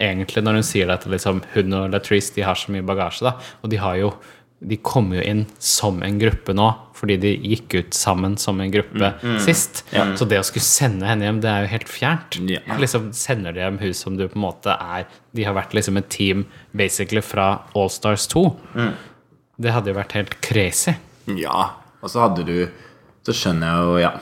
egentlig 0.00 0.42
når 0.42 0.56
hun 0.58 0.64
sier 0.66 0.90
at 0.90 1.04
liksom, 1.06 1.42
hun 1.52 1.74
og 1.76 1.90
Latrice 1.92 2.32
de 2.34 2.42
har 2.46 2.56
så 2.58 2.72
mye 2.72 2.86
bagasje, 2.86 3.26
da, 3.28 3.36
og 3.62 3.70
de 3.70 3.78
har 3.78 3.98
jo 4.00 4.14
de 4.62 4.76
kommer 4.78 5.18
jo 5.18 5.22
inn 5.26 5.40
som 5.58 5.96
en 6.06 6.18
gruppe 6.20 6.54
nå, 6.54 6.68
fordi 6.94 7.16
de 7.18 7.32
gikk 7.34 7.74
ut 7.74 7.96
sammen 7.98 8.36
som 8.38 8.60
en 8.62 8.70
gruppe 8.70 9.08
sist. 9.42 9.80
Så 9.90 10.26
det 10.30 10.38
å 10.38 10.44
skulle 10.46 10.62
sende 10.62 11.08
henne 11.08 11.26
hjem, 11.26 11.40
det 11.42 11.50
er 11.50 11.64
jo 11.64 11.70
helt 11.72 11.90
fjernt. 11.90 12.38
Ja. 12.46 12.76
Liksom 12.78 13.08
Sender 13.16 13.56
de 13.56 13.64
hjem 13.64 13.80
hun 13.82 13.96
som 13.98 14.14
du 14.18 14.28
på 14.28 14.38
en 14.38 14.44
måte 14.44 14.76
er 14.78 15.08
De 15.34 15.42
har 15.48 15.56
vært 15.58 15.74
liksom 15.74 15.98
et 15.98 16.06
team 16.14 16.44
basically 16.78 17.24
fra 17.26 17.48
Allstars 17.74 18.28
2. 18.30 18.44
Det 19.62 19.74
hadde 19.74 19.90
jo 19.90 19.98
vært 19.98 20.14
helt 20.14 20.38
crazy. 20.46 20.94
Ja. 21.42 21.72
Og 21.98 22.14
så 22.14 22.22
hadde 22.28 22.46
du 22.46 22.56
Så 23.26 23.34
skjønner 23.34 23.66
jeg 23.66 23.88
jo, 23.88 23.98
ja. 24.04 24.12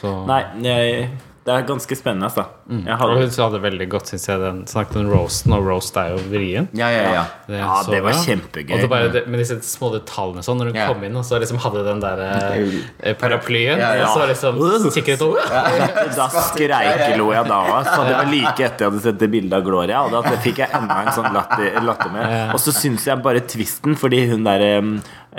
Så 0.00 0.12
Nei, 0.28 0.40
jeg, 0.64 1.10
det 1.44 1.54
er 1.54 1.66
ganske 1.68 1.96
spennende, 1.98 2.30
altså. 2.30 2.46
Jeg 2.70 2.86
Og 2.94 3.00
hadde, 3.00 3.14
hun 3.24 3.30
sa 3.34 3.48
det 3.50 3.60
veldig 3.64 3.86
godt, 3.90 4.06
syns 4.12 4.26
jeg, 4.28 4.38
den 4.38 4.60
snakket 4.70 4.96
om 5.00 5.08
roasten, 5.10 5.52
og 5.56 5.64
roast 5.66 5.96
er 5.98 6.12
jo 6.14 6.20
vrien. 6.30 6.68
Ja, 6.78 6.88
ja, 6.94 7.02
ja. 7.16 7.24
Det 7.48 7.58
Ja, 7.58 7.82
det 7.90 7.98
var 8.04 8.12
bra. 8.12 8.20
kjempegøy. 8.22 8.74
Og 8.76 8.80
det 8.84 8.90
bare, 8.92 9.08
det, 9.10 9.22
med 9.26 9.40
disse 9.42 9.56
små 9.66 9.90
detaljene 9.96 10.44
sånn, 10.46 10.58
når 10.62 10.70
hun 10.70 10.78
Ja. 10.78 10.86
kom 10.92 11.02
inn 11.04 11.16
og 11.16 11.24
så 11.26 11.40
liksom 11.42 11.58
hadde 11.58 11.82
den 11.84 12.00
der 12.00 12.20
eh, 13.02 13.14
paraplyen, 13.18 13.78
Ja, 13.82 13.94
ja. 13.98 14.06
og 14.06 14.14
så 14.14 14.26
liksom 14.30 14.60
sikkerhet 14.94 15.18
Da 16.16 16.28
skreikelo 16.50 17.32
jeg 17.34 17.48
da 17.50 17.58
òg. 17.66 17.90
Det 18.06 18.14
var 18.16 18.30
like 18.30 18.60
etter 18.68 18.84
jeg 18.86 18.90
hadde 18.92 19.02
sett 19.02 19.18
det 19.18 19.30
bildet 19.32 19.56
av 19.58 19.64
Gloria. 19.66 20.04
Og 20.06 20.12
da 20.14 20.22
fikk 20.44 20.62
jeg 20.62 20.70
enda 20.78 21.00
en 21.06 21.12
sånn 21.16 21.32
latter, 21.34 21.80
latter 21.82 22.14
med. 22.14 22.54
Og 22.54 22.60
så 22.62 22.72
syns 22.76 23.06
jeg 23.10 23.22
bare 23.24 23.42
twisten, 23.50 23.96
fordi 23.98 24.28
hun 24.30 24.44
der 24.46 24.60
eh, 24.68 24.80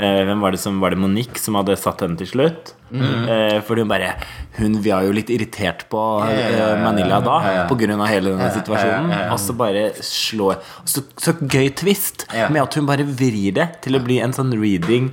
Hvem 0.01 0.39
var 0.39 0.51
det 0.55 0.59
som 0.63 0.77
var 0.79 0.93
det 0.93 0.99
Monique 1.03 1.37
som 1.41 1.57
hadde 1.59 1.75
satt 1.79 1.99
henne 2.05 2.15
til 2.19 2.27
slutt? 2.29 2.73
Eh, 2.91 3.59
fordi 3.63 3.83
hun 3.85 3.87
bare 3.91 4.13
Hun 4.57 4.73
vi 4.83 4.91
var 4.91 5.03
jo 5.07 5.13
litt 5.15 5.29
irritert 5.31 5.85
på 5.91 5.99
eh, 6.27 6.75
Manila 6.83 7.20
da, 7.23 7.67
på 7.69 7.75
grunn 7.79 7.99
av 8.01 8.07
hele 8.07 8.29
denne 8.35 8.51
situasjonen. 8.53 9.31
Og 9.31 9.39
så 9.39 9.53
bare 9.57 9.91
slår 10.01 10.57
Så, 10.85 11.03
så 11.17 11.33
gøy 11.41 11.69
twist 11.75 12.25
Ja. 12.33 12.49
med 12.49 12.61
at 12.63 12.73
hun 12.75 12.85
bare 12.85 13.03
vrir 13.05 13.53
det 13.53 13.81
til 13.81 13.95
å 13.95 14.03
bli 14.03 14.19
en 14.19 14.33
sånn 14.33 14.51
reading 14.59 15.11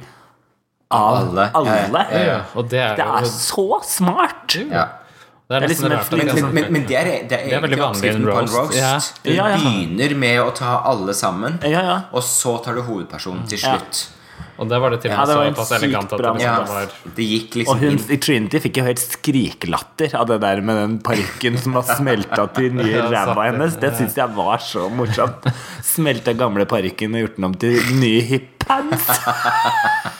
av 0.91 1.29
Alle. 1.29 1.51
alle. 1.55 1.67
Ja, 1.69 1.85
ja, 2.13 2.19
ja, 2.19 2.25
Ja, 2.33 2.41
og 2.57 2.69
det 2.71 2.79
er 2.81 2.97
Det 2.97 3.05
er 3.07 3.25
så 3.25 3.81
smart! 3.85 4.57
ja. 4.71 4.87
Det 5.49 5.57
er 5.57 5.61
Det 5.61 5.65
er 5.65 5.69
liksom 5.73 5.91
rart 5.93 6.11
Men, 6.13 6.19
det 6.21 6.27
men, 6.35 6.43
sånn- 6.45 6.53
men, 6.53 6.73
men 6.73 6.83
det 6.87 6.97
er, 6.97 7.05
det 7.29 7.33
er 7.33 7.57
er 7.57 7.61
veldig 7.63 7.79
vanlig 7.79 7.81
en 7.81 7.89
oppskriften 7.89 8.25
på 8.25 8.39
en 8.39 8.49
roast. 8.49 8.55
roast. 8.55 8.77
Ja. 8.77 8.99
Du 9.25 9.31
Ja, 9.33 9.47
ja. 9.49 9.57
begynner 9.57 10.15
med 10.17 10.41
å 10.43 10.51
ta 10.55 10.83
alle 10.85 11.15
sammen, 11.15 11.59
Ja, 11.65 11.81
ja. 11.83 12.01
og 12.13 12.23
så 12.23 12.63
tar 12.63 12.75
du 12.75 12.83
hovedpersonen 12.83 13.49
til 13.49 13.59
Ja. 13.59 13.79
slutt. 13.79 14.09
Og 14.59 14.67
det 14.71 14.79
var 14.83 14.91
det 14.91 14.99
til 15.05 15.13
og 15.15 15.19
med 15.21 15.29
så 15.31 15.43
såpass 15.55 15.73
elegant 15.77 16.13
at 16.13 16.19
det, 16.19 16.31
liksom, 16.35 16.65
det 16.65 16.73
var 16.75 17.15
det 17.19 17.27
gikk 17.29 17.53
Og 17.53 17.59
liksom 17.61 17.83
hun 17.85 17.99
i 18.11 18.19
Trinity 18.27 18.61
fikk 18.65 18.81
jo 18.81 18.87
helt 18.89 19.03
skriklatter 19.05 20.17
av 20.19 20.27
det 20.33 20.41
der 20.43 20.63
med 20.67 20.81
den 20.83 20.97
parykken 21.07 21.59
som 21.63 21.79
var 21.79 21.87
smelta 21.87 22.49
til 22.59 22.75
nye 22.81 23.05
ræva 23.07 23.49
hennes. 23.53 23.79
Det 23.79 23.93
syns 24.01 24.19
jeg 24.19 24.35
var 24.35 24.59
så 24.59 24.89
morsomt. 24.91 25.47
Smelta 25.87 26.35
gamle 26.39 26.67
parykken 26.67 27.15
og 27.15 27.27
gjort 27.27 27.39
den 27.39 27.51
om 27.53 27.59
til 27.67 27.79
nye 28.03 28.25
hippants. 28.33 29.13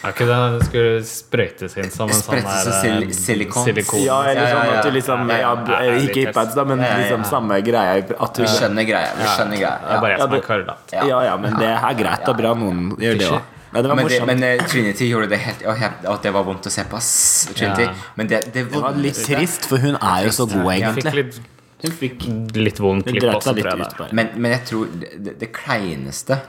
Er 0.00 0.14
ikke 0.14 0.24
det 0.24 0.36
det 0.54 0.60
skulle 0.64 1.00
sprøytes 1.04 1.74
inn 1.76 1.90
som 1.92 2.08
en 2.08 2.16
sånn 2.16 2.38
Sprøytes 2.40 2.62
der, 2.64 2.76
sil- 2.80 3.02
eh, 3.04 3.10
silikon. 3.12 3.66
silikon. 3.66 4.00
Ja, 4.00 4.22
eller 4.30 4.40
Ja, 4.40 4.48
ja, 4.48 4.54
sånn 4.56 4.78
at 4.78 4.86
du 4.86 4.94
liksom 4.96 5.28
Ja, 5.28 5.36
ja, 5.36 5.50
ja, 5.52 5.80
ja, 5.84 5.98
Ikke 6.06 6.22
litt 6.24 6.54
da, 6.56 6.64
men 6.64 6.78
Ja, 6.80 6.86
ja, 6.86 6.90
ja. 6.94 7.00
liksom 7.04 7.24
samme 7.28 7.58
greia. 7.60 7.98
At 8.16 8.34
du, 8.34 8.42
Vi 8.42 8.48
skjønner 8.48 8.86
greia. 8.88 9.10
Vi 9.18 9.26
skjønner 9.28 9.60
greia. 9.60 9.76
Det 9.84 9.92
er 9.92 10.00
bare 10.00 10.12
jeg 10.14 10.20
som 10.20 10.32
Ja, 10.32 10.40
er 10.40 10.96
Ja. 10.96 11.04
Ja 11.04 11.22
ja, 11.28 11.36
men 11.36 11.58
det 11.60 11.68
er 11.76 11.94
greit 12.00 12.28
og 12.32 12.36
bra 12.40 12.54
noen 12.54 12.96
gjør 12.96 13.18
det 13.20 13.28
òg. 13.28 13.59
Nei, 13.70 13.82
det 13.82 13.88
var 13.90 13.96
Men, 14.00 14.08
det, 14.10 14.20
men 14.26 14.42
eh, 14.42 14.62
Trinity 14.66 15.06
gjorde 15.06 15.28
det 15.30 15.38
helt 15.44 15.60
Og 15.70 15.82
at 16.10 16.24
det 16.26 16.32
var 16.34 16.42
vondt 16.48 16.66
å 16.66 16.72
se 16.74 16.82
på, 16.90 16.98
ass. 16.98 17.10
Trinity. 17.54 17.86
Ja. 17.86 17.92
Men 18.18 18.30
det, 18.32 18.40
det, 18.50 18.64
Det 18.72 18.82
var 18.82 18.96
litt 18.98 19.20
trist, 19.26 19.68
for 19.70 19.78
hun 19.78 19.94
er 20.00 20.24
jo 20.26 20.32
så 20.34 20.46
god, 20.50 20.66
egentlig. 20.74 21.12
litt, 21.14 21.40
Hun 21.84 21.94
fikk 21.96 22.24
litt 22.58 22.80
vond 22.82 23.06
klipp 23.06 23.28
også, 23.30 23.54
tror 23.54 23.70
jeg. 23.70 23.86
ut, 23.86 24.12
Men, 24.12 24.32
men 24.36 24.56
jeg 24.58 24.64
tror 24.72 24.90
det, 25.00 25.36
det, 25.40 25.52
kleineste 25.56 26.40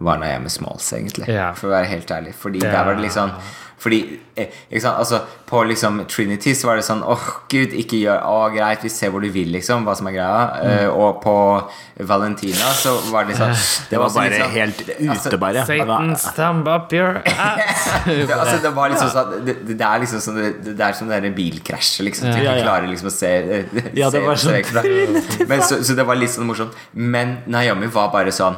var 0.00 0.18
når 0.20 0.32
jeg 0.32 0.42
med 0.48 0.52
Smalls, 0.52 0.90
egentlig. 0.96 1.28
Ja. 1.30 1.50
For 1.56 1.70
å 1.70 1.74
være 1.76 1.88
helt 1.92 2.10
ærlig. 2.16 2.34
Fordi 2.40 2.62
Ja. 2.64 2.72
der 2.72 2.84
var 2.88 2.98
det 2.98 3.04
litt 3.06 3.16
sånn 3.16 3.32
Fordi 3.80 3.98
eh, 4.36 4.50
ikke 4.68 4.82
sant? 4.84 4.98
Altså, 5.00 5.22
På 5.50 5.62
liksom 5.66 6.02
Trinity 6.06 6.52
så 6.54 6.68
var 6.68 6.76
det 6.78 6.84
sånn 6.86 7.00
åh 7.02 7.22
gud, 7.50 7.72
ikke 7.80 7.96
gjør 8.02 8.20
Å, 8.28 8.34
greit, 8.54 8.82
vi 8.84 8.90
ser 8.92 9.10
hvor 9.10 9.24
du 9.24 9.30
vil, 9.32 9.48
liksom. 9.54 9.86
Hva 9.88 9.94
som 9.96 10.06
er 10.10 10.14
greia. 10.18 10.42
Eh, 10.62 10.88
og 10.92 11.22
på 11.24 11.34
Valentina 12.10 12.68
så 12.76 12.92
var 13.10 13.24
det 13.28 13.38
sånn 13.38 13.54
Det 13.90 13.98
var 13.98 14.12
bare 14.14 14.38
sånn- 14.42 14.54
helt 14.54 14.82
ute, 14.84 14.98
altså, 15.10 15.32
bare. 15.40 15.64
Det 15.64 15.80
Satan, 15.80 16.12
stamp 16.16 16.68
up 16.68 16.92
your 16.92 17.18
ass! 17.26 17.88
det, 18.06 18.28
altså, 18.36 18.60
det 18.62 18.74
var 18.76 18.92
liksom 18.94 19.10
sånn 19.16 19.34
det, 19.48 19.56
det, 19.66 19.76
det 19.80 19.88
er 19.88 20.04
liksom 20.04 20.22
sånn 20.28 20.38
Det, 20.40 20.76
det 20.76 20.86
er 20.86 20.92
som 21.00 21.08
det 21.10 21.22
der 21.24 21.34
bilkrasjet, 21.40 22.04
liksom. 22.06 22.30
Du 22.30 22.40
Ja, 22.44 22.54
ja. 22.56 22.62
klarer 22.64 22.86
liksom 22.92 23.08
å 23.10 23.14
se 23.16 23.32
eh, 23.36 23.80
Ja, 23.96 24.10
det 24.12 24.20
se- 24.20 24.26
var 24.26 24.36
sånn. 24.44 25.60
Så, 25.70 25.82
så 25.84 25.94
det 25.96 26.04
var 26.08 26.16
litt 26.16 26.30
sånn 26.32 26.46
morsomt. 26.48 26.72
Men 26.94 27.38
Naomi 27.50 27.88
var 27.92 28.08
bare 28.12 28.32
sånn 28.32 28.56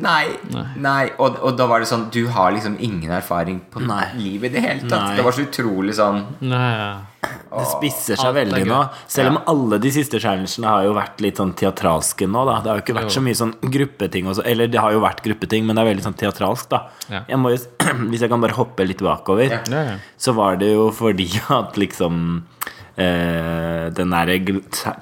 Nei, 0.00 0.32
nei. 0.80 1.10
Og, 1.20 1.36
og 1.44 1.56
da 1.58 1.66
var 1.68 1.82
det 1.82 1.88
sånn 1.90 2.06
Du 2.14 2.22
har 2.32 2.52
liksom 2.54 2.76
ingen 2.80 3.10
erfaring 3.12 3.58
på 3.72 3.82
Nei. 3.84 4.06
livet 4.16 4.50
i 4.50 4.54
det 4.56 4.62
hele 4.64 4.82
tatt. 4.88 5.10
Nei. 5.10 5.16
Det 5.18 5.24
var 5.26 5.36
så 5.36 5.44
utrolig 5.44 5.94
sånn 5.98 6.22
Nei, 6.48 6.96
Det 7.20 7.64
spisser 7.74 8.16
seg 8.20 8.32
veldig 8.38 8.62
nå. 8.70 8.78
Selv 9.10 9.34
om 9.34 9.38
alle 9.52 9.78
de 9.82 9.92
siste 9.92 10.20
challengene 10.22 10.70
har 10.72 10.86
jo 10.86 10.94
vært 10.96 11.20
litt 11.24 11.40
sånn 11.42 11.52
teatralske 11.58 12.28
nå, 12.30 12.46
da. 12.48 12.56
Det 12.64 12.72
har 12.72 12.80
jo 12.80 12.84
ikke 12.86 12.96
vært 13.00 13.10
Jo. 13.10 13.16
så 13.18 13.24
mye 13.26 13.38
sånn 13.42 13.52
gruppeting 13.76 14.30
også. 14.32 14.46
Eller 14.48 14.70
det 14.72 14.80
har 14.80 14.94
jo 14.96 15.02
vært 15.04 15.20
gruppeting, 15.26 15.66
men 15.68 15.76
det 15.76 15.84
er 15.84 15.90
veldig 15.92 16.06
sånn 16.08 16.18
teatralsk, 16.22 16.70
da. 16.72 16.82
Ja. 17.12 17.22
Jeg 17.28 17.42
må 17.42 17.52
jo, 17.52 17.60
hvis 18.14 18.24
jeg 18.24 18.32
kan 18.32 18.40
bare 18.46 18.56
hoppe 18.56 18.86
litt 18.88 19.04
bakover, 19.04 19.50
Ja. 19.52 19.60
Ja, 19.68 19.84
ja. 19.92 19.98
så 20.16 20.32
var 20.38 20.56
det 20.62 20.72
jo 20.72 20.88
fordi 20.96 21.28
at 21.60 21.76
liksom 21.80 22.42
eh, 22.96 23.90
Den 23.96 24.10
derre 24.16 24.38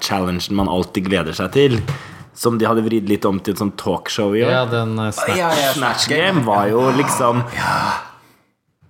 challengen 0.03 0.55
man 0.59 0.69
alltid 0.71 1.07
gleder 1.09 1.35
seg 1.37 1.51
til, 1.55 1.79
som 2.39 2.57
de 2.57 2.67
hadde 2.69 2.85
vridd 2.85 3.09
litt 3.11 3.25
om 3.27 3.39
til 3.43 3.55
et 3.55 3.59
sånt 3.59 3.75
talkshow 3.79 4.35
i 4.37 4.45
år. 4.45 4.53
Ja, 4.53 4.67
den 4.69 4.95
eh, 4.95 5.11
snap 5.15 5.35
ja, 5.35 5.49
ja, 5.59 5.73
Snatch 5.75 6.07
Game 6.11 6.45
var 6.47 6.69
jo 6.71 6.85
liksom 6.95 7.43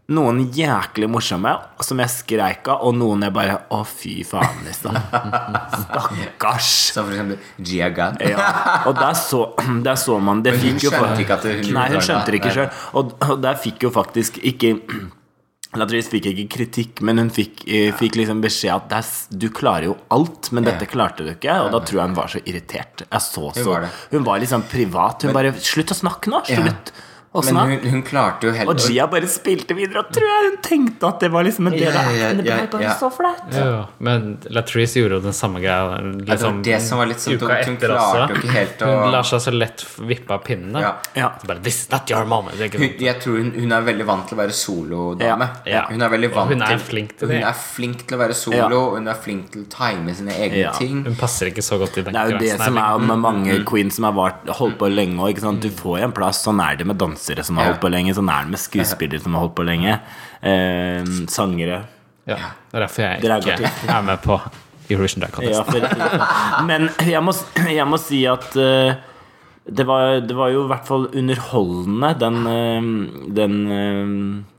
Noen 0.09 0.39
jæklig 0.57 1.05
morsomme 1.05 1.51
som 1.85 1.99
jeg 2.01 2.09
skreik 2.09 2.69
av, 2.71 2.81
og 2.87 2.95
noen 2.97 3.27
jeg 3.27 3.33
bare 3.35 3.59
Å, 3.73 3.83
fy 3.85 4.23
faen, 4.25 4.63
liksom. 4.65 4.97
Stakkars. 5.83 6.69
Som 6.95 7.05
for 7.05 7.13
eksempel 7.13 7.67
Gia 7.69 7.91
Gunn. 7.93 8.17
Ja, 8.25 8.47
og 8.89 8.97
der 8.97 9.13
så, 9.17 9.43
der 9.85 9.99
så 10.01 10.17
man 10.17 10.41
Det 10.45 10.55
Men 10.55 10.65
hun 10.65 10.79
fikk 10.79 10.87
jo 10.87 10.95
skjønte 10.95 11.21
ikke 11.25 11.37
at 11.37 11.45
hun 11.45 11.55
gjorde 11.59 11.77
Nei, 11.77 11.85
hun 11.93 12.05
skjønte 12.07 12.33
det 12.33 12.41
ikke 12.41 12.55
sjøl. 12.57 12.73
Og, 12.97 13.15
og 13.29 13.45
der 13.45 13.61
fikk 13.61 13.85
jo 13.85 13.93
faktisk 13.93 14.41
ikke 14.41 14.73
Latrice 15.77 16.09
fikk 16.09 16.31
ikke 16.31 16.45
kritikk, 16.49 17.01
men 17.05 17.19
hun 17.21 17.27
fikk, 17.29 17.61
eh, 17.69 17.91
fikk 17.93 18.15
liksom 18.17 18.39
beskjed 18.41 18.73
at 18.73 18.87
det 18.89 19.01
er, 19.03 19.09
du 19.37 19.49
klarer 19.53 19.85
jo 19.91 19.97
alt, 20.09 20.49
men 20.51 20.65
dette 20.65 20.87
klarte 20.89 21.21
du 21.21 21.29
ikke. 21.29 21.59
Og 21.61 21.69
da 21.75 21.81
tror 21.85 21.99
jeg 22.01 22.09
hun 22.09 22.15
var 22.17 22.31
så 22.33 22.41
irritert. 22.41 23.03
Jeg 23.05 23.21
så 23.21 23.51
så. 23.53 23.75
Hun 24.09 24.25
var 24.25 24.41
liksom 24.41 24.65
privat. 24.71 25.21
Hun 25.27 25.35
bare 25.35 25.53
Slutt 25.59 25.93
å 25.93 25.99
snakke 25.99 26.31
nå! 26.33 26.41
Slutt! 26.49 26.91
Men 27.31 27.57
hun, 27.57 27.79
hun 27.91 28.01
klarte 28.01 28.47
jo 28.47 28.51
heller 28.57 28.73
Og 28.73 28.79
Gia 28.81 29.05
bare 29.05 29.27
spilte 29.29 29.75
videre, 29.77 30.01
og 30.01 30.07
tror 30.15 30.25
jeg 30.25 30.45
hun 30.47 30.55
tenkte 30.65 31.05
at 31.11 31.19
det 31.21 31.27
var 31.29 31.43
liksom 31.45 31.67
en 31.69 31.75
del 31.75 31.93
av 31.93 32.07
acten. 32.09 32.39
Det 32.39 32.45
ble 32.47 32.63
bare 32.71 32.93
så 32.97 33.09
flaut. 33.13 33.43
Ja, 33.53 33.83
men 33.99 34.23
Latrice 34.49 34.95
gjorde 34.97 35.19
jo 35.19 35.23
den 35.27 35.35
samme 35.37 35.61
greia. 35.61 35.99
Liksom, 36.25 36.63
det 36.65 36.79
som 36.81 36.97
var 36.97 37.05
litt 37.11 37.21
sånn 37.21 37.37
dumt, 37.37 37.53
hun 37.69 37.77
klarte 37.77 37.99
også. 38.01 38.23
jo 38.33 38.39
ikke 38.39 38.55
helt 38.55 38.81
å- 38.87 38.95
Hun 39.03 39.11
lar 39.13 39.27
seg 39.29 39.43
så 39.45 39.53
lett 39.53 39.85
vippe 40.09 40.33
av 40.33 40.41
pinnene. 40.47 40.81
Ja. 40.81 40.95
Ja. 41.13 41.29
Bare, 41.45 41.61
This 41.61 41.83
is 41.83 41.91
not 41.91 42.09
your 42.09 42.25
moment. 42.25 42.57
Det 42.57 42.71
hun. 42.73 42.97
Jeg 42.97 43.21
tror 43.21 43.37
hun, 43.37 43.51
hun 43.59 43.71
er 43.77 43.85
veldig 43.91 44.05
vant 44.09 44.25
til 44.27 44.37
å 44.37 44.41
være 44.41 44.57
solodame. 44.57 45.49
Ja. 45.69 45.85
Hun 45.91 46.01
er 46.01 46.09
veldig 46.15 46.31
vant 46.33 46.49
hun 46.55 46.65
er 46.65 46.81
flink 46.81 47.13
til 47.19 47.29
Hun 47.35 47.43
er 47.43 47.53
flink 47.61 48.07
til 48.09 48.17
å 48.17 48.21
være 48.23 48.33
solo, 48.41 48.57
Ja. 48.57 48.89
hun 48.97 49.07
er 49.07 49.21
flink 49.21 49.51
til 49.53 49.67
å 49.67 49.69
time 49.69 50.15
sine 50.17 50.33
egne 50.33 50.63
Ja. 50.65 50.71
ting. 50.73 51.03
Hun 51.05 51.15
passer 51.15 51.53
ikke 51.53 51.61
så 51.61 51.77
godt 51.77 51.97
i 52.01 52.01
den 52.09 52.13
Det 52.13 52.21
er 52.25 52.33
jo 52.33 52.37
det 52.41 52.57
som 52.57 52.77
er 52.77 52.97
med 53.05 53.19
mange 53.21 53.61
queens 53.69 53.95
som 54.01 54.09
har 54.09 54.33
holdt 54.57 54.77
på 54.81 54.89
lenge 54.89 55.21
òg. 55.29 55.37
Du 55.61 55.69
får 55.69 56.01
en 56.09 56.11
plass. 56.11 56.43
Sånn 56.43 56.59
er 56.63 56.75
det 56.77 56.87
med 56.87 56.97
dansere 57.19 57.43
som 57.43 57.57
har 57.57 57.73
holdt 57.73 57.81
på 57.81 57.91
lenge. 57.91 58.13
så 58.13 58.21
nærmest 58.21 58.71
skuespillere 58.71 59.19
som 59.19 59.33
har 59.33 59.41
holdt 59.41 59.55
på 59.55 59.63
lenge. 59.67 59.99
Eh, 60.41 61.03
sangere. 61.27 61.83
Ja, 62.27 62.37
det 62.71 62.77
er 62.77 62.85
derfor 62.85 63.01
jeg 63.01 63.17
ikke 63.19 63.89
er 63.89 64.01
med 64.01 64.17
på 64.21 64.39
Eurovision 64.89 65.21
Drag 65.21 65.43
Ja, 65.43 65.63
Contest. 65.63 65.71
for, 65.71 66.65
men 66.65 66.89
jeg 67.05 67.23
må, 67.23 67.33
jeg 67.69 67.87
må 67.87 67.97
si 67.97 68.25
at 68.25 68.55
uh, 68.55 68.93
det, 69.65 69.85
var, 69.85 70.19
det 70.21 70.35
var 70.37 70.49
jo 70.49 70.63
i 70.65 70.69
hvert 70.69 70.87
fall 70.87 71.07
underholdende, 71.13 72.13
den, 72.19 72.37
uh, 72.45 73.33
den 73.33 73.55
eh, 73.71 74.58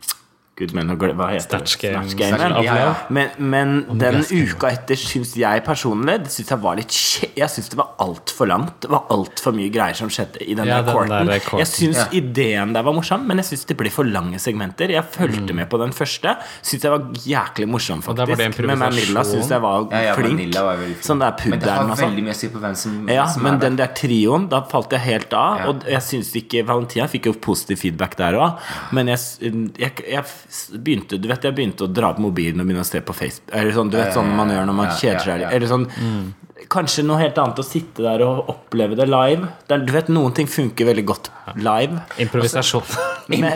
Gud, 0.60 0.74
men 0.76 0.90
hva 0.94 1.30
heter 1.32 1.34
det? 1.34 1.42
Snatch 1.48 1.78
Game. 1.80 2.02
Snatch 2.04 2.16
Game, 2.20 2.36
Snatch 2.36 2.58
of 2.60 2.64
ja, 2.66 2.74
ja. 2.76 2.94
Men, 3.08 3.30
men 3.38 3.72
den 3.98 4.20
uka 4.28 4.68
etter 4.70 4.98
syns 5.00 5.32
jeg 5.40 5.64
personlig 5.64 6.18
Det 6.26 6.30
synes 6.34 6.50
Jeg 6.52 6.60
var 6.62 6.76
litt 6.76 6.92
kje- 6.94 7.30
Jeg 7.40 7.48
syns 7.54 7.70
det 7.72 7.78
var 7.80 7.94
altfor 8.04 8.46
langt. 8.50 8.80
Det 8.84 8.90
var 8.92 9.06
altfor 9.14 9.54
mye 9.56 9.70
greier 9.72 9.96
som 9.96 10.08
skjedde 10.12 10.42
i 10.44 10.54
den 10.58 10.66
Ja, 10.68 10.82
der 10.82 10.90
den 10.90 10.94
courten. 10.94 11.26
der. 11.30 11.58
Jeg 11.62 11.66
syns 11.72 11.96
Ja. 11.96 12.06
ideen 12.20 12.72
der 12.76 12.82
var 12.86 12.92
morsom, 12.92 13.26
men 13.26 13.38
jeg 13.40 13.46
syns 13.50 13.64
det 13.66 13.76
ble 13.80 13.90
for 13.90 14.04
lange 14.04 14.38
segmenter. 14.38 14.88
Jeg 14.90 15.04
Mm. 15.20 15.54
med 15.56 15.68
på 15.70 15.78
den 15.78 15.90
første. 15.92 16.36
Syns 16.62 16.82
jeg 16.82 16.90
var 16.92 17.00
jæklig 17.24 17.66
morsom, 17.68 18.02
Og 18.06 18.16
det 18.16 18.28
faktisk. 18.28 18.66
Men 18.66 18.78
Manila 18.78 19.22
syns 19.24 19.48
jeg 19.48 19.60
var 19.60 19.88
Ja, 19.90 20.00
ja, 20.10 20.14
flink. 20.14 20.54
Var 20.54 20.76
veldig 20.76 20.84
flink. 20.84 21.02
Sånn 21.02 21.18
der 21.20 21.34
Men 21.50 21.58
det 21.58 21.68
har 21.68 21.78
pudderen 21.78 21.90
og 21.90 21.96
sånn. 21.98 22.10
veldig 22.10 22.24
mye 22.24 22.30
å 22.30 22.34
si 22.36 22.48
på 22.48 22.60
hvem 22.60 22.76
som, 22.76 23.08
Ja, 23.08 23.26
som 23.26 23.42
men 23.42 23.54
er 23.54 23.58
den 23.58 23.76
der. 23.76 23.86
trioen, 23.88 24.48
da 24.48 24.60
falt 24.62 24.90
jeg 24.90 25.00
helt 25.00 25.32
av. 25.32 25.58
Ja. 25.58 25.66
Og 25.68 25.84
jeg 25.84 26.00
syns 26.02 26.32
ikke 26.36 26.64
Valentina 26.66 27.06
fikk 27.08 27.24
jo 27.26 27.32
positiv 27.32 27.78
feedback 27.78 28.16
der 28.16 28.34
òg. 28.34 28.58
Men 28.92 29.06
jeg, 29.08 29.18
jeg, 29.78 29.92
jeg 30.10 30.24
begynte 30.82 31.18
Du 31.20 31.28
vet, 31.30 31.42
jeg 31.46 31.54
begynte 31.54 31.86
å 31.86 31.90
dra 31.94 32.12
på 32.16 32.24
mobilen 32.24 32.60
og 32.60 32.66
begynne 32.66 32.82
å 32.82 32.88
se 32.88 33.00
på 33.00 33.14
Facebook. 33.14 33.52
Eller 33.54 33.72
sånn, 33.76 33.90
du 33.92 33.96
vet 34.00 34.12
sånn 34.16 34.30
man 34.36 34.50
gjør 34.50 34.66
når 34.70 34.76
man 34.80 34.90
kjeder 34.98 35.20
seg. 35.26 35.44
Eller 35.52 35.70
sånn 35.70 35.86
Kanskje 36.70 37.02
noe 37.06 37.16
helt 37.22 37.38
annet 37.40 37.58
å 37.58 37.64
sitte 37.64 38.02
der 38.04 38.20
og 38.26 38.50
oppleve 38.52 38.94
det 38.98 39.06
live. 39.08 39.48
Der, 39.70 39.78
du 39.80 39.92
vet, 39.94 40.10
noen 40.12 40.34
ting 40.36 40.46
funker 40.46 40.84
veldig 40.90 41.04
godt 41.08 41.30
live. 41.56 42.02
Improvisasjon. 42.20 42.84
Men, 43.30 43.46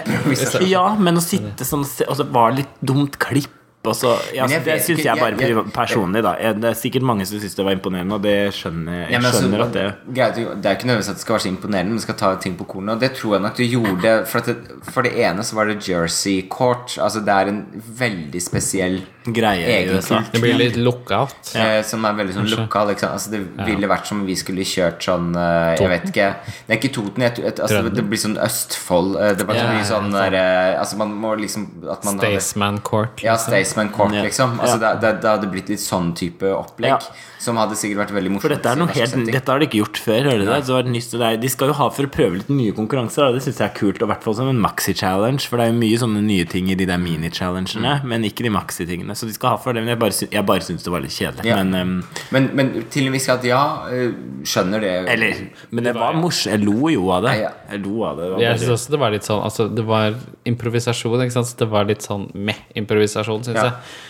ja, 0.71 0.85
men 0.97 1.19
å 1.19 1.23
sitte 1.23 1.67
sånn 1.67 1.83
og 1.85 1.91
se- 1.91 2.07
Og 2.09 2.17
så 2.17 2.25
var 2.31 2.53
det 2.55 2.63
litt 2.63 2.75
dumt 2.81 3.19
klipp. 3.21 3.51
Og 3.85 3.93
så, 3.95 4.15
ja, 4.35 4.47
jeg 4.49 4.63
det 4.65 4.73
vet 4.73 4.83
syns 4.87 5.05
jeg 5.05 5.19
bare 5.21 5.37
jeg- 5.39 5.49
jeg- 5.53 5.73
personlig, 5.75 6.23
da. 6.25 6.33
Det 6.57 6.65
er 6.65 6.73
sikkert 6.75 7.03
mange 7.03 7.27
som 7.27 7.39
syns 7.39 7.55
det 7.55 7.65
var 7.67 7.73
imponerende, 7.77 8.15
og 8.15 8.23
det 8.23 8.53
skjønner 8.55 8.93
jeg. 9.01 9.11
Ja, 9.13 9.19
men 9.19 9.27
altså, 9.27 9.63
at 9.63 9.73
det 9.73 9.95
greit, 10.17 10.35
det 10.37 10.67
er 10.67 10.71
ikke 10.77 10.87
nødvendigvis 10.87 11.09
at 11.09 11.15
det 11.17 11.21
skal 11.21 11.33
være 11.35 11.41
så 11.41 11.49
imponerende, 11.49 11.91
men 11.91 11.99
det 11.99 12.03
skal 12.03 12.15
ta 12.15 12.35
ting 12.41 12.57
på 12.57 12.65
kornet. 12.65 12.95
Og 12.95 13.01
det 13.01 13.13
tror 13.13 13.35
jeg 13.35 13.43
nok 13.43 13.57
du 13.57 13.63
gjorde. 13.63 14.27
For, 14.27 14.39
det, 14.41 14.57
for 14.89 15.03
det 15.03 15.13
ene 15.21 15.43
så 15.45 15.55
var 15.55 15.65
det 15.65 15.89
Jersey 15.89 16.49
Court. 16.49 16.97
Altså 16.99 17.21
Det 17.21 17.29
er 17.29 17.47
en 17.53 17.67
veldig 17.99 18.41
spesiell 18.43 19.03
greie 19.33 19.65
i 19.65 19.89
USA. 19.89 20.19
Kult. 20.21 20.33
Det 20.33 20.41
blir 20.43 20.59
litt 20.59 20.77
lookout. 20.77 21.55
eh, 21.57 21.83
Som 21.83 22.05
er 22.05 22.13
veldig 22.13 22.35
sånn 22.35 22.49
lukka. 22.51 22.85
Liksom. 22.91 23.09
Altså 23.13 23.31
Det 23.31 23.41
ville 23.67 23.87
vært 23.89 24.07
som 24.07 24.21
om 24.21 24.27
vi 24.27 24.35
skulle 24.37 24.61
kjørt 24.65 25.01
sånn 25.01 25.35
eh, 25.37 25.77
Jeg 25.81 25.89
vet 25.89 26.05
ikke 26.11 26.29
Det 26.67 26.71
er 26.75 26.79
ikke 26.81 26.93
Toten. 26.95 27.23
Jeg, 27.23 27.55
altså, 27.59 27.83
det 27.95 28.05
blir 28.09 28.19
sånn 28.19 28.37
Østfold. 28.39 29.17
eh, 29.21 29.35
Det 29.35 29.47
blir 29.47 29.57
Ja, 29.57 29.73
mye 29.73 29.85
sånn 29.85 30.11
der, 30.13 30.77
Altså 30.79 30.97
Man 30.97 31.13
må 31.15 31.35
liksom 31.39 31.71
at 31.91 32.05
man 32.05 32.19
Staysman 32.19 32.81
Court. 32.83 33.23
Ja, 33.23 33.33
liksom. 33.35 33.49
Staysman 33.53 33.93
Court, 33.93 34.13
Ja. 34.15 34.23
liksom. 34.23 34.59
Altså, 34.61 34.81
Ja. 34.81 34.95
det, 34.95 35.01
det, 35.01 35.21
det 35.23 35.31
hadde 35.31 35.51
blitt 35.51 35.69
litt 35.69 35.81
sånn 35.81 36.15
type 36.15 36.43
opplegg. 36.45 36.89
Ja. 36.89 36.99
Som 37.39 37.57
hadde 37.57 37.77
sikkert 37.77 38.09
vært 38.09 38.15
veldig 38.17 38.31
morsomt. 38.33 38.41
For 38.43 38.49
dette 38.55 38.67
er 38.71 38.77
noe 38.77 38.89
helt. 38.89 39.27
Dette 39.33 39.49
har 39.53 39.59
de 39.59 39.67
ikke 39.67 39.81
gjort 39.85 39.99
før. 40.01 40.23
Hører 40.25 40.39
du 40.39 40.47
det? 40.47 41.03
Så 41.05 41.19
det 41.19 41.27
er- 41.33 41.37
de 41.37 41.49
skal 41.49 41.69
jo 41.69 41.75
ha 41.75 41.89
for 41.91 42.05
å 42.05 42.11
prøve 42.11 42.39
litt 42.39 42.49
nye 42.49 42.73
konkurranser. 42.73 43.17
Da. 43.27 43.33
Det 43.33 43.43
syns 43.43 43.59
jeg 43.59 43.71
er 43.71 43.75
kult. 43.79 44.01
Og 44.03 44.09
i 44.09 44.13
hvert 44.13 44.23
fall 44.23 44.35
som 44.35 44.49
en 44.49 44.59
maxi-challenge. 44.59 45.47
For 45.47 45.59
det 45.59 45.67
er 45.69 45.73
jo 45.73 45.79
mye 45.79 45.99
sånne 45.99 46.23
nye 46.25 46.45
ting 46.49 46.71
i 46.71 46.75
de 46.75 46.87
der 46.87 46.97
mini-challengene. 46.97 48.01
Mm. 48.01 48.05
Men 48.05 48.23
ikke 48.25 48.43
de 48.45 48.49
maxi-tingene. 48.51 49.14
Så 49.15 49.27
de 49.29 49.35
skal 49.37 49.55
ha 49.55 49.59
for 49.61 49.73
det. 49.77 49.83
Men 49.85 49.95
jeg 49.95 50.01
bare, 50.03 50.15
sy 50.17 50.27
jeg 50.33 50.47
bare 50.49 50.65
syns 50.67 50.85
det 50.87 50.93
var 50.95 51.03
litt 51.05 51.15
kjedelig. 51.15 51.47
Ja. 51.49 51.57
Men, 51.63 51.75
um, 51.75 52.23
Men, 52.35 52.49
men 52.59 52.73
til 52.91 53.07
en 53.09 53.13
viss 53.17 53.27
grad, 53.31 53.45
ja. 53.49 53.61
eh, 53.91 54.15
Skjønner 54.45 54.81
det. 54.85 54.93
eller 55.15 55.43
Men 55.71 55.85
det 55.89 55.95
var 55.97 56.17
morsomt. 56.19 56.53
Jeg 56.53 56.65
lo 56.65 56.91
jo 56.93 57.11
av 57.15 57.23
det. 57.29 57.35
Jeg 57.43 57.83
lo 57.85 58.03
av 58.09 58.17
det. 58.21 58.31
det 58.37 58.43
Jeg 58.47 58.63
syns 58.65 58.75
også 58.79 58.91
det 58.97 59.01
var 59.05 59.15
litt 59.15 59.29
sånn 59.29 59.43
Altså, 59.45 59.69
det 59.75 59.85
var 59.89 60.19
improvisasjon, 60.51 61.21
ikke 61.27 61.37
sant? 61.39 61.51
Så 61.53 61.57
det 61.65 61.71
var 61.73 61.87
litt 61.89 62.03
sånn 62.05 62.29
med 62.35 62.57
improvisasjon, 62.79 63.45
syns 63.47 63.57
Ja. 63.61 63.65
jeg. 63.71 64.03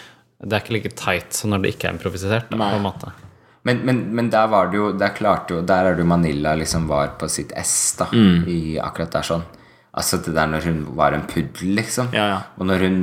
Det 0.45 0.57
er 0.59 0.65
ikke 0.65 0.75
like 0.77 0.91
tight 0.99 1.33
som 1.33 1.51
når 1.55 1.63
det 1.63 1.71
ikke 1.77 1.89
er 1.89 1.95
improvisert, 1.97 2.51
da, 2.51 2.57
på 2.59 2.77
en 2.77 2.83
måte. 2.85 3.13
Men, 3.65 3.79
men, 3.87 4.01
men 4.15 4.27
der 4.29 4.47
var 4.53 4.67
det 4.69 4.77
jo 4.77 4.91
Der 5.01 5.15
klarte 5.17 5.55
jo 5.55 5.63
Der 5.65 5.87
er 5.89 5.95
det 5.97 6.03
jo 6.05 6.09
Manila 6.11 6.51
liksom 6.61 6.85
var 6.91 7.15
på 7.17 7.31
sitt 7.33 7.53
ess, 7.57 7.95
da. 7.97 8.11
Mm. 8.13 8.43
I 8.51 8.59
akkurat 8.83 9.15
der 9.15 9.25
sånn. 9.25 9.45
Altså 9.95 10.19
det 10.27 10.33
der 10.35 10.49
når 10.51 10.65
hun 10.67 10.79
var 10.99 11.15
en 11.15 11.23
puddel, 11.31 11.77
liksom. 11.79 12.09
Ja, 12.17 12.25
ja. 12.33 12.39
Og 12.59 12.67
når 12.67 12.83
hun 12.83 12.97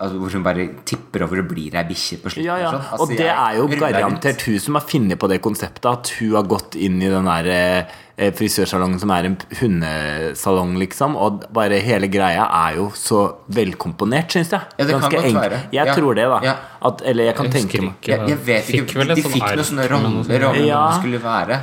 altså, 0.00 0.16
Hvor 0.16 0.32
hun 0.32 0.44
bare 0.46 0.68
tipper 0.88 1.26
over 1.26 1.42
og 1.42 1.50
blir 1.50 1.76
ei 1.76 1.84
bikkje 1.84 2.20
på 2.22 2.32
slutten. 2.32 2.46
Ja, 2.48 2.56
ja. 2.62 2.70
og 2.70 2.78
sånn. 2.78 2.86
Altså, 2.88 3.04
Og 3.04 3.12
det 3.12 3.26
jeg 3.26 3.34
er 3.34 3.58
jo 3.58 3.66
garantert 3.82 4.46
hun 4.48 4.62
som 4.66 4.78
har 4.80 4.86
funnet 4.88 5.20
på 5.20 5.28
det 5.28 5.40
konseptet. 5.44 5.90
At 5.90 6.14
hun 6.16 6.32
har 6.38 6.48
gått 6.48 6.78
inn 6.80 6.96
i 7.02 7.12
den 7.12 7.28
der 7.28 7.50
eh, 7.52 7.98
frisørsalongen 8.16 9.00
som 9.02 9.10
er 9.10 9.26
en 9.26 9.36
hundesalong, 9.60 10.76
liksom. 10.78 11.16
Og 11.18 11.44
bare 11.54 11.80
hele 11.82 12.06
greia 12.12 12.44
er 12.46 12.76
jo 12.78 12.88
så 12.94 13.22
velkomponert, 13.54 14.30
syns 14.34 14.52
jeg. 14.54 14.60
Ja, 14.78 14.84
det 14.84 14.92
kan 14.94 15.00
Ganske 15.02 15.16
godt 15.16 15.26
enk- 15.30 15.40
være. 15.42 15.58
Jeg 15.72 15.86
Ja. 15.86 15.94
tror 15.94 16.14
det, 16.14 16.24
da. 16.30 16.40
Ja. 16.44 16.54
At, 16.84 17.02
eller 17.04 17.24
jeg 17.24 17.34
kan 17.36 17.46
Jeg 17.50 17.52
tenke 17.54 17.82
meg 17.82 17.94
jeg, 18.02 18.28
jeg 18.28 18.38
vet 18.46 18.64
Fikk 18.64 18.74
ikke 18.94 19.14
De 19.14 19.22
sånn 19.22 19.32
fikk 19.32 19.42
noen 19.56 19.64
sånne 19.64 19.88
roller, 19.90 20.06
om 20.06 20.22
roller 20.28 20.66
Ja. 20.66 20.90
det 20.90 21.00
skulle 21.00 21.18
være. 21.22 21.60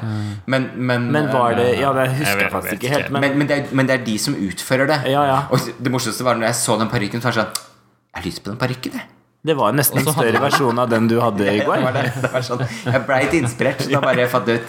Men, 0.47 0.71
men, 0.75 1.11
Men 1.11 1.27
var 1.31 1.53
det 1.55 1.79
Ja, 1.79 1.93
det 1.93 2.09
husker 2.11 2.25
Jeg 2.25 2.39
jeg, 2.41 2.51
faktisk 2.51 2.73
ikke 2.81 2.89
helt. 2.95 3.09
Men, 3.11 3.37
men, 3.37 3.47
det 3.47 3.57
er, 3.57 3.65
men 3.75 3.85
det 3.87 4.01
er 4.01 4.05
de 4.05 4.17
som 4.17 4.33
utfører 4.35 4.87
det. 4.87 4.99
Ja, 5.11 5.23
ja. 5.25 5.39
Og 5.51 5.59
det 5.81 5.91
morsomste 5.91 6.23
var 6.23 6.35
når 6.35 6.47
jeg 6.47 6.55
så 6.55 6.77
den 6.79 6.89
parykken, 6.89 7.21
så 7.21 7.29
var 7.29 7.31
det 7.31 7.41
sånn 7.45 7.53
Jeg 8.13 8.23
har 8.23 8.23
lyst 8.23 8.43
på 8.43 8.49
den 8.49 8.57
parykken, 8.57 8.91
jeg. 8.93 9.01
det 9.45 9.55
var 9.57 9.71
nesten 9.73 9.97
en 9.99 10.05
større 10.13 10.39
versjon 10.41 10.77
av 10.79 10.89
den 10.89 11.07
du 11.07 11.19
hadde 11.21 11.41
i 11.47 11.59
Det 11.63 11.67
var 11.67 11.77
går. 11.81 11.93
det. 11.93 12.11
Det 12.21 12.31
var 12.33 12.41
sånn, 12.41 12.59
jeg 12.85 13.05
ble 13.07 13.19
litt 13.23 13.33
inspirert, 13.41 13.79
så 13.81 13.89
da 13.91 14.01
bare 14.01 14.27
fant 14.27 14.47
jeg 14.47 14.59
ut 14.59 14.67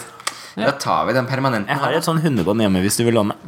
Da 0.55 0.71
tar 0.77 1.05
vi 1.07 1.13
den 1.17 1.25
permanenten. 1.25 1.65
Jeg 1.71 1.79
har 1.81 1.93
et 1.97 2.05
sånn 2.05 2.19
hundebånd 2.21 2.61
hjemme 2.61 2.81
hvis 2.83 2.97
du 2.99 3.03
vil 3.07 3.15
låne. 3.17 3.33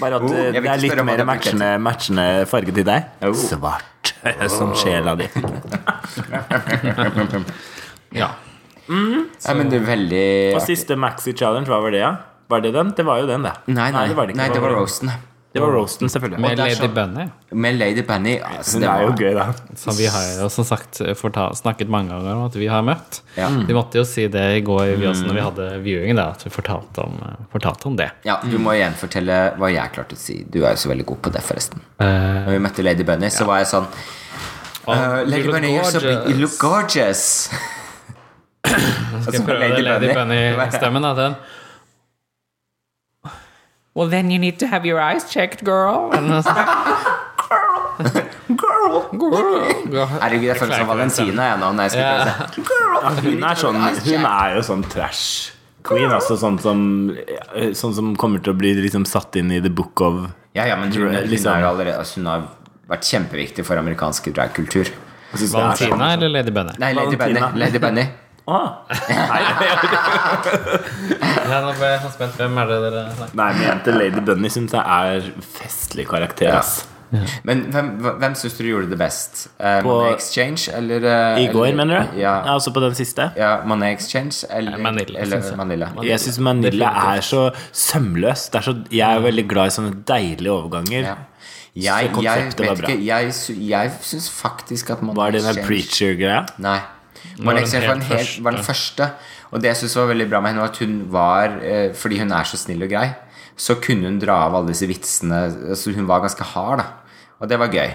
Bare 0.00 0.18
at 0.18 0.24
Oh, 0.26 0.32
eh, 0.34 0.50
det 0.56 0.64
er 0.66 0.80
litt 0.82 1.02
mer 1.06 1.22
matchende, 1.28 1.68
matchende 1.82 2.24
farge 2.50 2.72
til 2.74 2.84
deg. 2.88 3.04
Oh. 3.22 3.34
Svart, 3.38 4.14
som 4.52 4.72
sjela 4.78 5.14
di. 5.18 5.28
Ja. 8.16 8.28
Nei, 8.88 9.54
men 9.58 9.66
det 9.68 9.80
er 9.80 9.84
veldig 9.88 10.26
Og 10.54 10.60
siste 10.62 10.94
Maxi 10.96 11.32
Challenge, 11.36 11.66
hva 11.68 11.80
var 11.82 11.90
det? 11.92 11.98
Ja? 12.04 12.12
Var 12.48 12.60
det 12.62 12.70
den? 12.76 12.92
Det 12.96 13.04
var 13.04 13.18
jo 13.18 13.26
den, 13.28 13.42
det. 13.42 13.50
Nei, 13.66 13.90
nei, 13.92 14.04
det 14.08 14.14
var 14.16 14.26
det 14.30 14.36
ikke. 14.36 14.40
nei, 14.44 14.52
det 14.54 14.62
var 14.62 14.70
roasten. 14.78 15.10
Det 15.56 15.62
var 15.64 15.72
roasten, 15.74 16.10
selvfølgelig. 16.12 16.40
Med 16.44 16.60
Lady 16.60 16.88
Bunny. 16.94 17.24
Med 17.64 17.78
Lady 17.80 18.02
Bunny. 18.06 18.34
Altså, 18.44 18.78
det 18.78 18.84
det 18.86 18.90
er 18.92 19.02
jo 19.06 19.14
gøy, 19.16 19.32
da. 19.38 19.46
Som 19.80 19.96
vi 19.98 20.06
har 20.12 20.26
jo 20.42 20.48
som 20.52 20.66
sagt 20.68 21.00
fortal, 21.18 21.56
snakket 21.58 21.88
mange 21.92 22.12
ganger 22.12 22.34
om 22.36 22.44
at 22.46 22.58
vi 22.60 22.68
har 22.70 22.84
møtt. 22.86 23.20
Ja. 23.38 23.48
Vi 23.68 23.74
måtte 23.76 23.98
jo 24.00 24.04
si 24.08 24.26
det 24.32 24.44
i 24.58 24.62
går 24.66 24.92
vi 25.00 25.08
også, 25.10 25.26
når 25.28 25.38
vi 25.38 25.44
hadde 25.46 25.68
viewing, 25.86 26.16
da, 26.20 26.28
at 26.36 26.44
vi 26.46 26.52
fortalte 26.54 27.06
om, 27.08 27.16
fortalte 27.52 27.88
om 27.90 27.96
det. 27.98 28.10
ja, 28.28 28.38
du 28.44 28.58
må 28.62 28.76
igjen 28.76 28.94
fortelle 29.00 29.40
hva 29.56 29.72
jeg 29.72 29.92
klarte 29.96 30.14
å 30.14 30.20
si. 30.20 30.38
Du 30.44 30.60
er 30.64 30.76
jo 30.76 30.82
så 30.84 30.92
veldig 30.92 31.06
god 31.12 31.22
på 31.26 31.32
det, 31.34 31.42
forresten. 31.46 31.80
Eh, 31.98 32.44
Når 32.46 32.52
vi 32.52 32.62
møtte 32.68 32.84
Lady 32.86 33.04
Bunny, 33.08 33.32
så 33.32 33.48
var 33.48 33.64
jeg 33.64 33.72
sånn 33.72 33.86
uh, 34.86 35.22
Lady 35.26 35.42
you 35.46 35.52
Bunny, 35.52 35.72
you're 35.76 35.90
so 35.90 36.00
big. 36.04 36.28
You 36.30 36.36
look 36.44 36.58
gorgeous. 36.60 37.48
Skal 38.66 39.32
jeg 39.38 39.44
prøve 39.46 39.68
Lady 39.82 40.12
Bunny-stemmen, 40.14 41.02
da? 41.06 41.12
Den. 41.18 41.36
Well, 43.96 44.10
then 44.12 44.30
you 44.30 44.38
need 44.38 44.58
to 44.60 44.66
have 44.68 44.84
your 44.84 45.00
eyes 45.00 45.24
checked, 45.24 45.64
girl. 45.64 46.10
Girl! 48.56 49.08
Girl. 49.16 50.06
Herregud, 50.20 50.46
jeg 50.50 50.58
føler 50.60 50.76
som 50.82 50.90
Valentina 50.90 51.46
jeg 51.50 51.60
nå 51.62 51.70
når 51.78 51.88
jeg 51.88 51.92
prøve. 51.96 52.34
Ja, 52.68 53.12
hun, 53.24 53.46
er 53.48 53.60
sånn, 53.60 53.78
hun 53.80 54.26
er 54.28 54.56
jo 54.58 54.64
sånn 54.68 54.84
trash 54.92 55.22
queen, 55.86 56.10
altså 56.12 56.36
sånn 56.40 56.58
som, 56.60 56.80
sånn 57.78 57.94
som 57.96 58.12
kommer 58.20 58.42
til 58.44 58.52
å 58.52 58.58
bli 58.58 58.74
liksom 58.82 59.06
satt 59.08 59.38
inn 59.40 59.52
i 59.54 59.60
the 59.64 59.70
book 59.72 60.02
of 60.04 60.26
Ja, 60.56 60.66
ja, 60.68 60.76
men 60.80 60.92
hun, 60.92 61.08
hun, 61.14 61.16
Liksom. 61.30 61.52
er 61.54 61.66
allerede, 61.68 61.96
altså, 62.00 62.20
hun 62.20 62.28
har 62.30 62.46
vært 62.90 63.08
kjempeviktig 63.08 63.64
for 63.66 63.80
amerikansk 63.80 64.28
dragkultur. 64.36 64.88
Er 65.32 65.40
sånn- 65.40 65.52
Valentina 65.56 66.12
eller 66.14 66.32
Lady 66.36 66.52
Bunny? 66.54 66.76
Nei, 66.82 66.92
Lady 66.96 67.16
Bunny. 67.16 67.40
Valentina. 67.40 67.64
Lady 67.64 67.78
Bunny. 67.82 68.06
Åh. 68.46 68.68
Nei, 69.10 69.42
Ja, 71.46 71.60
nå 71.62 71.72
ble 71.78 71.88
jeg 71.94 72.10
spent. 72.14 72.36
Hvem 72.40 72.58
er 72.62 72.66
det 72.70 72.76
dere 72.84 73.02
snakker 73.16 73.38
nei, 73.40 73.48
men 73.56 73.64
jente 73.68 73.94
Lady 73.96 74.22
Bunny 74.26 74.50
syns 74.52 74.74
jeg 74.76 74.82
er 74.82 75.30
festlig 75.56 76.06
karakter, 76.10 76.52
ass. 76.58 76.72
Men 77.46 77.60
hvem, 77.70 77.90
hvem 78.18 78.34
syns 78.38 78.56
du 78.58 78.64
gjorde 78.66 78.88
det 78.90 78.98
best? 78.98 79.44
Eh, 79.62 79.78
På- 79.84 79.92
Monet 80.02 80.16
Exchange 80.18 80.72
eller 80.74 81.04
eh, 81.06 81.44
I 81.44 81.46
går, 81.52 81.68
eller- 81.68 81.76
mener 81.78 81.94
du? 82.10 82.16
Ja, 82.20 82.32
ja, 82.44 82.54
altså 82.56 82.72
på 82.74 82.80
den 82.82 82.94
siste? 82.98 83.28
ja 83.38 83.52
Money 83.64 83.92
Exchange 83.94 84.42
eller 84.50 84.78
Manila, 84.82 85.18
eller 85.22 85.38
synes 85.40 85.50
jeg. 85.52 85.56
Manila. 85.60 85.86
Jeg 86.02 86.20
syns 86.24 86.38
Manila 86.42 86.90
er 87.14 87.20
så 87.22 87.44
sømløs. 87.72 88.48
Det 88.50 88.58
er 88.58 88.62
så, 88.70 88.74
jeg 88.90 89.06
er 89.06 89.20
veldig 89.28 89.46
glad 89.48 89.66
i 89.70 89.76
sånne 89.78 89.94
deilige 90.10 90.50
overganger. 90.52 91.02
Ja. 91.12 91.16
Jeg, 91.76 91.92
Så 91.92 92.00
jeg 92.00 92.12
konseptet 92.16 92.66
var 92.66 92.74
bra. 92.80 92.88
ikke 92.88 93.04
Jeg, 93.04 93.32
jeg 93.68 93.90
syns 94.00 94.30
faktisk 94.32 94.90
at 94.94 95.02
Monet 95.04 95.16
Var 95.20 95.30
det 95.34 95.42
den 95.42 95.50
Exchange 95.50 95.66
preacher-greia? 95.68 96.38
Nei. 96.58 96.78
Den 97.38 97.62
Exchange 97.62 97.88
var 97.88 98.02
helt 98.10 98.44
var 98.44 98.56
den 98.56 98.66
første. 98.66 99.10
Og 99.52 99.62
det 99.62 99.70
jeg 99.70 99.80
syns 99.82 99.96
var 100.00 100.10
veldig 100.10 100.28
bra 100.30 100.42
med 100.42 100.52
henne, 100.52 100.64
var 100.64 100.74
at 100.74 100.82
hun 100.82 100.94
var 101.12 101.56
eh, 101.62 101.88
Fordi 101.94 102.18
hun 102.18 102.34
er 102.34 102.48
så 102.48 102.58
snill 102.60 102.82
og 102.82 102.90
grei, 102.90 103.08
så 103.56 103.78
kunne 103.80 104.10
hun 104.10 104.20
dra 104.20 104.42
av 104.46 104.56
alle 104.58 104.72
disse 104.74 104.88
vitsene. 104.90 105.74
Så 105.78 105.94
hun 105.96 106.08
var 106.08 106.24
ganske 106.24 106.44
hard, 106.54 106.82
da. 106.82 106.88
Og 107.40 107.48
det 107.50 107.58
var 107.60 107.72
gøy. 107.72 107.92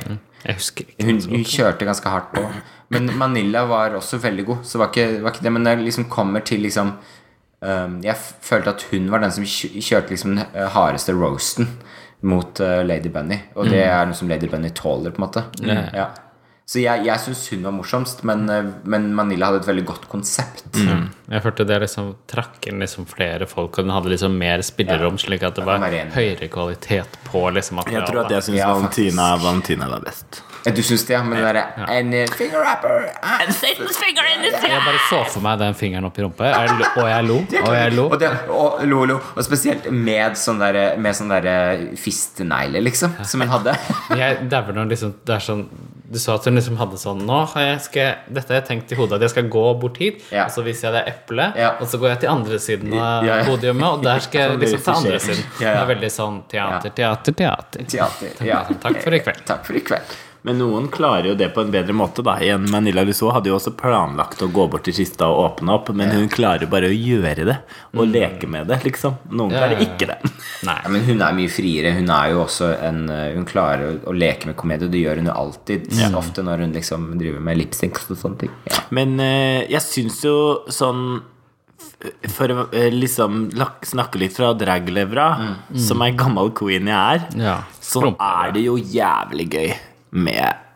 Ikke. 0.49 0.85
Hun, 1.05 1.19
hun 1.29 1.43
kjørte 1.45 1.85
ganske 1.85 2.09
hardt 2.09 2.31
på. 2.33 2.43
Men 2.93 3.09
Manila 3.17 3.63
var 3.69 3.95
også 3.97 4.19
veldig 4.21 4.45
god. 4.45 4.63
Så 4.67 4.81
var 4.81 4.91
ikke, 4.91 5.21
var 5.23 5.33
ikke 5.33 5.45
det 5.45 5.53
Men 5.53 5.65
når 5.65 5.79
det 5.79 5.87
liksom 5.89 6.07
kommer 6.09 6.43
til 6.45 6.63
liksom 6.65 6.95
um, 7.61 7.99
Jeg 8.03 8.17
følte 8.41 8.73
at 8.75 8.85
hun 8.91 9.11
var 9.11 9.23
den 9.23 9.33
som 9.33 9.45
kjørte 9.45 10.13
liksom 10.13 10.35
den 10.35 10.45
eh, 10.45 10.67
hardeste 10.73 11.15
roasten 11.17 11.69
mot 12.21 12.59
eh, 12.61 12.81
Lady 12.85 13.09
Bunny. 13.09 13.37
Og 13.55 13.69
det 13.69 13.81
er 13.85 14.05
noe 14.05 14.17
som 14.17 14.29
Lady 14.29 14.49
Bunny 14.49 14.69
tåler, 14.77 15.13
på 15.13 15.21
en 15.21 15.25
måte. 15.25 15.45
Ja. 15.97 16.11
Så 16.71 16.79
jeg, 16.79 17.01
jeg 17.03 17.19
syns 17.19 17.39
hun 17.51 17.65
var 17.67 17.73
morsomst, 17.75 18.21
men, 18.23 18.45
eh, 18.47 18.67
men 18.87 19.09
Manila 19.17 19.49
hadde 19.49 19.59
et 19.59 19.67
veldig 19.67 19.83
godt 19.89 20.05
konsept. 20.11 20.61
Jeg 20.71 21.43
følte 21.43 21.65
det 21.67 21.81
liksom 21.83 22.13
trakk 22.31 22.69
inn 22.71 22.79
liksom 22.79 23.07
flere 23.11 23.47
folk, 23.49 23.75
og 23.75 23.83
den 23.89 23.91
hadde 23.91 24.13
liksom 24.13 24.37
mer 24.39 24.63
spillerom, 24.63 25.17
slik 25.19 25.43
at 25.43 25.59
det 25.59 25.65
var 25.67 25.83
høyere 26.15 26.47
kvalitet 26.53 27.19
på 27.27 27.43
liksom 27.57 27.83
Jeg 27.91 28.05
tror 28.07 28.21
at 28.23 28.31
jeg 28.37 28.47
syns 28.47 28.61
Ja, 28.61 28.71
Valentina, 28.71 29.27
Valentina 29.41 29.89
var 29.91 30.05
best. 30.05 30.39
Eh, 30.65 30.73
Du 30.73 30.81
syns 30.85 31.03
det, 31.09 31.13
ja? 31.17 31.23
Men 31.23 31.39
det 31.41 31.45
derre 31.49 31.89
En 31.97 32.13
eh, 32.13 32.31
finger 32.37 32.63
rapper 32.63 33.07
ah. 33.19 33.41
Jeg 33.41 34.81
bare 34.85 35.01
så 35.09 35.23
for 35.27 35.41
meg 35.43 35.59
den 35.59 35.75
fingeren 35.75 36.05
opp 36.07 36.19
i 36.19 36.23
rumpa, 36.23 36.51
og 36.55 36.67
jeg 36.69 36.77
lo- 36.79 36.91
og 37.01 37.09
jeg 37.75 37.95
lo. 37.97 38.05
Og 38.07 38.19
det. 38.21 38.31
Og, 38.47 38.83
lo, 38.87 39.03
lo. 39.09 39.19
Og 39.35 39.43
spesielt 39.43 39.89
med 39.91 40.37
sånn 40.39 40.61
der, 40.61 40.79
med 41.01 41.17
sånn 41.17 41.33
der 41.33 41.87
fistenegler, 41.99 42.83
liksom, 42.85 43.15
som 43.25 43.43
hun 43.43 43.51
hadde. 43.51 43.75
Jeg 44.21 44.47
dauer 44.51 44.75
når 44.77 44.91
liksom, 44.93 45.15
det 45.25 45.35
er 45.35 45.43
sånn 45.43 45.65
Du 46.11 46.17
sa 46.19 46.33
at 46.35 46.43
hun 46.43 46.57
liksom 46.59 46.75
hadde 46.75 46.97
sånn 46.99 47.21
Nå 47.23 47.37
har 47.53 47.61
jeg 47.69 47.81
skal, 47.85 48.15
Dette 48.27 48.51
har 48.51 48.59
jeg 48.61 48.67
tenkt 48.67 48.91
i 48.91 48.95
hodet 48.99 49.15
at 49.15 49.21
jeg 49.21 49.31
skal 49.35 49.45
gå 49.53 49.61
bort 49.79 49.97
hit, 50.01 50.17
Ja. 50.31 50.45
og 50.45 50.51
så 50.51 50.63
viser 50.65 50.89
jeg 50.91 50.97
deg 51.05 51.13
eplet, 51.13 51.55
Ja. 51.55 51.69
og 51.79 51.87
så 51.87 51.97
går 52.01 52.09
jeg 52.09 52.19
til 52.25 52.29
andre 52.29 52.59
siden 52.59 52.93
av 52.99 53.23
Ja, 53.25 53.37
podiumet, 53.47 53.83
og 53.93 54.03
der 54.03 54.19
skal 54.19 54.41
jeg 54.41 54.51
Sånn 54.51 54.59
liksom 54.65 54.83
ta 54.83 54.97
andre 54.99 55.19
siden. 55.19 55.45
Det 55.59 55.67
er 55.71 55.85
veldig 55.95 56.11
sånn 56.11 56.41
teater, 56.51 56.89
teater, 56.99 57.31
teater. 57.33 57.85
Teater. 57.87 58.45
Ja. 58.45 58.63
Takk 58.83 59.01
for 59.01 59.13
i 59.15 59.19
kveld. 59.23 59.45
Takk 59.45 59.65
for 59.65 59.73
i 59.73 59.79
kveld. 59.87 60.01
Men 60.47 60.57
noen 60.57 60.87
klarer 60.89 61.29
jo 61.29 61.35
det 61.37 61.51
på 61.53 61.61
en 61.61 61.71
bedre 61.73 61.93
måte. 61.93 62.23
da 62.25 62.37
En 62.41 62.65
Manila 62.71 63.03
Lusso 63.05 63.29
hadde 63.33 63.51
jo 63.51 63.57
også 63.59 63.75
planlagt 63.77 64.41
å 64.41 64.49
gå 64.49 64.65
bort 64.71 64.87
til 64.87 64.95
kista 64.97 65.27
og 65.29 65.41
åpne 65.43 65.75
opp, 65.75 65.91
men 65.93 66.09
hun 66.15 66.29
klarer 66.33 66.69
bare 66.71 66.89
å 66.89 66.95
gjøre 66.95 67.45
det 67.45 67.57
og 67.93 68.07
leke 68.09 68.49
med 68.49 68.69
det, 68.71 68.79
liksom. 68.87 69.19
Noen 69.29 69.53
klarer 69.53 69.77
ja, 69.77 69.83
ja. 69.83 69.89
ikke 69.89 70.09
det. 70.09 70.31
Nei. 70.69 70.77
Men 70.95 71.05
hun 71.09 71.21
er 71.27 71.37
mye 71.37 71.51
friere. 71.53 71.93
Hun 71.99 72.09
er 72.15 72.31
jo 72.33 72.43
også 72.45 72.71
en 72.81 73.03
eh, 73.09 73.27
Hun 73.35 73.45
klarer 73.49 73.99
å, 74.01 74.15
leke 74.15 74.49
med 74.49 74.57
komedie, 74.57 74.87
og 74.89 74.95
det 74.95 75.03
gjør 75.03 75.21
hun 75.21 75.29
jo 75.29 75.35
alltid. 75.43 75.91
Ofte 76.21 76.45
når 76.45 76.65
hun 76.65 76.73
liksom 76.75 77.11
driver 77.19 77.43
med 77.45 77.61
lipsync 77.61 78.01
og 78.07 78.17
sånne 78.17 78.41
ting. 78.45 78.55
Ja. 78.71 78.81
Men 78.97 79.13
eh, 79.21 79.67
jeg 79.71 79.83
syns 79.85 80.19
jo 80.25 80.35
sånn 80.71 81.21
For 82.33 82.51
å 82.53 82.65
eh, 82.77 82.89
liksom 82.93 83.47
snakke 83.85 84.21
litt 84.21 84.33
fra 84.35 84.51
draglevra, 84.57 85.27
som 85.85 86.01
ei 86.05 86.11
gammel 86.17 86.49
queen 86.57 86.89
jeg 86.89 86.97
er, 86.97 87.29
Ja. 87.37 87.55
så 87.77 88.09
er 88.15 88.53
det 88.57 88.65
jo 88.65 88.77
jævlig 88.77 89.47
gøy 89.53 89.71
med 90.11 90.67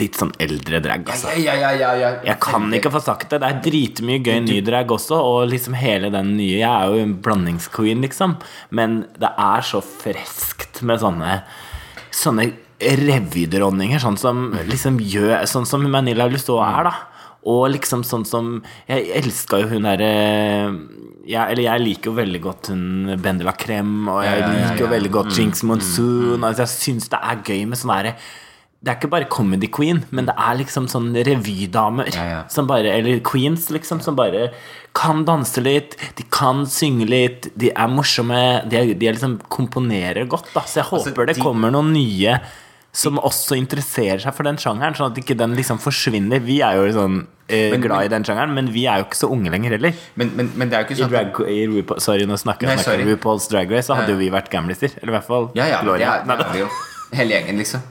litt 0.00 0.16
sånn 0.16 0.30
eldre 0.40 0.80
drag, 0.80 1.04
altså. 1.12 1.34
Ja, 1.36 1.52
ja, 1.52 1.70
ja, 1.76 1.90
ja, 2.00 2.10
Jeg 2.24 2.38
kan 2.40 2.70
ikke 2.72 2.94
få 2.94 3.02
sagt 3.04 3.28
det. 3.28 3.42
Det 3.42 3.48
er 3.50 3.60
dritmye 3.66 4.22
gøy 4.24 4.40
ny 4.46 4.58
drag 4.64 4.92
også, 4.94 5.18
og 5.20 5.50
liksom 5.50 5.76
hele 5.76 6.08
den 6.14 6.32
nye 6.38 6.62
Jeg 6.62 6.70
er 6.70 6.88
jo 6.88 7.02
en 7.04 7.14
blandingsqueen, 7.24 8.00
liksom, 8.04 8.38
men 8.72 9.02
det 9.20 9.34
er 9.36 9.68
så 9.68 9.82
freskt 9.84 10.80
med 10.86 11.02
sånne 11.02 11.42
Sånne 12.12 12.50
revydronninger, 12.82 14.00
sånn 14.02 14.18
som 14.20 14.50
liksom 14.68 14.98
gjør 14.98 15.44
Sånn 15.48 15.68
som 15.68 15.84
Manila 15.92 16.26
Lusso 16.30 16.56
er, 16.64 16.88
da. 16.88 16.94
Og 17.52 17.66
liksom 17.74 18.04
sånn 18.06 18.24
som 18.28 18.52
Jeg 18.88 19.10
elska 19.20 19.60
jo 19.62 19.70
hun 19.74 19.86
derre 19.86 20.10
Eller 21.28 21.62
jeg 21.66 21.84
liker 21.84 22.10
jo 22.10 22.16
veldig 22.16 22.40
godt 22.42 22.72
hun 22.72 23.12
Bendela 23.22 23.54
Krem, 23.58 24.08
og 24.08 24.22
jeg 24.24 24.44
liker 24.46 24.86
jo 24.86 24.90
veldig 24.92 25.12
godt 25.14 25.36
Jinx 25.36 25.64
Monsoon. 25.68 26.40
Altså, 26.40 26.64
jeg 26.64 26.72
syns 26.74 27.12
det 27.12 27.20
er 27.20 27.44
gøy 27.44 27.66
med 27.68 27.80
sånn 27.80 27.94
herre 27.94 28.16
det 28.82 28.90
er 28.90 28.96
ikke 28.98 29.10
bare 29.12 29.28
comedy 29.30 29.68
queen, 29.70 30.00
men 30.10 30.26
det 30.26 30.34
er 30.34 30.56
liksom 30.58 30.88
sånn 30.90 31.12
revydamer 31.14 32.08
Ja, 32.16 32.24
ja. 32.26 32.40
som 32.50 32.66
bare 32.66 32.90
Eller 32.90 33.20
queens, 33.22 33.68
liksom, 33.70 34.00
som 34.02 34.16
bare 34.18 34.48
kan 34.98 35.22
danse 35.24 35.62
litt, 35.62 35.94
de 36.18 36.24
kan 36.34 36.64
synge 36.66 37.06
litt, 37.08 37.46
de 37.56 37.70
er 37.70 37.88
morsomme, 37.88 38.40
de, 38.68 38.76
er, 38.80 38.90
de 38.98 39.06
er 39.08 39.14
liksom 39.14 39.38
komponerer 39.54 40.26
godt, 40.28 40.50
da. 40.52 40.64
Så 40.66 40.80
jeg 40.82 40.88
Altså, 40.90 41.12
håper 41.14 41.30
det 41.30 41.38
kommer 41.40 41.70
noen 41.72 41.92
nye 41.94 42.40
som 42.92 43.16
også 43.22 43.56
interesserer 43.56 44.20
seg 44.20 44.34
for 44.36 44.44
den 44.44 44.58
sjangeren, 44.60 44.92
sånn 44.98 45.14
at 45.14 45.16
ikke 45.22 45.38
den 45.40 45.54
liksom 45.56 45.78
forsvinner. 45.80 46.42
Vi 46.44 46.58
er 46.60 46.76
jo 46.76 46.90
sånn 46.92 47.22
eh, 47.48 47.70
Men- 47.72 47.80
glad 47.86 48.04
i 48.04 48.08
den 48.12 48.26
sjangeren, 48.26 48.52
men 48.52 48.68
vi 48.74 48.84
er 48.84 48.98
jo 49.00 49.06
ikke 49.06 49.16
så 49.22 49.30
unge 49.32 49.48
lenger 49.54 49.78
heller. 49.78 49.94
Men, 50.16 50.34
men, 50.36 50.50
men 50.58 50.68
det 50.68 50.76
er 50.76 50.82
jo 50.84 50.90
ikke 50.90 51.00
sånn 51.00 51.08
I, 51.08 51.16
drag, 51.16 51.40
i 51.48 51.66
RuPaul, 51.72 52.00
sorry, 52.04 52.26
nå 52.28 52.36
snakker 52.36 52.68
jeg 52.68 52.82
om. 52.84 53.06
RuPaul's 53.14 53.48
Drag 53.48 53.70
Race, 53.72 53.86
så 53.88 53.96
hadde 53.96 54.12
jo 54.12 54.18
vi 54.20 54.28
vært 54.34 54.50
gamliser. 54.52 54.92
Eller 55.00 55.14
i 55.14 55.16
hvert 55.20 55.30
fall 55.30 55.48
Ja, 55.56 55.70
ja, 55.70 55.80
det 55.86 56.02
er, 56.02 56.26
det 56.26 56.66
er. 56.66 56.91
Hele 57.12 57.36
gjengen, 57.36 57.58
liksom. 57.60 57.82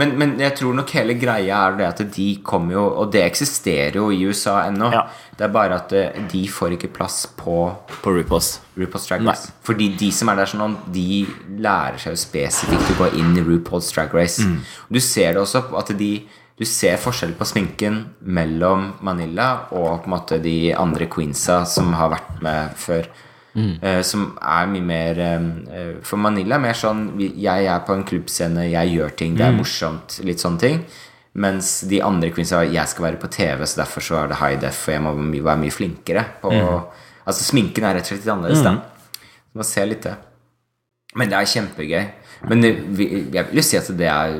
Men, 0.00 0.14
men 0.16 0.30
jeg 0.40 0.54
tror 0.56 0.72
nok 0.76 0.90
hele 0.96 1.16
greia 1.20 1.58
er 1.66 1.74
det 1.76 1.88
at 1.90 1.98
de 2.14 2.28
kommer 2.46 2.72
jo 2.78 2.84
Og 3.02 3.10
det 3.12 3.20
eksisterer 3.26 3.98
jo 3.98 4.06
i 4.08 4.22
USA 4.24 4.62
ennå. 4.70 4.88
Ja. 4.94 5.02
Det 5.36 5.44
er 5.44 5.52
bare 5.52 5.76
at 5.82 5.92
eh, 5.92 6.22
de 6.30 6.44
får 6.48 6.76
ikke 6.78 6.92
plass 6.94 7.24
på 7.36 7.58
På 8.00 8.14
RuPaul's. 8.14 8.54
RuPaul's 8.78 9.08
Drag 9.10 9.26
Race. 9.26 9.52
Fordi 9.66 9.90
de 10.00 10.08
som 10.14 10.30
er 10.32 10.40
der 10.40 10.50
sånn, 10.50 10.78
de 10.94 11.24
lærer 11.60 12.00
seg 12.00 12.16
jo 12.16 12.22
spesifikt 12.22 12.94
å 12.94 12.96
gå 13.02 13.10
inn 13.20 13.36
i 13.36 13.44
RuPaul's 13.44 13.92
Drag 13.92 14.14
Race. 14.16 14.42
Mm. 14.42 14.62
Du 14.88 15.00
ser 15.02 15.34
det 15.34 15.44
også 15.44 15.66
at 15.78 15.92
de 15.98 16.14
Du 16.54 16.62
ser 16.62 17.00
forskjell 17.02 17.32
på 17.34 17.46
sminken 17.50 17.96
mellom 18.22 18.92
Manila 19.02 19.66
og 19.74 20.04
på 20.04 20.06
en 20.06 20.12
måte 20.12 20.36
de 20.38 20.70
andre 20.70 21.08
queensa 21.10 21.64
som 21.66 21.90
har 21.98 22.12
vært 22.12 22.36
med 22.46 22.76
før. 22.78 23.08
Mm. 23.54 23.74
Eh, 23.86 24.00
som 24.02 24.32
er 24.42 24.66
mye 24.66 24.82
mer 24.82 25.18
eh, 25.22 25.92
For 26.02 26.18
Manila 26.18 26.56
er 26.56 26.62
mer 26.64 26.74
sånn 26.74 27.04
Jeg 27.20 27.66
er 27.70 27.84
på 27.86 27.94
en 27.94 28.02
klubbscene, 28.02 28.64
jeg 28.72 28.96
gjør 28.96 29.12
ting, 29.16 29.32
Mm. 29.34 29.38
det 29.38 29.46
er 29.46 29.52
morsomt, 29.58 30.16
litt 30.26 30.38
sånne 30.42 30.58
ting. 30.58 30.80
Mens 31.34 31.80
de 31.86 32.00
andre 32.02 32.30
queensa 32.30 32.64
Jeg 32.66 32.88
skal 32.88 33.04
være 33.12 33.20
på 33.22 33.30
TV, 33.30 33.62
så 33.66 33.80
derfor 33.84 34.00
så 34.02 34.18
er 34.24 34.28
det 34.28 34.36
high 34.40 34.58
def, 34.60 34.88
og 34.88 34.92
jeg 34.94 35.02
må 35.02 35.14
være 35.44 35.58
mye 35.62 35.70
flinkere 35.70 36.24
på 36.42 36.50
Altså 37.26 37.44
sminken 37.46 37.84
er 37.84 37.94
rett 37.94 38.04
og 38.04 38.10
slett 38.12 38.24
litt 38.26 38.34
annerledes, 38.34 38.62
da. 38.62 38.74
Så 39.52 39.54
man 39.62 39.64
ser 39.64 39.86
litt 39.86 40.02
det. 40.02 40.16
Men 41.14 41.28
det 41.30 41.38
er 41.38 41.46
kjempegøy. 41.46 42.04
Men 42.50 42.60
det, 42.60 42.72
jeg 43.32 43.46
vil 43.48 43.56
jo 43.60 43.62
si 43.62 43.76
at 43.78 43.86
det 43.96 44.08
er 44.10 44.34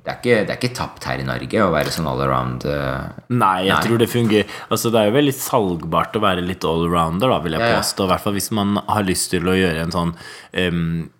det 0.00 0.08
er, 0.08 0.16
ikke, 0.16 0.36
det 0.48 0.52
er 0.54 0.58
ikke 0.58 0.74
tapt 0.78 1.04
her 1.04 1.20
i 1.20 1.24
Norge 1.28 1.60
å 1.60 1.70
være 1.74 1.90
sånn 1.92 2.06
all 2.08 2.20
around 2.24 2.64
eh, 2.64 3.08
Nei, 3.36 3.66
jeg 3.66 3.74
Nei. 3.74 3.80
tror 3.84 3.98
det 4.00 4.06
fungerer 4.08 4.54
Altså 4.72 4.88
Det 4.94 5.00
er 5.02 5.10
jo 5.10 5.16
veldig 5.18 5.34
salgbart 5.36 6.16
å 6.16 6.22
være 6.24 6.44
litt 6.46 6.64
allrounder, 6.64 7.28
da, 7.34 7.38
vil 7.44 7.56
jeg 7.58 7.74
påstå. 7.76 8.06
I 8.06 8.12
hvert 8.14 8.24
fall 8.24 8.36
hvis 8.38 8.50
man 8.56 8.78
har 8.88 9.04
lyst 9.04 9.28
til 9.34 9.50
å 9.50 9.56
gjøre 9.58 9.82
en 9.84 9.92
sånn 9.92 10.14
um, 10.16 11.10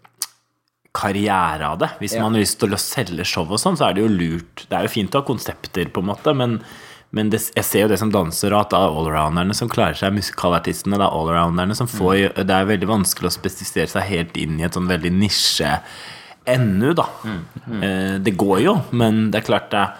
karriere 0.97 1.67
av 1.69 1.79
det. 1.79 1.91
Hvis 2.01 2.15
Ja. 2.17 2.23
man 2.25 2.35
har 2.35 2.41
lyst 2.41 2.59
til 2.61 2.73
å 2.75 2.79
selge 2.81 3.25
show 3.25 3.47
og 3.47 3.61
sånn, 3.63 3.77
så 3.79 3.89
er 3.91 3.95
det 3.95 4.03
jo 4.03 4.09
lurt. 4.11 4.65
Det 4.69 4.77
er 4.79 4.83
jo 4.89 4.95
fint 4.97 5.15
å 5.15 5.21
ha 5.21 5.27
konsepter, 5.29 5.87
på 5.93 6.01
en 6.03 6.09
måte, 6.11 6.35
men, 6.35 6.57
men 7.13 7.31
det, 7.31 7.39
jeg 7.55 7.65
ser 7.65 7.85
jo 7.85 7.89
det 7.93 7.99
som 8.01 8.11
danser, 8.11 8.53
at 8.59 8.71
det 8.73 8.79
er 8.81 8.89
allrounderne 8.91 9.55
som 9.55 9.69
klarer 9.71 9.95
seg, 9.95 10.13
musikalartistene. 10.17 10.99
Det 10.99 11.07
er 11.07 11.15
allrounderne 11.21 11.77
som 11.79 11.87
får 11.87 12.35
Det 12.43 12.51
er 12.57 12.67
veldig 12.73 12.89
vanskelig 12.91 13.31
å 13.31 13.37
spesifisere 13.39 13.87
seg 13.93 14.09
helt 14.09 14.37
inn 14.41 14.59
i 14.59 14.65
et 14.67 14.75
sånn 14.75 14.89
veldig 14.91 15.13
nisje 15.15 15.77
ennå, 16.47 16.95
da. 16.97 17.09
Eh, 17.27 18.19
Det 18.19 18.37
går 18.37 18.61
jo, 18.65 18.77
men 18.93 19.31
det 19.31 19.43
er 19.43 19.47
klart 19.47 19.71
det 19.71 19.81
er, 19.81 19.99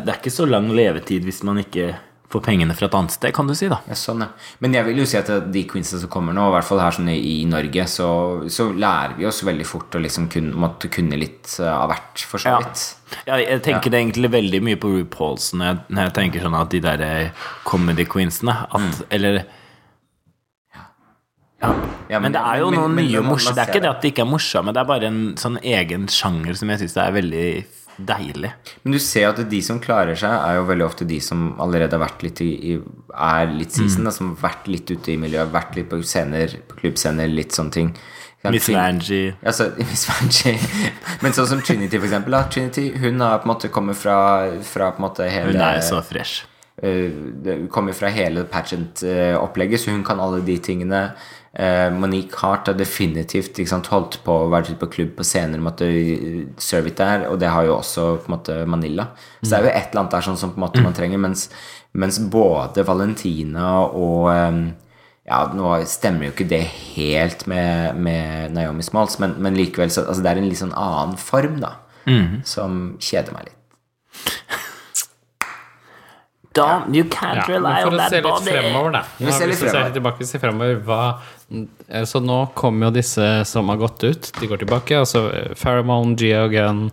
det 0.00 0.08
er, 0.08 0.16
ikke 0.20 0.30
så 0.30 0.46
lang 0.46 0.70
levetid 0.70 1.24
hvis 1.26 1.42
man 1.46 1.58
ikke 1.62 1.92
får 2.32 2.40
pengene 2.46 2.72
fra 2.72 2.86
et 2.88 2.94
annet 2.96 3.12
sted, 3.12 3.32
kan 3.36 3.48
du 3.48 3.52
si, 3.54 3.66
da. 3.68 3.82
Ja, 3.90 3.96
sånn, 3.98 4.22
ja. 4.24 4.30
Men 4.64 4.72
jeg 4.72 4.86
vil 4.86 5.02
jo 5.02 5.06
si 5.08 5.18
at 5.18 5.28
de 5.52 5.62
queensene 5.68 6.00
som 6.00 6.10
kommer 6.12 6.32
nå, 6.32 6.46
i 6.48 6.54
hvert 6.54 6.64
fall 6.64 6.80
her 6.80 6.94
sånn 6.96 7.10
i, 7.12 7.18
i 7.42 7.44
Norge, 7.44 7.84
så, 7.92 8.08
så 8.48 8.70
lærer 8.72 9.18
vi 9.18 9.26
oss 9.28 9.42
veldig 9.44 9.66
fort 9.68 9.98
å 9.98 10.00
liksom 10.00 10.30
kun, 10.32 10.48
måtte 10.56 10.88
kunne 10.92 11.18
litt 11.20 11.58
eh, 11.60 11.68
av 11.68 11.90
hvert, 11.92 12.24
for 12.30 12.40
så 12.40 12.54
vidt. 12.56 12.86
Ja, 13.28 13.36
jeg 13.36 13.60
tenker 13.66 13.92
det 13.92 14.00
egentlig 14.00 14.32
veldig 14.32 14.62
mye 14.64 14.80
på 14.80 14.94
RuPauls 14.94 15.50
når 15.52 15.66
jeg, 15.68 15.80
når 15.92 16.06
jeg 16.06 16.14
tenker 16.20 16.46
sånn 16.46 16.56
at 16.62 16.72
de 16.72 16.80
der 16.88 17.04
eh, 17.04 17.48
comedy 17.68 18.08
queensene 18.08 18.54
at, 18.64 19.02
Eller 19.12 19.42
ja. 21.62 21.74
Ja, 22.10 22.18
Men 22.20 22.32
det 22.34 22.40
er 22.44 22.58
jo 22.60 22.70
men- 22.70 22.80
noen 22.80 22.94
men- 22.94 23.06
nye 23.06 23.22
morsomme 23.24 23.54
Det 23.56 23.62
er 23.62 23.72
ikke 23.72 23.82
det 23.82 23.90
at 23.90 24.02
de 24.02 24.10
ikke 24.10 24.22
er 24.26 24.30
morsomme, 24.30 24.72
det 24.74 24.80
er 24.82 24.84
bare 24.84 25.06
en 25.06 25.34
sånn 25.36 25.58
egen 25.62 26.06
sjanger 26.06 26.56
som 26.58 26.68
jeg 26.68 26.80
syns 26.82 26.96
er 26.96 27.12
veldig 27.12 27.64
deilig. 28.02 28.52
Men 28.84 28.92
du 28.92 28.98
ser 28.98 29.28
at 29.28 29.48
de 29.48 29.60
som 29.62 29.78
klarer 29.80 30.16
seg, 30.16 30.32
er 30.32 30.56
jo 30.56 30.64
veldig 30.64 30.84
ofte 30.86 31.06
de 31.06 31.20
som 31.20 31.54
allerede 31.60 31.92
har 31.92 32.02
vært 32.08 32.22
litt 32.22 32.40
i, 32.40 32.80
er 33.14 33.46
litt 33.52 33.72
season, 33.72 34.04
da, 34.04 34.10
som 34.10 34.34
har 34.34 34.50
vært 34.50 34.66
litt 34.66 34.90
ute 34.90 35.12
i 35.12 35.16
miljøet, 35.16 35.52
vært 35.52 35.76
litt 35.76 35.88
på 35.90 36.02
scener, 36.02 36.48
på 36.68 36.80
klubbscener, 36.80 37.28
litt 37.32 37.52
sånne 37.52 37.70
ting. 37.72 37.94
Miss 38.50 38.66
Vanjie. 38.68 39.34
Altså, 39.44 39.68
Miss 39.90 40.06
Vanjie. 40.08 40.56
Men 41.22 41.32
sånn 41.36 41.46
som 41.46 41.60
Trinity, 41.62 41.98
for 41.98 42.08
eksempel. 42.08 42.34
Da. 42.34 42.42
Trinity, 42.50 42.88
hun 42.98 43.20
har 43.20 43.38
på 43.38 43.46
en 43.46 43.54
måte 43.54 43.70
kommet 43.70 43.96
fra, 43.96 44.16
fra 44.66 44.90
på 44.90 44.98
en 44.98 45.06
måte 45.08 45.28
hele 45.30 45.52
Hun 45.52 45.60
er 45.62 45.78
så 45.86 46.00
fresh. 46.02 46.48
Uh, 46.82 47.68
kommer 47.70 47.92
fra 47.94 48.08
hele 48.10 48.42
pageant-opplegget, 48.50 49.78
så 49.84 49.92
hun 49.92 50.02
kan 50.02 50.18
alle 50.18 50.40
de 50.42 50.56
tingene. 50.58 51.12
Eh, 51.52 51.90
Monique 51.92 52.32
Hart 52.40 52.66
har 52.70 52.74
definitivt 52.78 53.58
ikke 53.60 53.68
sant, 53.68 53.90
holdt 53.92 54.14
på 54.24 54.32
å 54.32 54.50
være 54.52 54.70
ute 54.72 54.78
på 54.80 54.88
klubb 54.94 55.10
på 55.18 55.24
scener, 55.28 55.60
måtte 55.60 55.84
eh, 55.84 56.46
serve 56.56 56.88
it 56.88 56.96
der, 56.96 57.26
og 57.28 57.36
det 57.42 57.50
har 57.52 57.66
jo 57.68 57.74
også 57.76 58.06
på 58.22 58.30
en 58.30 58.36
måte 58.38 58.56
Manila. 58.66 59.10
Så 59.42 59.50
det 59.50 59.58
er 59.58 59.66
jo 59.66 59.72
et 59.74 59.90
eller 59.90 60.00
annet 60.04 60.14
der 60.16 60.24
sånn 60.30 60.40
som 60.40 60.54
på 60.54 60.60
en 60.62 60.64
måte 60.64 60.80
man 60.86 60.96
trenger, 60.96 61.20
mens, 61.20 61.50
mens 61.92 62.18
både 62.32 62.86
Valentina 62.88 63.74
og 63.84 64.30
um, 64.32 64.62
ja, 65.28 65.42
nå 65.54 65.74
stemmer 65.86 66.30
jo 66.30 66.32
ikke 66.32 66.48
det 66.50 66.62
helt 66.96 67.44
med, 67.52 68.00
med 68.00 68.56
Naomi 68.56 68.82
Smalls, 68.82 69.18
men, 69.20 69.36
men 69.38 69.54
likevel 69.54 69.92
så 69.92 70.06
altså 70.08 70.24
Det 70.24 70.32
er 70.32 70.40
en 70.40 70.48
litt 70.48 70.58
sånn 70.64 70.72
annen 70.74 71.20
form, 71.20 71.60
da, 71.62 71.76
som 72.48 72.96
kjeder 72.98 73.36
meg 73.36 73.50
litt. 73.52 73.58
Don't, 76.52 76.92
you 76.92 77.04
can't 77.08 77.38
Ja, 77.38 77.44
rely 77.48 77.62
men 77.72 77.82
for 77.82 77.88
on 77.88 77.94
å 77.94 78.00
that 78.02 78.10
se 78.12 78.18
litt 78.18 78.26
body. 78.26 78.50
fremover, 78.52 78.90
da. 78.92 79.00
Vi 79.16 79.24
Nå 79.24 79.32
ser 79.32 79.46
vi 79.48 79.52
litt 79.54 79.54
lyst 79.54 79.62
til 79.62 79.68
å 79.68 79.72
se 79.72 79.78
fremover. 79.78 80.18
litt 80.20 80.42
fremover 80.42 80.82
hva, 80.84 80.98
Så 82.08 82.22
nå 82.24 82.38
kommer 82.58 82.88
jo 82.88 82.96
disse 82.96 83.26
som 83.48 83.68
har 83.72 83.80
gått 83.80 84.04
ut, 84.04 84.32
de 84.40 84.48
går 84.48 84.62
tilbake. 84.62 84.96
Altså 85.02 85.26
eh, 85.34 85.52
Pheromone, 85.58 86.16
Geo 86.18 86.46
Gun, 86.52 86.86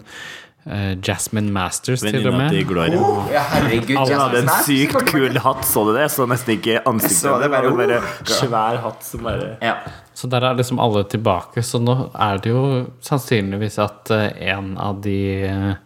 eh, 0.66 0.92
Jasmine 1.06 1.52
Masters 1.56 2.04
til 2.04 2.10
og 2.10 2.20
Venninna 2.20 2.44
med. 2.44 2.58
til 2.58 2.68
Gloria. 2.68 3.00
Ja, 3.34 3.46
herregud, 3.54 3.96
Hun 3.98 4.14
hadde 4.20 4.44
en 4.44 4.54
sykt 4.68 5.08
kul 5.10 5.40
hatt, 5.46 5.66
så 5.68 5.86
du 5.88 5.94
det? 5.96 6.10
Så 6.14 6.28
nesten 6.30 6.58
ikke 6.58 6.78
Jeg 6.78 7.12
så 7.16 7.38
det, 7.42 7.52
bare, 7.54 7.74
bare 7.78 8.00
oh, 8.04 8.24
svær 8.28 8.82
hatt 8.86 9.04
som 9.08 9.28
bare 9.28 9.56
Ja. 9.66 9.78
Så 10.14 10.28
der 10.28 10.44
er 10.44 10.58
liksom 10.60 10.82
alle 10.84 11.06
tilbake. 11.08 11.64
Så 11.64 11.80
nå 11.80 11.96
er 12.12 12.42
det 12.44 12.52
jo 12.52 12.64
sannsynligvis 13.06 13.80
at 13.80 14.12
eh, 14.12 14.52
en 14.52 14.74
av 14.78 15.00
de 15.06 15.20
eh, 15.48 15.78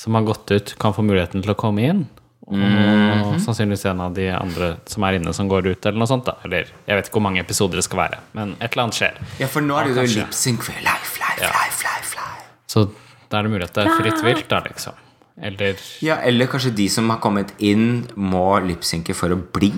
som 0.00 0.16
har 0.16 0.24
gått 0.26 0.50
ut, 0.50 0.74
kan 0.80 0.96
få 0.96 1.04
muligheten 1.04 1.44
til 1.44 1.52
å 1.52 1.58
komme 1.60 1.84
inn. 1.84 2.08
Og 2.50 3.34
mm. 3.36 3.36
sannsynligvis 3.44 3.84
en 3.92 4.00
av 4.02 4.14
de 4.16 4.26
andre 4.34 4.72
som 4.90 5.04
er 5.06 5.20
inne, 5.20 5.34
som 5.36 5.50
går 5.50 5.68
ut, 5.70 5.86
eller 5.86 6.00
noe 6.02 6.10
sånt. 6.10 6.26
da 6.26 6.36
Eller 6.46 6.72
jeg 6.86 6.98
vet 6.98 7.10
ikke 7.10 7.20
hvor 7.20 7.26
mange 7.28 7.42
episoder 7.44 7.78
det 7.78 7.86
skal 7.86 8.02
være, 8.02 8.18
men 8.36 8.56
et 8.58 8.72
eller 8.72 8.88
annet 8.88 8.98
skjer. 8.98 9.20
ja, 9.38 9.50
for 9.50 9.64
nå 9.64 9.78
er 9.78 9.90
det 9.90 9.94
jo 10.02 10.24
lipsync 10.24 10.66
for 10.66 10.82
life, 10.82 11.20
life, 11.22 11.46
life, 11.46 11.86
life, 11.86 12.16
life. 12.18 12.50
Så 12.70 12.88
da 13.30 13.38
er 13.38 13.46
det 13.46 13.54
mulig 13.54 13.68
at 13.68 13.78
det 13.78 13.86
er 13.86 13.96
fritt 14.00 14.26
vilt, 14.26 14.48
da, 14.50 14.60
liksom. 14.66 14.98
Eller 15.40 15.78
Ja, 16.04 16.18
eller 16.26 16.50
kanskje 16.50 16.74
de 16.76 16.88
som 16.92 17.08
har 17.10 17.22
kommet 17.22 17.54
inn, 17.58 18.06
må 18.16 18.58
lipsynke 18.66 19.14
for 19.16 19.32
å 19.32 19.38
bli. 19.38 19.72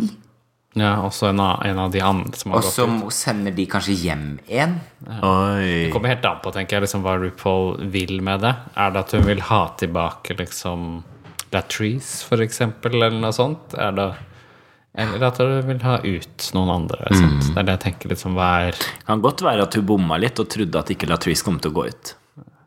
ja, 0.74 0.94
også 1.04 1.28
en 1.28 1.40
av, 1.44 1.60
en 1.68 1.78
av 1.78 1.92
de 1.92 2.00
andre 2.00 2.36
som 2.36 2.50
har 2.54 2.62
Og 2.62 2.64
gått 2.64 2.74
så 2.74 3.12
sender 3.12 3.52
de 3.52 3.66
kanskje 3.68 3.92
hjem 4.00 4.26
en. 4.48 4.78
Oi. 5.20 5.84
Det 5.84 5.92
kommer 5.92 6.14
helt 6.14 6.24
an 6.24 6.40
på 6.42 6.54
tenker 6.56 6.78
jeg, 6.78 6.88
liksom, 6.88 7.04
hva 7.04 7.18
RuPaul 7.20 7.84
vil 7.92 8.20
med 8.24 8.40
det. 8.40 8.54
Er 8.74 8.94
det 8.94 9.04
at 9.04 9.12
hun 9.12 9.26
vil 9.28 9.44
ha 9.52 9.62
tilbake 9.76 10.40
liksom 10.40 11.02
Latrice, 11.52 12.24
for 12.28 12.40
eksempel, 12.44 12.94
eller 12.98 13.18
noe 13.20 13.32
sånt? 13.36 13.74
Er 13.78 13.92
det 13.96 14.10
eller 14.92 15.22
at 15.24 15.38
du 15.40 15.60
vil 15.64 15.78
ha 15.86 15.94
ut 16.04 16.48
noen 16.52 16.68
andre. 16.74 17.06
Sant? 17.16 17.46
Det 17.54 17.60
er 17.62 17.64
det 17.64 17.74
jeg 17.78 17.82
tenker 17.86 18.10
liksom 18.12 18.34
hva 18.36 18.48
er 18.68 18.76
Kan 19.08 19.22
godt 19.24 19.40
være 19.40 19.64
at 19.64 19.76
hun 19.78 19.86
bomma 19.88 20.18
litt 20.20 20.36
og 20.42 20.50
trodde 20.52 20.76
at 20.82 20.90
ikke 20.92 21.08
Latrice 21.08 21.46
kom 21.46 21.56
til 21.64 21.72
å 21.72 21.76
gå 21.78 21.86
ut. 21.88 22.10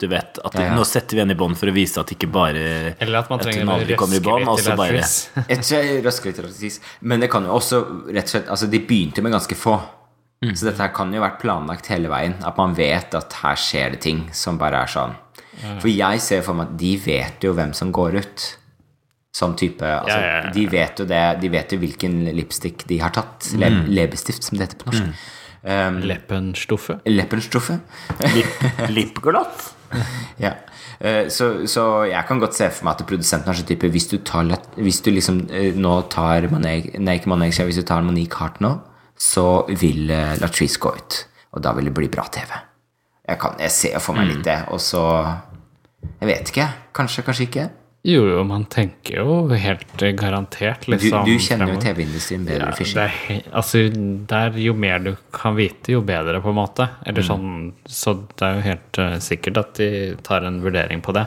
Du 0.01 0.07
vet, 0.11 0.39
at 0.43 0.55
Ja, 0.57 0.63
ja. 0.71 0.73
Nå 0.75 0.83
setter 0.89 1.15
vi 1.15 1.21
henne 1.21 1.35
i 1.37 1.39
bånd 1.39 1.55
for 1.55 1.69
å 1.69 1.75
vise 1.75 2.01
at 2.01 2.09
ikke 2.11 2.27
bare 2.33 2.63
Eller 2.99 3.19
at 3.19 3.29
man 3.29 3.39
trenger 3.39 3.69
å 3.69 3.75
aldri 3.77 3.95
kommer 3.95 4.17
i 4.17 4.23
røske 4.25 4.39
litt 4.41 4.49
så 4.49 4.65
til 4.65 4.79
bare- 4.81 4.97
Latrice. 4.97 5.29
Jeg 5.53 5.61
tror 5.61 5.85
jeg 5.85 6.01
rasker 6.07 6.31
litt 6.31 6.41
rasis. 6.47 6.79
Men 7.01 7.21
det 7.23 7.29
kan 7.31 7.45
jo 7.45 7.53
også 7.59 7.79
rett 8.09 8.25
og 8.25 8.33
slett 8.33 8.49
Altså, 8.57 8.71
de 8.73 8.81
begynte 8.89 9.21
med 9.23 9.31
ganske 9.37 9.55
få. 9.61 9.77
Så 10.45 10.65
dette 10.67 10.81
her 10.81 10.91
kan 10.97 11.13
jo 11.13 11.21
vært 11.23 11.39
planlagt 11.41 11.87
hele 11.93 12.09
veien. 12.11 12.35
At 12.45 12.57
man 12.57 12.73
vet 12.77 13.13
at 13.17 13.37
her 13.45 13.55
skjer 13.55 13.95
det 13.95 14.01
ting 14.01 14.25
som 14.33 14.57
bare 14.57 14.81
er 14.83 14.91
sånn. 14.91 15.15
For 15.79 15.87
jeg 15.93 16.19
ser 16.25 16.41
for 16.43 16.57
meg 16.57 16.73
at 16.73 16.77
de 16.81 16.91
vet 17.05 17.45
jo 17.47 17.53
hvem 17.55 17.71
som 17.77 17.93
går 17.95 18.17
ut. 18.19 18.49
Sånn 19.35 19.55
type 19.59 19.83
altså, 19.83 20.15
Ja, 20.15 20.19
ja, 20.23 20.27
ja, 20.35 20.43
ja. 20.45 20.51
De 20.55 20.65
vet 20.71 21.01
jo 21.01 21.05
det 21.09 21.23
De 21.41 21.49
vet 21.51 21.73
jo 21.75 21.79
hvilken 21.81 22.21
lipstick 22.37 22.85
de 22.87 22.99
har 23.01 23.11
tatt. 23.15 23.49
Le 23.59 23.71
leppestift, 23.91 24.45
som 24.47 24.55
det 24.59 24.69
heter 24.69 24.79
på 24.79 24.91
norsk. 24.91 25.25
Um, 25.65 25.97
Leppenstoffe. 26.05 26.99
Leppenstoffe. 27.09 27.79
Lip, 28.35 29.19
Ja. 30.45 30.53
Uh, 31.01 31.27
Så, 31.29 31.67
så 31.67 32.05
jeg 32.07 32.23
kan 32.29 32.39
godt 32.39 32.55
se 32.55 32.69
for 32.71 32.87
meg 32.87 32.95
at 32.95 33.07
produsenten 33.09 33.49
har 33.49 33.57
sånn 33.57 33.67
type 33.67 33.89
Hvis 33.91 34.07
du, 34.11 34.19
tar, 34.23 34.47
hvis 34.77 35.01
du 35.03 35.09
liksom 35.11 35.41
uh, 35.49 35.71
nå 35.75 35.95
tar 36.13 36.47
Monet, 36.51 36.93
Nei, 37.01 37.17
ikke 37.19 37.31
Monet, 37.33 37.57
hvis 37.57 37.81
du 37.81 37.83
tar 37.87 38.05
Monique 38.05 38.39
Hart 38.39 38.61
nå, 38.63 38.77
så 39.19 39.65
vil 39.67 40.11
uh, 40.13 40.35
Latrice 40.39 40.79
gå 40.79 40.93
ut. 40.95 41.19
Og 41.55 41.63
da 41.65 41.73
vil 41.75 41.89
det 41.89 41.95
bli 41.97 42.11
bra 42.13 42.27
TV. 42.31 42.51
Jeg, 43.25 43.39
kan, 43.41 43.57
jeg 43.59 43.73
ser 43.73 43.97
for 44.03 44.15
meg 44.15 44.29
litt 44.29 44.45
det, 44.45 44.61
og 44.69 44.79
så 44.83 45.01
Jeg 46.21 46.29
vet 46.29 46.53
ikke. 46.53 46.69
Kanskje, 46.95 47.25
kanskje 47.25 47.49
ikke. 47.49 47.67
Jo, 48.05 48.21
jo, 48.29 48.43
man 48.45 48.67
tenker 48.69 49.15
jo 49.23 49.47
helt 49.57 49.97
garantert, 50.19 50.83
Du, 50.85 50.91
liksom. 50.93 51.23
du 51.25 51.39
kjenner 51.41 51.71
jo. 51.73 51.79
TV-industrien 51.81 52.43
bedre, 52.45 52.67
Ja, 52.69 52.75
Fischer. 52.77 53.09
er, 53.33 53.41
altså, 53.51 53.81
der, 54.29 54.53
jo 54.61 54.75
mer 54.77 54.99
du 55.01 55.15
kan 55.33 55.55
vite, 55.57 55.91
jo 55.95 56.01
bedre, 56.05 56.37
på 56.43 56.51
en 56.53 56.59
måte. 56.59 56.85
Eller 57.05 57.25
sånn, 57.25 57.71
så 57.89 58.13
det 58.37 58.45
er 58.45 58.59
jo 58.59 58.65
helt 58.67 58.99
uh, 59.01 59.15
sikkert 59.17 59.57
at 59.63 59.73
de 59.81 59.89
tar 60.21 60.45
en 60.45 60.61
vurdering 60.61 61.01
på 61.01 61.15
det. 61.17 61.25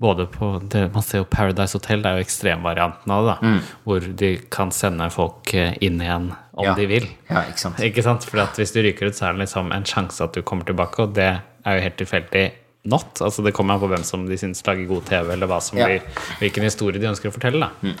Både 0.00 0.24
på 0.32 0.54
det, 0.72 0.86
Man 0.94 1.02
ser 1.04 1.18
jo 1.22 1.24
Paradise 1.28 1.76
Hotel, 1.76 2.00
det 2.04 2.08
er 2.12 2.20
jo 2.20 2.24
ekstremvarianten 2.24 3.12
av 3.16 3.26
det. 3.26 3.34
da, 3.40 3.58
Hvor 3.84 4.00
de 4.22 4.30
kan 4.52 4.70
sende 4.72 5.10
folk 5.12 5.52
eh, 5.54 5.74
inn 5.80 6.00
igjen 6.00 6.30
om 6.56 6.64
Ja. 6.64 6.74
de 6.74 6.86
vil. 6.86 7.06
Ja, 7.28 7.42
ikke 7.48 7.58
sant? 7.64 7.80
Ikke 7.84 8.02
sant? 8.04 8.24
For 8.24 8.40
hvis 8.56 8.72
du 8.72 8.80
ryker 8.84 9.08
ut, 9.08 9.14
så 9.16 9.28
er 9.28 9.32
det 9.36 9.46
liksom 9.46 9.72
en 9.72 9.84
sjanse 9.84 10.20
at 10.24 10.32
du 10.36 10.40
kommer 10.42 10.64
tilbake, 10.64 11.00
og 11.04 11.14
det 11.14 11.28
er 11.64 11.76
jo 11.76 11.82
helt 11.84 11.96
tilfeldig 12.00 12.46
not. 12.84 13.20
Altså 13.20 13.42
Det 13.44 13.52
kommer 13.56 13.74
an 13.76 13.80
på 13.82 13.90
hvem 13.92 14.04
som 14.06 14.24
de 14.28 14.38
syns 14.40 14.64
lager 14.66 14.86
god 14.88 15.04
TV, 15.10 15.32
eller 15.34 15.50
hva 15.50 15.60
som 15.62 15.78
Ja. 15.78 15.86
blir, 15.86 16.00
hvilken 16.40 16.64
historie 16.64 17.00
de 17.00 17.10
ønsker 17.10 17.28
å 17.28 17.34
fortelle. 17.36 17.60
da 17.60 17.92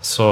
så, 0.00 0.26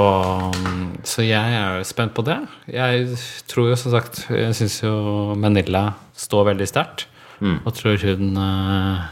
så 1.03 1.23
jeg 1.25 1.55
er 1.57 1.79
jo 1.79 1.83
spent 1.87 2.13
på 2.15 2.23
det. 2.23 2.37
Jeg 2.71 3.17
tror 3.51 3.71
jo 3.71 3.75
som 3.75 3.91
sagt 3.91 4.21
Jeg 4.31 4.55
syns 4.55 4.77
jo 4.83 5.35
Manila 5.35 5.89
står 6.15 6.53
veldig 6.53 6.67
sterkt. 6.69 7.07
Og 7.41 7.73
tror 7.75 7.99
hun 8.01 8.37
uh, 8.39 9.03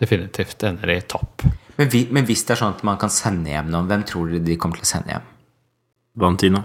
definitivt 0.00 0.64
ender 0.66 0.90
i 0.96 1.00
topp. 1.06 1.44
Men, 1.76 1.88
vi, 1.92 2.06
men 2.10 2.24
hvis 2.26 2.42
det 2.48 2.56
er 2.56 2.62
sånn 2.64 2.74
at 2.74 2.82
man 2.86 2.98
kan 3.00 3.12
sende 3.12 3.52
hjem 3.52 3.68
noen, 3.70 3.86
hvem 3.88 4.02
tror 4.08 4.32
dere 4.32 4.42
de 4.44 4.56
kommer 4.60 4.80
til 4.80 4.88
å 4.88 4.90
sende 4.90 5.14
hjem? 5.14 5.28
Valentina. 6.20 6.64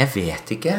Jeg 0.00 0.12
vet 0.14 0.52
ikke. 0.54 0.76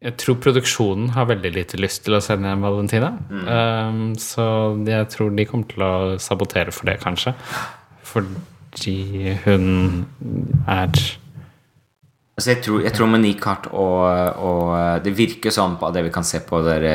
Jeg 0.00 0.16
tror 0.16 0.38
produksjonen 0.40 1.10
har 1.12 1.28
veldig 1.28 1.50
lite 1.52 1.76
lyst 1.80 2.06
til 2.06 2.16
å 2.16 2.22
sende 2.24 2.48
hjem 2.48 2.62
Valentina. 2.64 3.10
Um, 3.28 4.14
så 4.16 4.44
jeg 4.88 5.10
tror 5.12 5.34
de 5.36 5.44
kommer 5.48 5.68
til 5.68 5.84
å 5.84 5.94
sabotere 6.22 6.72
for 6.72 6.88
det, 6.88 6.96
kanskje. 7.02 7.34
Fordi 8.08 9.34
hun 9.44 9.66
er 10.68 10.94
Altså 12.40 12.54
jeg, 12.54 12.62
tror, 12.64 12.78
jeg 12.80 12.96
tror 12.96 13.08
Monique 13.12 13.44
Hart 13.44 13.66
og, 13.76 14.38
og 14.40 15.02
Det 15.04 15.10
virker 15.12 15.52
sånn 15.52 15.74
på 15.76 15.90
det 15.92 16.06
vi 16.06 16.12
kan 16.14 16.24
se 16.24 16.38
på 16.40 16.62
der 16.64 16.86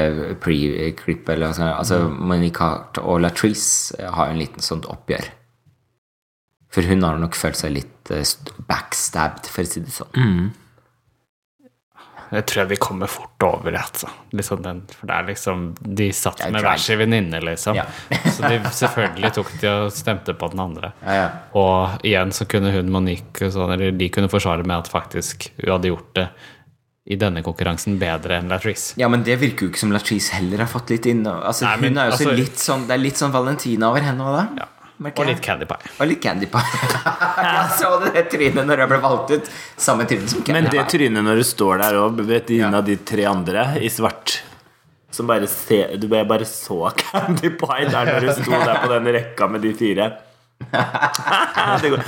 pre-klippet 0.42 1.44
Altså 1.46 2.00
Monique 2.10 2.58
Hart 2.58 2.98
og 3.04 3.20
Latrice 3.22 3.94
har 4.02 4.32
en 4.32 4.42
liten 4.42 4.66
sånt 4.66 4.90
oppgjør. 4.90 5.30
For 6.74 6.90
hun 6.90 7.06
har 7.06 7.22
nok 7.22 7.38
følt 7.38 7.62
seg 7.62 7.76
litt 7.78 8.10
eh, 8.12 8.26
backstabbed, 8.68 9.46
for 9.48 9.64
å 9.64 9.70
si 9.70 9.86
det 9.86 9.94
sånn. 9.94 10.12
Jeg 12.32 12.46
tror 12.50 12.62
jeg 12.64 12.72
vi 12.74 12.80
kommer 12.82 13.12
fort 13.12 13.46
over 13.46 13.72
det, 13.72 13.82
altså. 13.82 14.10
Liksom 14.36 14.64
den, 14.66 14.82
for 15.00 15.10
det 15.10 15.16
er 15.16 15.28
liksom 15.30 15.66
De 16.02 16.10
satt 16.16 16.42
med 16.52 16.66
hver 16.66 16.82
sin 16.82 17.00
venninne, 17.00 17.42
liksom. 17.46 17.78
Ja. 17.78 17.86
så 18.36 18.50
de 18.50 18.60
selvfølgelig 18.80 19.32
tok 19.38 19.54
de 19.62 19.72
og 19.72 19.94
stemte 19.94 20.34
på 20.34 20.50
den 20.54 20.64
andre. 20.66 20.92
Ja, 21.04 21.20
ja. 21.20 21.30
Og 21.60 22.06
igjen 22.08 22.34
så 22.36 22.48
kunne 22.50 22.74
hun 22.76 22.92
Monique 22.94 23.52
sånn, 23.54 23.76
eller 23.78 23.96
de 23.96 24.10
kunne 24.14 24.32
forsvare 24.32 24.66
med 24.66 24.78
at 24.84 24.92
faktisk 24.92 25.50
hun 25.62 25.76
hadde 25.78 25.94
gjort 25.94 26.12
det 26.18 26.28
i 27.06 27.18
denne 27.22 27.44
konkurransen 27.46 28.00
bedre 28.02 28.40
enn 28.40 28.50
Latrice. 28.50 28.96
ja, 28.98 29.06
men 29.12 29.22
det 29.24 29.36
virker 29.38 29.68
jo 29.68 29.72
ikke 29.72 29.84
som 29.84 29.92
Latrice 29.94 30.34
heller 30.40 30.64
har 30.64 30.70
fått 30.72 30.90
litt 30.90 31.06
inn 31.06 31.22
Altså 31.28 31.68
Nei, 31.68 31.76
men 31.84 31.92
Hun 31.94 32.00
er 32.02 32.08
jo 32.10 32.16
så 32.16 32.24
altså- 32.24 32.38
litt 32.40 32.58
sånn 32.58 32.88
Det 32.88 32.96
er 32.96 33.04
litt 33.04 33.20
sånn 33.22 33.32
Valentina 33.36 33.92
over 33.92 34.02
henne 34.02 34.26
òg, 34.26 34.34
da. 34.40 34.64
Ja. 34.64 34.68
Merker 34.98 35.24
Og 35.24 35.30
litt 35.30 35.42
Candy 35.44 35.68
Pie. 35.70 35.94
Og 36.00 36.10
litt 36.10 36.22
Candy 36.24 36.50
Pie. 36.52 36.82
jeg 37.46 37.78
så 37.80 37.94
det, 38.02 38.12
det 38.16 38.26
trynet 38.34 38.68
når 38.68 38.84
jeg 38.84 38.92
ble 38.94 39.00
valgt 39.06 39.34
ut. 39.36 39.50
Samme 39.88 40.08
trynet 40.10 40.32
som 40.32 40.44
Candy 40.44 40.52
Pie. 40.52 40.60
Men 40.62 40.72
det 40.74 40.86
trynet 40.94 41.28
når 41.28 41.42
du 41.42 41.46
står 41.48 41.82
der 41.84 42.00
og 42.02 42.22
ved 42.22 42.52
siden 42.52 42.78
av 42.78 42.86
de 42.88 42.98
tre 43.14 43.26
andre 43.30 43.66
i 43.82 43.92
svart 43.92 44.40
Som 45.16 45.28
bare 45.32 45.48
ser 45.52 45.96
Du 46.02 46.08
bare 46.12 46.48
så 46.50 46.92
Candy 47.04 47.52
Pie 47.60 47.90
der 47.92 48.14
når 48.14 48.28
du 48.28 48.32
sto 48.40 48.56
der 48.56 48.80
på 48.84 48.94
den 48.94 49.12
rekka 49.20 49.52
med 49.52 49.66
de 49.66 49.74
fire. 49.76 50.14
det 51.82 51.90
går. 51.92 52.04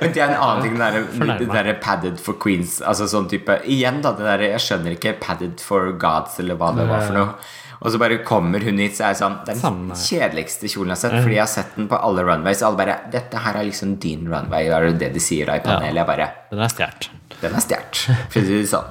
Men 0.00 0.12
det 0.12 0.20
er 0.20 0.32
en 0.32 0.40
annen 0.42 0.62
ting, 0.64 0.78
der, 0.78 0.96
det 1.38 1.46
der 1.52 1.68
padded 1.82 2.18
for 2.22 2.38
queens. 2.40 2.80
Altså 2.82 3.06
sånn 3.10 3.28
type 3.30 3.60
Igjen, 3.70 4.00
da, 4.04 4.14
det 4.16 4.26
der 4.26 4.42
Jeg 4.48 4.62
skjønner 4.64 4.96
ikke 4.96 5.14
padded 5.22 5.62
for 5.62 5.92
gods, 6.00 6.40
eller 6.42 6.58
hva 6.58 6.72
det 6.76 6.88
var 6.90 7.04
for 7.06 7.18
noe. 7.18 7.36
Og 7.82 7.90
så 7.92 7.98
bare 7.98 8.18
kommer 8.24 8.62
hun 8.62 8.78
hit, 8.78 8.96
så 8.96 9.04
er 9.04 9.12
jeg 9.14 9.20
sånn 9.22 9.38
Det 9.44 9.48
er 9.48 9.54
den 9.54 9.62
Samme. 9.62 9.94
kjedeligste 9.94 10.68
kjolen 10.70 10.88
jeg 10.94 10.96
har 10.96 11.02
sett. 11.02 11.16
Fordi 11.22 11.34
jeg 11.34 11.40
har 11.42 11.52
sett 11.54 11.74
den 11.76 11.88
på 11.88 11.98
alle 12.02 12.22
runways. 12.24 12.62
Og 12.62 12.68
alle 12.68 12.76
bare 12.76 12.96
'Dette 13.10 13.38
her 13.38 13.54
er 13.60 13.64
liksom 13.64 13.96
din 13.98 14.26
runway'. 14.28 14.70
Er 14.72 14.86
det 14.90 14.98
det 14.98 15.12
de 15.14 15.20
sier 15.20 15.46
da 15.46 15.54
i 15.56 15.60
panelet? 15.60 15.94
Jeg 15.94 16.06
bare 16.06 16.28
Den 16.50 16.60
er 16.60 16.68
stjålet. 16.68 17.08
Den 17.40 17.54
er 17.54 17.60
stjålet, 17.60 17.96
for 18.30 18.40
å 18.40 18.44
si 18.44 18.60
det 18.62 18.68
sånn. 18.68 18.84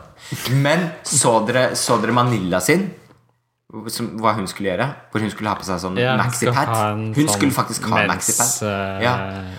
Men 0.61 0.91
så 1.03 1.45
dere, 1.47 1.71
så 1.75 1.97
dere 2.01 2.11
Manila 2.13 2.59
sin? 2.59 2.91
Som, 3.87 4.19
hva 4.21 4.35
hun 4.35 4.45
skulle 4.47 4.69
gjøre? 4.69 4.85
Hvor 5.11 5.19
hun 5.21 5.31
skulle 5.31 5.49
ha 5.49 5.55
på 5.55 5.63
seg 5.65 5.79
sånn 5.81 5.97
Ja, 5.97 6.15
maxipad? 6.15 6.67
Hun 6.93 7.13
sånn 7.15 7.29
skulle 7.29 7.51
faktisk 7.51 7.87
ha 7.89 8.05
maxipad. 8.05 8.67
eh, 8.69 9.01
Ja. 9.01 9.13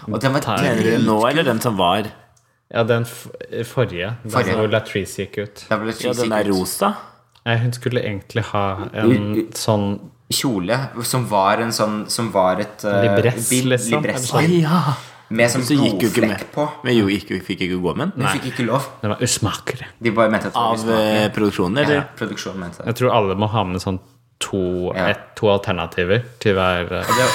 Og 0.07 0.21
den 0.21 0.33
var 0.33 0.41
Mener 0.63 0.83
du 0.83 0.99
nå, 1.05 1.29
eller 1.29 1.43
den 1.43 1.61
som 1.61 1.77
var? 1.77 2.05
Ja, 2.73 2.83
den 2.85 3.03
f 3.03 3.27
forrige. 3.65 4.17
Den 4.23 4.31
Forrige. 4.31 4.55
hvor 4.57 4.71
Latrice 4.71 5.17
gikk 5.27 5.39
ut. 5.39 5.65
Ja, 5.69 5.77
den 6.13 6.33
er 6.33 6.45
rosa? 6.45 6.95
rosa? 6.95 6.97
Nei, 7.45 7.57
hun 7.61 7.73
skulle 7.77 8.01
egentlig 8.01 8.45
ha 8.55 8.67
en 8.97 9.25
sånn 9.53 9.89
kjole 10.33 10.79
som 11.05 11.27
var 11.29 11.61
en 11.61 11.71
sånn 11.77 12.07
Som 12.11 12.31
var 12.33 12.59
et 12.63 12.81
uh, 12.89 13.03
Libress, 13.05 13.51
liksom, 13.53 14.01
libress, 14.01 14.31
sånn. 14.31 14.55
ja. 14.63 14.95
Med 15.35 15.51
sånn 15.53 15.63
ikke 15.65 16.09
blodflekk 16.13 16.47
på. 16.55 16.65
Men 16.85 16.97
jo, 16.99 17.07
gikk, 17.13 17.31
fikk 17.45 17.63
ikke 17.67 17.79
gå 17.83 17.95
med 17.97 18.13
den? 18.13 18.23
Hun 18.25 18.33
fikk 18.37 18.49
ikke 18.53 18.67
lov. 18.69 18.89
Den 19.01 19.15
var 19.15 19.23
usmakelig. 19.25 19.87
De 20.05 20.13
bare 20.15 20.31
mente 20.33 20.51
at 20.51 20.55
det 20.55 20.61
Av 20.61 20.75
usmakere. 20.77 21.31
produksjonen, 21.35 21.79
produksjonen, 21.81 21.95
ja. 21.97 22.03
Produksjonen 22.21 22.61
mente 22.61 22.83
det. 22.83 22.87
Jeg 22.93 22.99
tror 23.01 23.15
alle 23.17 23.37
må 23.41 23.49
ha 23.51 23.65
med 23.65 23.81
sånn 23.83 23.99
to, 24.45 24.61
Ja. 24.95 25.07
et, 25.15 25.23
to 25.41 25.49
alternativer 25.49 26.23
til 26.45 26.55
hver 26.59 26.93
eh, 27.01 27.13
det 27.19 27.29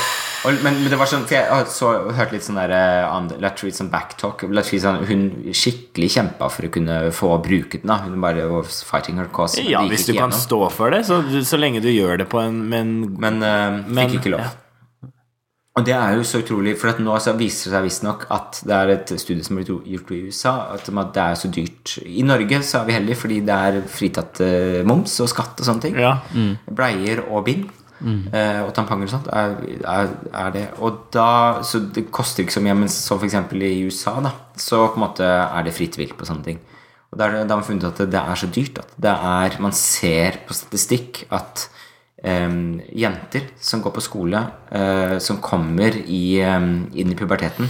og, 0.46 0.54
men, 0.64 0.78
men 0.82 0.88
det 0.92 0.98
var 1.00 1.10
sånn 1.12 1.26
For 1.28 1.36
jeg 1.36 1.50
har 1.52 1.66
så, 1.74 1.90
hørte 2.16 2.36
litt 2.38 2.46
sånn 2.46 2.60
der 2.62 2.72
uh, 2.72 3.28
Latrice 3.44 3.82
sånn 3.82 3.90
backtalk. 3.92 4.46
Latrice 4.56 4.86
sånn, 4.86 5.02
hun 5.10 5.26
skikkelig 5.56 6.10
kjempa 6.16 6.48
for 6.54 6.70
å 6.70 6.72
kunne 6.74 7.00
få 7.16 7.34
bruke 7.44 7.82
den. 7.82 7.90
da 7.92 7.98
Hun 8.06 8.22
bare 8.24 8.48
was 8.52 8.80
fighting 8.88 9.20
her 9.20 9.28
cause. 9.36 9.60
Ja, 9.66 9.84
hvis 9.90 10.08
du 10.08 10.14
kan 10.14 10.30
gjennom. 10.30 10.40
stå 10.40 10.62
for 10.72 10.96
det, 10.96 11.04
så, 11.10 11.22
så 11.44 11.60
lenge 11.60 11.82
du 11.84 11.90
gjør 11.92 12.22
det 12.24 12.30
på 12.32 12.40
en 12.44 12.62
Men, 12.72 12.96
Men 13.20 13.44
eh, 13.44 13.80
Men- 13.88 14.16
ikke 14.20 14.32
lov. 14.38 14.48
ja. 14.48 14.56
Og 15.78 15.86
det 15.86 15.94
er 15.96 16.16
jo 16.18 16.24
så 16.28 16.42
utrolig, 16.42 16.74
for 16.76 16.90
at 16.92 16.98
nå 17.00 17.14
så 17.24 17.32
viser 17.40 17.70
det 17.70 17.76
seg 17.78 17.84
visstnok 17.86 18.24
at 18.36 18.58
det 18.68 18.74
er 18.76 18.90
et 18.98 19.12
studie 19.22 19.46
som 19.46 19.60
er 19.62 19.68
gjort 19.70 20.10
i 20.12 20.18
USA, 20.28 20.54
at 20.76 20.90
det 20.90 21.22
er 21.24 21.38
så 21.40 21.48
dyrt. 21.56 21.94
I 22.04 22.24
Norge 22.26 22.60
så 22.68 22.82
er 22.82 22.88
vi 22.90 22.96
heldige 22.98 23.20
fordi 23.22 23.38
det 23.48 23.56
er 23.70 23.78
fritatt 23.88 24.42
eh, 24.44 24.82
moms 24.84 25.14
og 25.24 25.30
skatt 25.32 25.62
og 25.62 25.70
sånne 25.70 25.86
ting. 25.86 25.96
Ja. 26.02 26.18
Bleier 26.68 27.22
og 27.30 27.46
bind. 27.48 27.70
Eh, 28.00 28.62
og 28.64 28.74
tamponger 28.76 29.10
og 29.10 29.14
sånt 29.14 29.30
er, 29.34 29.56
er, 29.84 30.12
er 30.44 30.52
det. 30.56 30.66
Og 30.80 31.06
da, 31.14 31.62
så 31.66 31.82
det 31.96 32.08
koster 32.16 32.46
ikke 32.46 32.58
så 32.58 32.64
mye, 32.64 32.78
men 32.82 32.92
for 32.92 33.28
eksempel 33.28 33.64
i 33.68 33.74
USA, 33.88 34.16
da, 34.24 34.34
så 34.60 34.86
på 34.88 35.00
en 35.00 35.06
måte 35.08 35.28
er 35.28 35.68
det 35.68 35.76
fritt 35.76 36.00
vilt 36.00 36.18
på 36.20 36.28
sånne 36.30 36.48
ting. 36.48 36.62
Og 37.10 37.18
da, 37.18 37.32
har 37.42 37.50
man 37.50 37.66
funnet 37.66 37.88
ut 37.88 38.00
at 38.06 38.12
det 38.14 38.22
er 38.22 38.38
så 38.38 38.50
dyrt 38.54 38.80
at 38.84 38.92
det 39.02 39.12
er 39.12 39.56
Man 39.64 39.74
ser 39.74 40.44
på 40.46 40.54
statistikk 40.54 41.24
at 41.34 41.66
em, 42.22 42.80
jenter 42.94 43.48
som 43.60 43.82
går 43.82 43.96
på 43.96 44.04
skole, 44.06 44.44
eh, 44.70 45.18
som 45.24 45.42
kommer 45.42 45.98
i, 46.06 46.40
em, 46.46 46.90
inn 46.94 47.12
i 47.12 47.18
puberteten, 47.18 47.70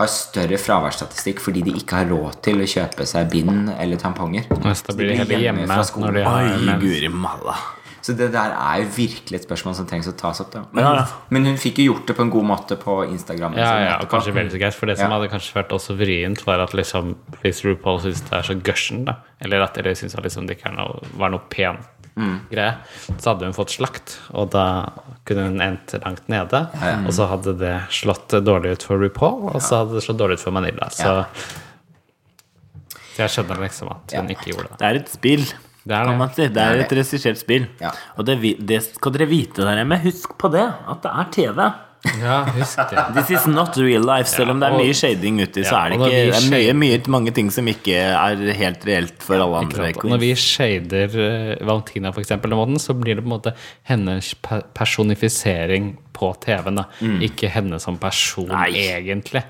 har 0.00 0.08
større 0.08 0.56
fraværsstatistikk 0.56 1.42
fordi 1.44 1.62
de 1.66 1.74
ikke 1.76 1.98
har 1.98 2.08
råd 2.08 2.38
til 2.46 2.62
å 2.62 2.68
kjøpe 2.72 3.04
seg 3.08 3.28
bind 3.32 3.68
eller 3.76 4.00
tamponger. 4.00 4.46
Så 4.48 4.88
da 4.88 4.96
blir 4.96 5.12
de 5.12 5.18
heller 5.20 5.44
hjemme 5.44 5.66
fra 5.68 5.84
skolen. 5.84 6.08
når 6.08 6.16
de 6.16 6.24
har 6.24 6.48
Oi, 6.54 6.78
guri 6.80 7.12
malla. 7.12 7.56
Så 8.02 8.14
det 8.16 8.30
der 8.32 8.50
er 8.56 8.82
jo 8.82 8.88
virkelig 8.96 9.34
et 9.40 9.44
spørsmål 9.48 9.74
som 9.76 9.86
trengs 9.86 10.08
å 10.08 10.16
tas 10.16 10.40
opp. 10.40 10.50
Da. 10.52 10.62
Men, 10.72 10.84
Ja, 10.84 10.94
ja. 10.96 11.06
men 11.30 11.44
hun 11.44 11.56
fikk 11.56 11.78
jo 11.78 11.92
gjort 11.92 12.06
det 12.06 12.16
på 12.16 12.22
en 12.22 12.30
god 12.30 12.44
måte 12.44 12.76
på 12.80 12.94
Instagram. 13.10 13.54
Ja, 13.56 13.78
ja, 13.84 13.96
og 14.00 14.08
kanskje 14.08 14.32
veldig 14.32 14.58
greit. 14.60 14.74
For 14.74 14.86
det 14.86 14.96
som 14.98 15.10
Ja. 15.10 15.18
hadde 15.18 15.28
kanskje 15.30 15.52
vært 15.62 15.68
også 15.76 15.96
vrient, 15.98 16.44
var 16.46 16.60
at 16.60 16.72
liksom 16.72 17.16
hvis 17.42 17.62
RuPaul 17.64 18.00
syns 18.00 18.22
det 18.28 18.32
er 18.32 18.42
så 18.42 18.54
gushen, 18.62 19.04
da, 19.04 19.16
eller 19.40 19.62
at 19.62 19.74
dere 19.74 19.94
syns 19.94 20.14
liksom 20.16 20.46
det 20.46 20.58
ikke 20.58 20.70
er 20.72 20.76
noe, 20.76 21.00
var 21.16 21.30
noe 21.30 21.42
pen 21.50 21.78
Mm. 22.16 22.40
greie, 22.50 22.74
så 23.18 23.30
hadde 23.32 23.44
hun 23.46 23.52
fått 23.54 23.70
slakt, 23.70 24.18
og 24.34 24.50
da 24.50 24.90
kunne 25.24 25.44
hun 25.46 25.60
endt 25.60 25.94
langt 26.04 26.28
nede. 26.28 26.68
ja. 26.74 26.96
Og 27.06 27.12
så 27.14 27.28
hadde 27.28 27.56
det 27.56 27.82
slått 27.88 28.28
dårlig 28.44 28.72
ut 28.72 28.82
for 28.82 28.98
RuPaul, 28.98 29.54
og 29.54 29.60
så 29.62 29.84
hadde 29.86 29.94
det 29.94 30.02
slått 30.02 30.18
dårlig 30.18 30.32
ut 30.34 30.40
for 30.40 30.50
Manila. 30.50 30.88
Så, 30.90 31.04
Ja. 31.06 31.24
jeg 33.16 33.28
skjønner 33.30 33.60
liksom 33.62 33.90
at 33.92 34.12
hun 34.12 34.28
Ja. 34.28 34.34
ikke 34.34 34.52
gjorde 34.52 34.68
det. 34.70 34.78
Det 34.78 34.86
er 34.90 34.94
et 35.00 35.08
spill, 35.08 35.46
Det 35.84 35.96
er 35.96 36.04
kan 36.04 36.12
det. 36.12 36.18
man 36.20 36.32
si. 36.36 36.48
Det 36.52 36.64
er 36.64 36.82
et 36.84 36.96
regissert 37.00 37.38
spill. 37.40 37.68
Ja. 37.80 37.92
Og 38.16 38.26
det, 38.28 38.40
det 38.68 38.82
skal 38.84 39.14
dere 39.16 39.30
vite 39.30 39.64
der 39.64 39.80
hjemme. 39.80 40.00
Husk 40.04 40.36
på 40.40 40.50
det, 40.52 40.66
at 40.66 41.06
det 41.06 41.14
er 41.22 41.30
TV. 41.36 41.70
Ja, 42.20 42.36
husk 42.56 42.78
det. 42.90 43.02
This 43.16 43.30
is 43.34 43.46
not 43.50 43.76
real 43.76 44.04
life. 44.08 44.28
Selv 44.30 44.48
Ja, 44.48 44.54
om 44.54 44.60
det 44.62 44.70
er 44.70 44.76
mye 44.78 44.94
shading 44.96 45.40
uti, 45.42 45.64
så 45.68 45.76
er 45.82 45.92
det 45.92 45.98
ikke 45.98 46.10
det 46.10 46.36
er 46.38 46.46
mye, 46.52 46.76
mye, 46.80 47.00
mange 47.12 47.34
ting 47.36 47.50
som 47.52 47.68
ikke 47.68 47.96
er 48.08 48.44
helt 48.56 48.86
reelt 48.88 49.24
for 49.24 49.36
alle 49.36 49.60
andre. 49.66 49.90
Når 50.08 50.22
vi 50.22 50.30
shader 50.40 51.16
uh, 51.16 51.66
Valentina 51.68 52.12
for 52.14 52.24
eksempel, 52.24 52.56
måten, 52.56 52.80
så 52.80 52.96
blir 52.96 53.18
det 53.18 53.24
på 53.24 53.28
en 53.28 53.36
måte 53.36 53.52
hennes 53.90 54.32
personifisering 54.76 55.92
på 56.16 56.32
TV-en. 56.44 56.80
da 56.80 56.88
Ikke 57.24 57.52
henne 57.52 57.80
som 57.82 58.00
person, 58.00 58.48
Nei. 58.48 58.72
egentlig. 58.96 59.44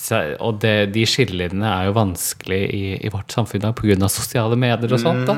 Så, 0.00 0.18
og 0.40 0.62
det, 0.62 0.92
de 0.94 1.02
skillelinjene 1.04 1.68
er 1.68 1.90
jo 1.90 1.92
vanskelig 1.98 2.60
i, 2.72 2.84
i 3.04 3.10
vårt 3.12 3.34
samfunn 3.34 3.66
pga. 3.76 4.08
sosiale 4.08 4.56
medier 4.56 4.94
og 4.96 5.02
sånt. 5.02 5.28
da 5.28 5.36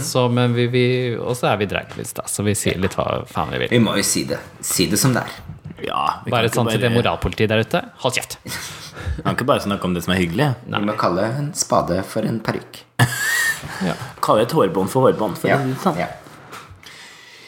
så, 0.00 0.24
men 0.32 0.54
vi, 0.56 0.64
vi, 0.72 0.84
Og 1.20 1.36
så 1.36 1.50
er 1.52 1.60
vi 1.60 1.68
dragquiz, 1.68 2.14
da, 2.16 2.24
så 2.24 2.42
vi 2.46 2.56
sier 2.56 2.80
litt 2.80 2.96
hva 2.96 3.26
faen 3.28 3.52
vi 3.52 3.60
vil. 3.64 3.74
Vi 3.76 3.82
må 3.84 3.98
jo 4.00 4.06
si 4.06 4.24
det. 4.30 4.40
Si 4.64 4.88
det 4.88 5.00
som 5.00 5.12
det 5.12 5.26
er. 5.26 5.36
Ja, 5.84 6.02
vi 6.24 6.32
Bare 6.32 6.50
sånn 6.50 6.70
til 6.72 6.80
det 6.82 6.90
moralpolitiet 6.90 7.52
der 7.52 7.62
ute. 7.62 7.82
Hold 8.02 8.16
kjeft! 8.16 8.38
kan 9.22 9.36
ikke 9.36 9.46
bare 9.46 9.62
snakke 9.62 9.86
om 9.86 9.94
det 9.94 10.02
som 10.06 10.14
er 10.14 10.22
hyggelig. 10.22 10.48
Vi 10.66 10.80
må 10.88 10.96
kalle 10.98 11.28
en 11.38 11.52
spade 11.58 12.00
for 12.08 12.26
en 12.26 12.40
parykk. 12.44 12.80
Kalle 14.24 14.46
et 14.46 14.54
hårbånd 14.54 14.90
for 14.90 15.06
hårbånd. 15.06 15.38
For 15.38 15.52
Ja. 15.52 15.60
En, 15.62 15.76
sånn. 15.82 16.00
ja. 16.00 16.08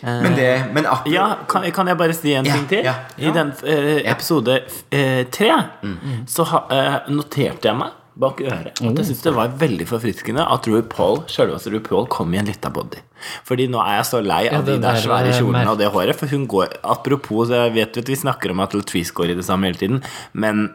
Men 0.03 0.35
det 0.37 0.51
Men 0.73 0.87
akkurat 0.87 1.13
Ja, 1.13 1.27
kan, 1.49 1.67
kan 1.73 1.87
jeg 1.93 1.99
bare 2.01 2.15
si 2.17 2.33
en 2.35 2.45
Ja, 2.47 2.55
ting 2.57 2.67
til? 2.71 2.85
ja, 2.85 2.95
I 3.19 3.31
den 3.37 3.53
uh, 3.63 4.01
episode 4.11 4.61
uh, 4.65 5.23
tre 5.31 5.51
Mm. 5.83 6.27
så 6.27 6.45
eh, 6.71 7.01
noterte 7.13 7.69
jeg 7.69 7.77
meg 7.77 7.97
bak 8.21 8.41
øret 8.43 8.67
at 8.75 8.81
Oh. 8.83 8.93
jeg 8.97 9.07
syntes 9.07 9.23
det 9.23 9.33
var 9.35 9.49
veldig 9.61 9.87
forfriskende 9.89 10.43
at 10.53 10.67
RuPaul 10.69 11.23
selveste 11.31 11.71
RuPaul 11.73 12.07
kom 12.13 12.35
i 12.35 12.39
en 12.41 12.45
lita 12.49 12.69
body. 12.69 12.99
Fordi 13.49 13.67
nå 13.69 13.79
er 13.81 13.97
jeg 14.01 14.07
så 14.11 14.21
lei 14.25 14.43
av 14.49 14.53
Ja, 14.53 14.61
de 14.67 14.79
der 14.83 14.95
svære 15.01 15.29
eh, 15.33 15.39
kjolene 15.41 15.71
og 15.71 15.79
det 15.79 15.89
håret. 15.93 16.17
For 16.17 16.27
hun 16.33 16.47
går 16.49 16.75
Apropos, 16.85 17.49
jeg 17.51 17.73
vet 17.75 17.97
jo 17.97 18.01
at 18.03 18.09
vi 18.09 18.17
snakker 18.17 18.51
om 18.51 18.61
at 18.61 18.75
Latrice 18.75 19.13
går 19.15 19.31
i 19.31 19.35
det 19.39 19.45
samme 19.45 19.69
hele 19.71 19.79
tiden, 19.81 20.03
men 20.33 20.71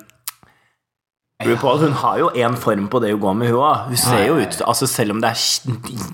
RuPaul 1.45 1.79
hun 1.83 1.91
har 1.99 2.17
jo 2.21 2.29
én 2.33 2.55
form 2.57 2.87
på 2.89 3.01
det 3.03 3.11
hun 3.11 3.19
går 3.21 3.33
med, 3.41 3.49
hun 3.51 3.59
òg. 3.59 3.87
Hun 3.91 3.97
ser 3.99 4.25
jo 4.27 4.37
ut 4.39 4.61
altså 4.65 4.87
Selv 4.87 5.11
om 5.11 5.19
det 5.21 5.29
er 5.33 5.41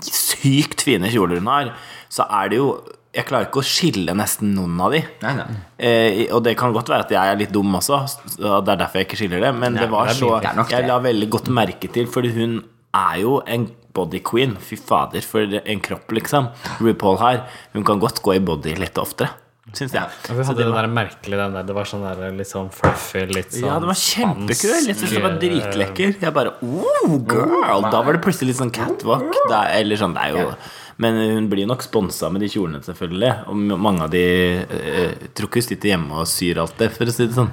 sykt 0.02 0.82
fine 0.82 1.08
kjoler 1.12 1.38
hun 1.40 1.46
har, 1.52 1.70
så 2.12 2.26
er 2.28 2.48
det 2.52 2.58
jo 2.58 2.72
Jeg 3.12 3.26
klarer 3.28 3.50
ikke 3.50 3.60
å 3.60 3.66
skille 3.66 4.14
nesten 4.16 4.54
noen 4.56 4.78
av 4.80 4.94
de. 4.94 5.02
Nei, 5.20 5.32
nei. 5.36 5.46
Eh, 5.76 6.20
og 6.32 6.40
det 6.46 6.54
kan 6.56 6.72
godt 6.72 6.88
være 6.88 7.04
at 7.04 7.12
jeg 7.12 7.32
er 7.32 7.36
litt 7.42 7.52
dum 7.52 7.74
også, 7.76 7.98
og 8.40 8.64
det 8.64 8.72
er 8.72 8.80
derfor 8.80 9.02
jeg 9.02 9.08
ikke 9.10 9.18
skiller 9.20 9.44
det. 9.44 9.50
Men 9.52 9.76
det 9.76 9.90
var 9.92 10.08
det 10.08 10.16
så 10.16 10.38
det 10.40 10.54
nok 10.56 10.72
Jeg 10.72 10.88
la 10.88 10.96
veldig 11.04 11.28
godt 11.34 11.50
merke 11.52 11.92
til, 11.92 12.08
fordi 12.08 12.32
hun 12.38 12.62
er 12.96 13.20
jo 13.20 13.36
en 13.44 13.68
body 13.92 14.22
queen. 14.24 14.56
Fy 14.56 14.80
fader, 14.80 15.20
for 15.28 15.60
en 15.60 15.84
kropp, 15.84 16.08
liksom. 16.16 16.48
RuPaul 16.80 17.20
har. 17.20 17.44
Hun 17.76 17.84
kan 17.84 18.00
godt 18.00 18.24
gå 18.24 18.38
i 18.38 18.42
body 18.42 18.78
litt 18.80 18.96
oftere, 18.96 19.28
syns 19.76 19.92
jeg. 19.92 20.08
Ja, 20.08 20.36
vi 20.38 20.48
hadde 20.48 20.64
den 20.64 20.76
der 20.80 20.88
merkelige 20.96 21.44
den 21.44 21.56
der, 21.58 21.68
Det 21.68 21.76
var 21.76 21.92
sånn 21.92 22.08
der 22.08 22.32
litt 22.36 22.48
sånn 22.48 22.72
fluffy, 22.72 23.26
litt 23.28 23.52
sånn 23.52 23.68
Ja, 23.68 23.76
det 23.82 23.92
var 23.92 24.00
kjempekul. 24.00 24.72
Jeg 24.88 24.96
synes 24.96 25.18
det 25.18 25.26
var 25.28 25.36
dritlekker. 25.42 26.16
Jeg 26.16 26.36
bare 26.40 26.56
oh, 26.64 27.18
girl! 27.20 27.90
Da 27.92 28.00
var 28.00 28.16
det 28.16 28.24
plutselig 28.24 28.54
litt 28.54 28.64
sånn 28.64 28.72
catwalk. 28.72 29.36
Det 29.36 29.58
er, 29.58 29.82
eller 29.82 30.00
sånn, 30.00 30.16
det 30.16 30.30
er 30.30 30.40
jo 30.40 30.54
Men 31.00 31.16
hun 31.16 31.46
blir 31.48 31.66
nok 31.66 31.82
sponsa 31.84 32.28
med 32.32 32.42
de 32.44 32.50
kjolene, 32.52 32.82
selvfølgelig. 32.84 33.32
Og 33.48 33.78
mange 33.80 34.04
av 34.04 34.12
de 34.12 34.24
eh, 34.60 35.24
Tror 35.32 35.48
ikke 35.48 35.62
hun 35.62 35.66
sitter 35.68 35.92
hjemme 35.94 36.20
og 36.20 36.28
syr 36.28 36.60
alt 36.62 36.76
det, 36.80 36.90
for 36.92 37.08
å 37.08 37.14
si 37.14 37.24
det 37.24 37.38
sånn. 37.38 37.48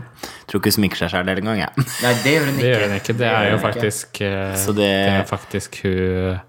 Tror 0.49 0.59
ikke 0.59 0.73
hun 0.73 0.77
sminker 0.79 1.03
seg 1.03 1.13
sjøl 1.13 1.31
engang, 1.35 1.61
jeg. 1.63 1.87
Nei, 2.03 2.13
det 2.25 2.35
gjør 2.35 2.45
hun 2.49 2.59
Det 2.59 2.59
ikke. 2.59 2.73
gjør 2.73 2.85
hun 2.85 2.97
ikke. 2.99 3.17
Det 3.21 3.31
er 3.31 3.47
jo 3.53 3.63
faktisk 3.63 4.21
eh, 4.27 4.53
Så 4.59 4.75
det... 4.75 4.91
det- 4.91 5.17
er 5.21 5.25
faktisk 5.29 5.81
hun 5.85 6.39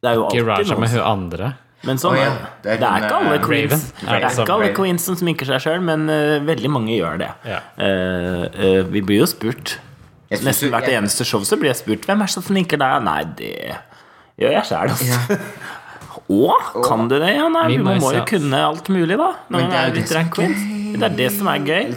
Det 0.00 0.12
er 0.12 0.20
jo 0.20 0.28
Ikke 0.28 0.44
alltid 0.44 0.48
Raja, 0.52 0.80
men 0.84 0.94
hun 0.94 1.04
andre. 1.14 1.52
Men 1.88 1.96
sånn, 1.96 2.12
oh, 2.12 2.20
ja. 2.20 2.32
det, 2.60 2.74
Det 2.76 2.84
er 2.84 2.90
er 2.90 3.04
ikke 3.06 3.18
alle 3.22 3.36
eh, 3.38 3.44
queens 3.44 3.70
Raven. 3.72 3.84
Det 4.00 4.16
er 4.16 4.24
ikke 4.28 4.56
alle 4.58 4.72
queens 4.76 5.06
som 5.08 5.16
sminker 5.16 5.48
seg 5.48 5.62
sjøl, 5.64 5.84
men 5.84 6.02
uh, 6.12 6.36
veldig 6.44 6.70
mange 6.72 6.92
gjør 6.92 7.22
det. 7.22 7.30
Ja. 7.48 7.60
Uh, 7.80 8.42
uh, 8.52 8.80
vi 8.92 9.00
blir 9.00 9.22
jo 9.22 9.28
spurt. 9.30 9.78
Nesten 10.30 10.70
hvert 10.70 10.86
eneste 10.92 11.24
show 11.26 11.42
så 11.46 11.56
blir 11.58 11.72
jeg 11.72 11.80
spurt 11.80 12.04
hvem 12.06 12.20
er 12.20 12.28
det 12.28 12.34
som 12.36 12.44
sminker 12.44 12.78
deg. 12.80 13.06
Nei, 13.06 13.22
det 13.38 13.54
gjør 14.40 14.54
jeg 14.58 14.68
sjæl, 14.68 14.92
altså. 14.92 15.38
Å, 16.30 16.82
kan 16.86 17.08
du 17.10 17.16
det? 17.18 17.32
Ja, 17.34 17.48
nei, 17.50 17.64
Vi 17.72 17.78
må, 17.82 17.96
må 17.98 18.12
jo 18.14 18.20
kunne 18.28 18.58
alt 18.62 18.86
mulig, 18.92 19.16
da. 19.18 19.32
Når 19.50 19.56
Men 19.56 19.64
man 19.64 19.72
det 19.72 19.78
er 19.80 19.88
jo 19.88 19.94
litt 19.96 20.06
det 20.06 20.14
drag 20.14 20.28
queens. 20.36 20.66
Det 20.90 21.06
er 21.06 21.14
det 21.16 21.28
som 21.34 21.48
er 21.50 21.64
gøy. 21.66 21.88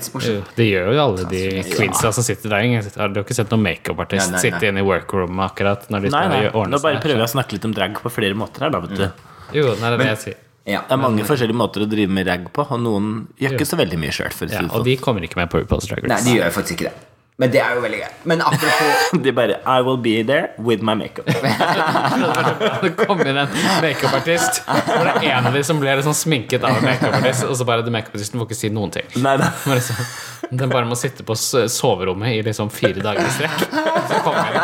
Det 0.58 0.66
gjør 0.68 0.90
jo 0.94 1.02
alle 1.04 1.26
de 1.30 1.42
queensa 1.74 2.12
som 2.16 2.26
sitter 2.26 2.54
der. 2.54 2.66
Har 2.98 3.14
Du 3.14 3.20
har 3.20 3.26
ikke 3.26 3.38
sett 3.38 3.54
noen 3.54 3.66
makeupartist 3.66 4.38
sitte 4.42 4.70
inne 4.70 4.82
i 4.82 4.88
workroomet 4.88 5.46
akkurat 5.52 5.86
når 5.94 6.08
de 6.08 6.14
Nei, 6.14 6.24
nei, 6.32 6.42
Nå 6.50 6.82
bare 6.82 7.02
prøver 7.04 7.22
jeg 7.24 7.30
å 7.30 7.34
snakke 7.36 7.58
litt 7.58 7.68
om 7.70 7.76
drag 7.76 8.02
på 8.02 8.14
flere 8.14 8.38
måter 8.38 8.68
her, 8.68 8.74
da, 8.74 8.82
vet 8.86 8.98
du. 8.98 9.06
Jo, 9.54 9.70
nei, 9.78 9.94
det 9.94 9.94
er 9.94 10.02
det 10.04 10.10
jeg 10.12 10.22
sier. 10.26 10.42
Ja. 10.64 10.80
Det 10.88 10.96
er 10.96 11.02
mange 11.02 11.26
forskjellige 11.28 11.60
måter 11.60 11.84
å 11.84 11.88
drive 11.92 12.14
med 12.16 12.26
drag 12.30 12.46
på, 12.56 12.64
og 12.64 12.80
noen 12.80 13.10
gjør 13.42 13.58
ikke 13.58 13.68
så 13.68 13.80
veldig 13.82 13.98
mye 14.00 14.14
sjøl, 14.16 14.30
Ja, 14.48 14.62
og 14.64 14.78
sånn. 14.78 14.86
de 14.88 14.94
kommer 15.02 15.26
ikke 15.28 15.42
med 15.42 15.52
på 15.52 15.60
RuPaul's 15.60 15.90
Drag 15.92 16.08
Nei, 16.08 16.22
de 16.24 16.38
gjør 16.40 16.54
faktisk 16.56 16.78
ikke 16.80 16.90
det. 16.90 17.10
Men 17.42 17.50
det 17.50 17.60
er 17.64 17.74
jo 17.74 17.82
veldig 17.82 17.98
gøy. 17.98 18.10
Men 18.30 18.44
apropos 18.46 19.14
De 19.26 19.32
bare 19.34 19.56
I 19.66 19.82
will 19.86 19.98
be 19.98 20.20
there 20.26 20.52
with 20.62 20.84
my 20.86 20.94
makeup. 20.94 21.26
Det 22.84 22.92
kom 23.00 23.24
inn 23.26 23.40
en 23.42 23.56
makeupartist. 23.82 24.62
Hvor 24.68 25.08
det 25.08 25.16
er 25.24 25.40
en 25.40 25.50
av 25.50 25.56
de 25.58 25.64
som 25.66 25.80
ble 25.82 25.96
liksom 25.98 26.14
sminket 26.18 26.64
av 26.68 26.78
en 26.78 26.86
makeupartist, 26.86 27.48
og 27.48 27.58
så 27.58 27.66
bare 27.68 27.86
makeupartisten 27.90 28.40
får 28.42 28.50
ikke 28.52 28.60
si 28.60 28.70
noen 28.74 28.94
ting. 28.94 29.10
Nei, 29.24 29.34
nei. 29.42 29.50
Liksom, 29.74 30.06
den 30.52 30.70
bare 30.70 30.86
må 30.90 30.98
sitte 31.00 31.26
på 31.26 31.36
soverommet 31.38 32.36
i 32.38 32.44
liksom 32.46 32.70
fire 32.74 33.02
dager 33.02 33.26
i 33.26 33.34
strekk. 33.34 33.66
Så 34.12 34.22
kommer 34.26 34.54
den. 34.54 34.64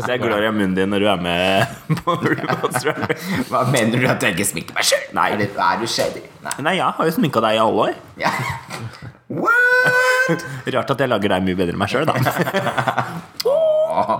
Det 0.00 0.14
er 0.14 0.20
Gloria 0.22 0.52
Mundi 0.54 0.86
når 0.88 1.04
du 1.04 1.08
er 1.12 1.24
med 1.26 1.94
på. 2.00 2.16
Hva 3.50 3.64
mener 3.68 3.96
du 4.00 4.08
at 4.08 4.24
jeg 4.24 4.38
ikke 4.38 4.50
sminker 4.54 4.78
meg 4.78 4.88
sjøl? 4.88 5.08
Nei. 5.18 5.30
Er 5.36 5.80
du 5.82 5.88
shady? 5.90 6.24
Nei. 6.46 6.58
Nei, 6.64 6.76
jeg 6.80 6.96
har 6.96 7.10
jo 7.10 7.16
sminka 7.18 7.44
deg 7.44 7.58
i 7.58 7.64
alle 7.68 7.90
år. 7.90 7.98
Ja. 8.20 8.32
What? 9.30 10.42
Rart 10.74 10.90
at 10.94 11.04
jeg 11.04 11.10
lager 11.10 11.30
deg 11.36 11.44
mye 11.46 11.58
bedre 11.58 11.74
enn 11.76 11.80
meg 11.80 11.92
sjøl, 11.92 12.08
da. 12.08 12.16
oh, 13.46 14.16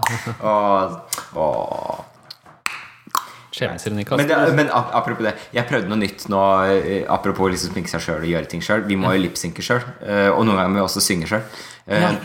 oh, 0.46 0.94
oh. 1.34 2.06
Men, 4.22 4.28
det, 4.30 4.36
men 4.56 4.70
apropos 4.72 5.26
det, 5.26 5.34
jeg 5.52 5.66
prøvde 5.68 5.90
noe 5.90 5.98
nytt 6.00 6.22
nå. 6.32 6.38
eh, 6.70 7.02
Apropos 7.12 7.50
liksom 7.52 7.74
sminke 7.74 7.90
seg 7.92 8.04
sjøl 8.06 8.22
og 8.22 8.30
gjøre 8.30 8.48
ting 8.48 8.62
sjøl. 8.64 8.86
Vi 8.88 8.96
må 8.96 9.10
jo 9.16 9.24
lipsynke 9.26 9.64
sjøl, 9.66 9.82
og 10.32 10.44
noen 10.46 10.56
ganger 10.56 10.70
må 10.72 10.80
vi 10.80 10.84
også 10.86 11.02
synge 11.04 11.28
sjøl. 11.28 11.42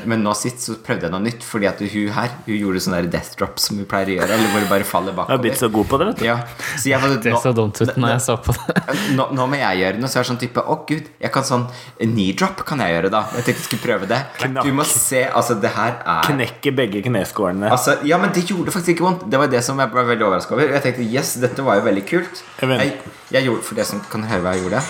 Men 0.05 0.21
nå 0.21 0.33
sist 0.37 0.61
så 0.61 0.75
prøvde 0.85 1.07
jeg 1.07 1.13
noe 1.13 1.23
nytt, 1.25 1.41
fordi 1.45 1.65
at 1.69 1.79
hun 1.81 2.09
her 2.13 2.33
Hun 2.45 2.57
gjorde 2.59 2.81
sånne 2.85 2.99
der 3.01 3.09
death 3.15 3.33
drop 3.39 3.57
som 3.61 3.79
hun 3.81 3.87
pleier 3.89 4.11
å 4.11 4.17
gjøre. 4.19 4.35
Eller 4.37 4.51
hvor 4.53 4.61
det 4.61 4.69
bare 4.69 4.85
faller 4.87 5.15
Jeg 5.17 5.31
har 5.31 5.41
blitt 5.41 5.57
så 5.61 5.69
god 5.73 5.89
på 5.89 5.99
det, 6.01 6.07
vet 6.11 6.21
du. 6.21 6.25
Ja, 6.27 6.35
så 6.75 6.91
jeg, 6.91 7.09
Det 7.23 7.33
nå- 7.33 7.41
så 7.41 7.53
dumt 7.57 7.81
ut 7.81 7.95
når 7.97 8.13
jeg 8.13 8.23
så 8.27 8.37
på 8.45 8.53
det. 8.53 8.75
nå, 9.17 9.27
nå 9.33 9.47
må 9.49 9.59
jeg 9.59 9.81
gjøre 9.81 10.01
noe, 10.03 10.11
så 10.11 10.19
er 10.19 10.25
det 10.27 10.29
sånn 10.31 10.41
type 10.43 10.61
Å, 10.61 10.77
gud, 10.89 11.09
jeg 11.25 11.33
kan 11.33 11.47
sånn 11.47 11.65
knee 11.97 12.37
drop 12.37 12.61
kan 12.67 12.83
jeg 12.85 12.93
gjøre, 12.95 13.11
da. 13.17 13.23
Jeg 13.33 13.47
tenkte 13.49 13.63
jeg 13.63 13.67
skulle 13.71 13.85
prøve 13.87 14.11
det. 14.11 14.21
Knakk. 14.43 14.69
Du 14.69 14.77
må 14.77 14.85
se, 14.89 15.25
altså, 15.25 15.57
det 15.61 15.73
her 15.75 15.97
er 16.05 16.29
Knekke 16.29 16.75
begge 16.77 17.01
kneskålene. 17.09 17.73
Altså, 17.73 17.97
ja, 18.05 18.21
men 18.21 18.33
det 18.35 18.45
gjorde 18.49 18.73
faktisk 18.75 18.95
ikke 18.95 19.07
vondt. 19.09 19.27
Det 19.31 19.41
var 19.41 19.49
det 19.51 19.63
som 19.65 19.81
jeg 19.81 19.93
ble 19.93 20.05
veldig 20.13 20.29
overraska 20.29 20.57
over. 20.57 20.73
Jeg 20.77 20.85
tenkte 20.85 21.09
yes, 21.09 21.35
dette 21.41 21.65
var 21.65 21.81
jo 21.81 21.87
veldig 21.89 22.05
kult. 22.09 22.43
Jeg. 22.61 22.77
Jeg, 22.77 23.13
jeg 23.33 23.49
gjorde, 23.49 23.65
for 23.65 23.81
det 23.81 23.89
som 23.89 24.03
kan 24.11 24.25
høre 24.29 24.45
hva 24.45 24.55
jeg 24.55 24.67
gjorde 24.67 24.85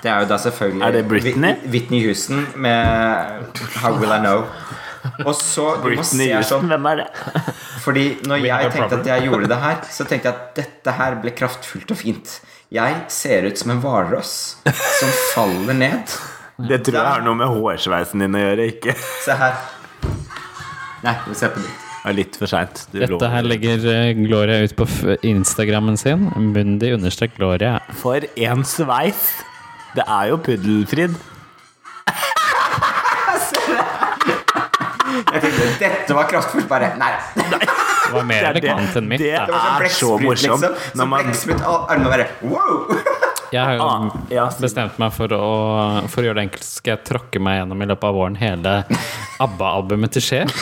Det 0.00 0.10
er 0.10 0.22
jo 0.22 0.28
da 0.30 0.36
selvfølgelig 0.40 0.84
Er 0.86 0.94
det 0.96 1.02
Britney? 1.08 1.56
Whitney 1.72 2.04
Houston 2.06 2.46
med 2.56 3.58
How 3.82 3.98
Will 4.00 4.12
I 4.14 4.20
Know. 4.22 4.46
Og 5.24 5.34
så 5.36 5.64
du 5.76 5.80
må 5.80 5.88
Britney 5.88 6.26
se 6.26 6.30
Houston, 6.34 6.48
sånn 6.64 6.72
hvem 6.72 6.88
er 6.90 7.02
det? 7.02 7.08
Fordi 7.84 8.04
når 8.28 8.42
jeg 8.44 8.72
tenkte 8.74 8.98
at 9.00 9.10
jeg 9.12 9.28
gjorde 9.28 9.48
det 9.52 9.58
her, 9.62 9.78
så 9.92 10.04
tenkte 10.08 10.28
jeg 10.28 10.36
at 10.36 10.56
dette 10.60 10.96
her 10.98 11.16
ble 11.22 11.32
kraftfullt 11.36 11.94
og 11.94 12.00
fint. 12.00 12.34
Jeg 12.70 12.98
ser 13.10 13.48
ut 13.48 13.58
som 13.58 13.72
en 13.74 13.80
hvalross 13.82 14.34
som 15.00 15.14
faller 15.32 15.76
ned. 15.76 16.16
Det 16.68 16.82
tror 16.84 16.98
jeg 17.00 17.08
har 17.08 17.24
noe 17.24 17.38
med 17.40 17.48
hårsveisen 17.48 18.20
din 18.24 18.36
å 18.36 18.42
gjøre, 18.42 18.66
ikke 18.74 18.96
Se 19.24 19.36
her. 19.40 19.56
Nei, 21.00 21.14
vi 21.24 21.36
ser 21.40 21.54
på 21.54 21.62
nytt. 21.64 21.86
Det 22.00 22.08
er 22.08 22.16
litt 22.16 22.36
for 22.40 22.48
seint. 22.48 22.82
Dette 22.92 23.28
her 23.32 23.44
legger 23.44 23.82
eh, 23.92 24.12
Gloria 24.16 24.64
ut 24.64 24.72
på 24.76 24.86
Instagrammen 25.28 25.98
sin. 26.00 26.28
Mundi 26.52 26.92
understrek 26.96 27.36
Gloria. 27.36 27.78
For 28.00 28.24
en 28.40 28.64
sveis! 28.68 29.28
Det 29.96 30.04
er 30.06 30.28
jo 30.30 30.36
Puddelfrid. 30.38 31.14
Jeg 35.30 35.42
tenkte 35.42 35.66
dette 35.80 36.14
var 36.16 36.28
kraftfullt. 36.30 36.68
Bare 36.70 36.92
nei. 37.00 37.10
Det 37.36 38.14
var 38.14 38.26
mer 38.26 38.42
er 38.44 38.50
elegant 38.54 38.96
enn 38.98 39.08
mitt. 39.10 39.22
det. 39.22 39.32
Det 39.34 39.54
sånn 39.54 39.84
er 39.84 39.94
så 39.94 40.10
morsomt 40.18 40.62
liksom. 40.62 40.78
Så 41.00 41.06
man- 41.06 41.24
blekksprut 41.26 41.60
og 41.66 41.90
armene 41.94 42.10
bare 42.10 42.26
wow! 42.42 42.96
Jeg 43.50 43.64
har 43.66 43.74
jo 43.74 43.82
Ah, 43.82 44.50
bestemt 44.62 44.98
meg 45.02 45.12
for 45.12 45.26
å, 45.34 46.08
for 46.08 46.22
å 46.22 46.26
gjøre 46.28 46.38
det 46.38 46.44
enkelt. 46.48 46.64
Skal 46.64 46.92
jeg 46.96 47.04
tråkke 47.08 47.40
meg 47.42 47.58
gjennom 47.60 47.82
i 47.82 47.86
løpet 47.90 48.04
av 48.06 48.14
våren 48.14 48.36
hele 48.38 48.74
ABBA-albumet 49.42 50.12
til 50.14 50.22
Skjer? 50.22 50.52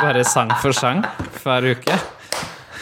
Bare 0.00 0.24
sang 0.26 0.50
for 0.62 0.72
sang 0.74 1.04
hver 1.44 1.70
uke. 1.70 1.94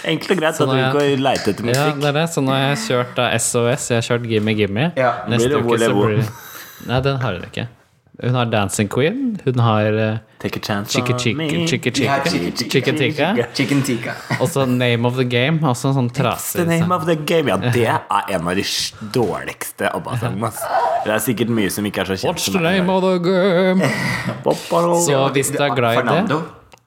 Enkelt 0.09 0.35
og 0.35 0.43
greit 0.43 0.59
Så 0.59 0.67
at 0.67 0.71
du 0.71 0.75
nå 0.75 0.79
er 0.79 0.85
ikke 0.89 0.99
går 0.99 1.25
leite 1.25 1.53
etter 1.55 1.65
Ja, 1.69 1.73
musikk. 1.73 2.03
det 2.03 2.11
er 2.11 2.19
det. 2.19 2.27
Så 2.35 2.45
nå 2.45 2.55
har 2.55 2.63
jeg 2.69 2.79
kjørt 2.87 3.17
da 3.19 3.31
SOS. 3.39 3.89
Jeg 3.93 4.01
har 4.01 4.07
kjørt 4.11 4.29
Gimme 4.35 4.55
Gimme. 4.59 4.93
Ja, 4.97 5.13
Neste 5.29 5.49
blir 5.49 5.57
det 5.57 5.65
uke 5.65 5.83
så 5.85 5.97
blir 5.99 6.23
det 6.23 6.31
Nei, 6.89 7.01
den 7.03 7.19
har 7.21 7.35
hun 7.35 7.45
ikke. 7.49 7.67
Hun 8.23 8.35
har 8.35 8.45
Dancing 8.51 8.89
Queen. 8.91 9.39
Hun 9.45 9.61
har 9.63 9.95
uh, 9.95 10.19
Take 10.41 10.59
a 10.59 10.63
chance 10.63 10.91
Chicky 10.91 11.13
on 11.13 11.19
Chicky 11.19 11.37
me. 11.39 11.67
Chicky 11.69 11.91
Ja, 12.03 12.19
Chicky 12.25 12.51
Chicky 12.51 12.71
Chicky 12.71 12.93
Tikka. 12.99 13.47
Chicken 13.55 13.83
tikka. 13.83 14.13
Og 14.43 14.49
så 14.49 14.67
Name 14.67 15.07
of 15.07 15.15
the 15.15 15.25
Game. 15.25 15.59
Også 15.63 15.93
en 15.93 15.95
sånn 15.95 16.11
The 16.11 16.65
name 16.67 16.95
of 16.95 17.07
the 17.07 17.15
game. 17.15 17.51
Ja, 17.51 17.57
det 17.57 17.87
er 17.87 18.35
en 18.35 18.49
av 18.49 18.59
de 18.59 18.65
dårligste 19.15 19.91
ABBA-sangene. 19.95 20.51
Det 21.05 21.15
er 21.15 21.23
sikkert 21.23 21.55
mye 21.55 21.71
som 21.71 21.87
ikke 21.87 22.03
er 22.03 22.11
så 22.11 22.19
kjent. 22.19 22.33
What's 22.33 22.51
the 22.51 22.63
name 22.63 22.91
of 22.91 23.07
the 23.07 23.19
game? 23.23 23.87
Så 25.07 25.29
hvis 25.35 25.55
du 25.55 25.63
er 25.63 25.75
glad 25.79 25.93
i 25.93 26.03
det 26.03 26.07
Fernando. 26.07 26.43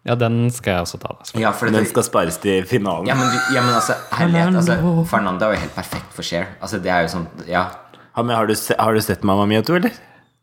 Ja, 0.05 0.15
den 0.15 0.49
skal 0.49 0.71
jeg 0.73 0.81
også 0.81 0.97
ta. 0.97 1.11
Da. 1.19 1.39
Ja, 1.39 1.51
for 1.53 1.69
den 1.69 1.85
skal 1.85 2.03
spares 2.03 2.37
til 2.41 2.63
finalen. 2.65 3.05
ja, 3.07 3.13
men, 3.15 3.27
ja, 3.53 3.61
men 3.61 3.73
altså, 3.77 3.93
herlighet. 4.17 4.55
Altså, 4.55 4.77
Fernando 5.09 5.45
er 5.45 5.53
jo 5.53 5.59
helt 5.61 5.75
perfekt 5.75 6.13
for 6.15 6.23
Cher. 6.25 6.45
Altså, 6.61 6.79
det 6.81 6.89
er 6.91 7.01
jo 7.05 7.07
sånn 7.17 7.27
Ja. 7.47 7.67
Ja, 8.17 8.23
men 8.23 8.35
har, 8.35 8.45
du 8.47 8.55
se, 8.55 8.75
har 8.79 8.93
du 8.93 8.99
sett 9.01 9.23
Mamma 9.23 9.45
Mia 9.45 9.61
2, 9.61 9.75
eller? 9.77 9.91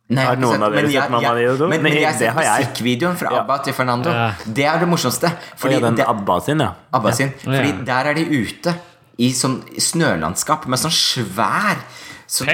Nei, 0.09 0.24
Har 0.24 0.36
noen 0.40 0.62
av 0.62 0.72
dere 0.72 0.86
sett 0.86 0.94
jeg- 0.94 1.11
Mamma 1.11 1.34
Mia 1.34 1.56
2? 1.59 1.66
Men, 1.68 1.82
men 1.82 1.92
jeg 1.92 2.06
har 2.06 2.14
sett 2.16 2.34
musikkvideoen 2.38 3.16
fra 3.18 3.28
Ja. 3.34 3.40
ABBA 3.42 3.59
til 3.64 3.72
Fernando. 3.74 4.11
Ja. 4.11 4.30
Det 4.46 4.64
er 4.64 4.78
det 4.78 4.88
morsomste. 4.88 5.32
Fordi 5.56 5.74
ja, 5.74 5.80
den 5.80 5.96
det, 5.96 6.06
ABBA 6.09 6.38
sin, 6.40 6.61
ja. 6.61 6.70
ABBA 6.94 7.12
sin. 7.12 7.32
Ja. 7.44 7.50
Fordi 7.59 7.72
der 7.84 8.09
er 8.09 8.14
de 8.14 8.24
ute 8.24 8.74
i 9.18 9.32
sånn 9.32 9.59
snølandskap 9.78 10.66
med 10.70 10.78
sånn 10.78 10.94
svær 10.94 11.82
så, 12.29 12.45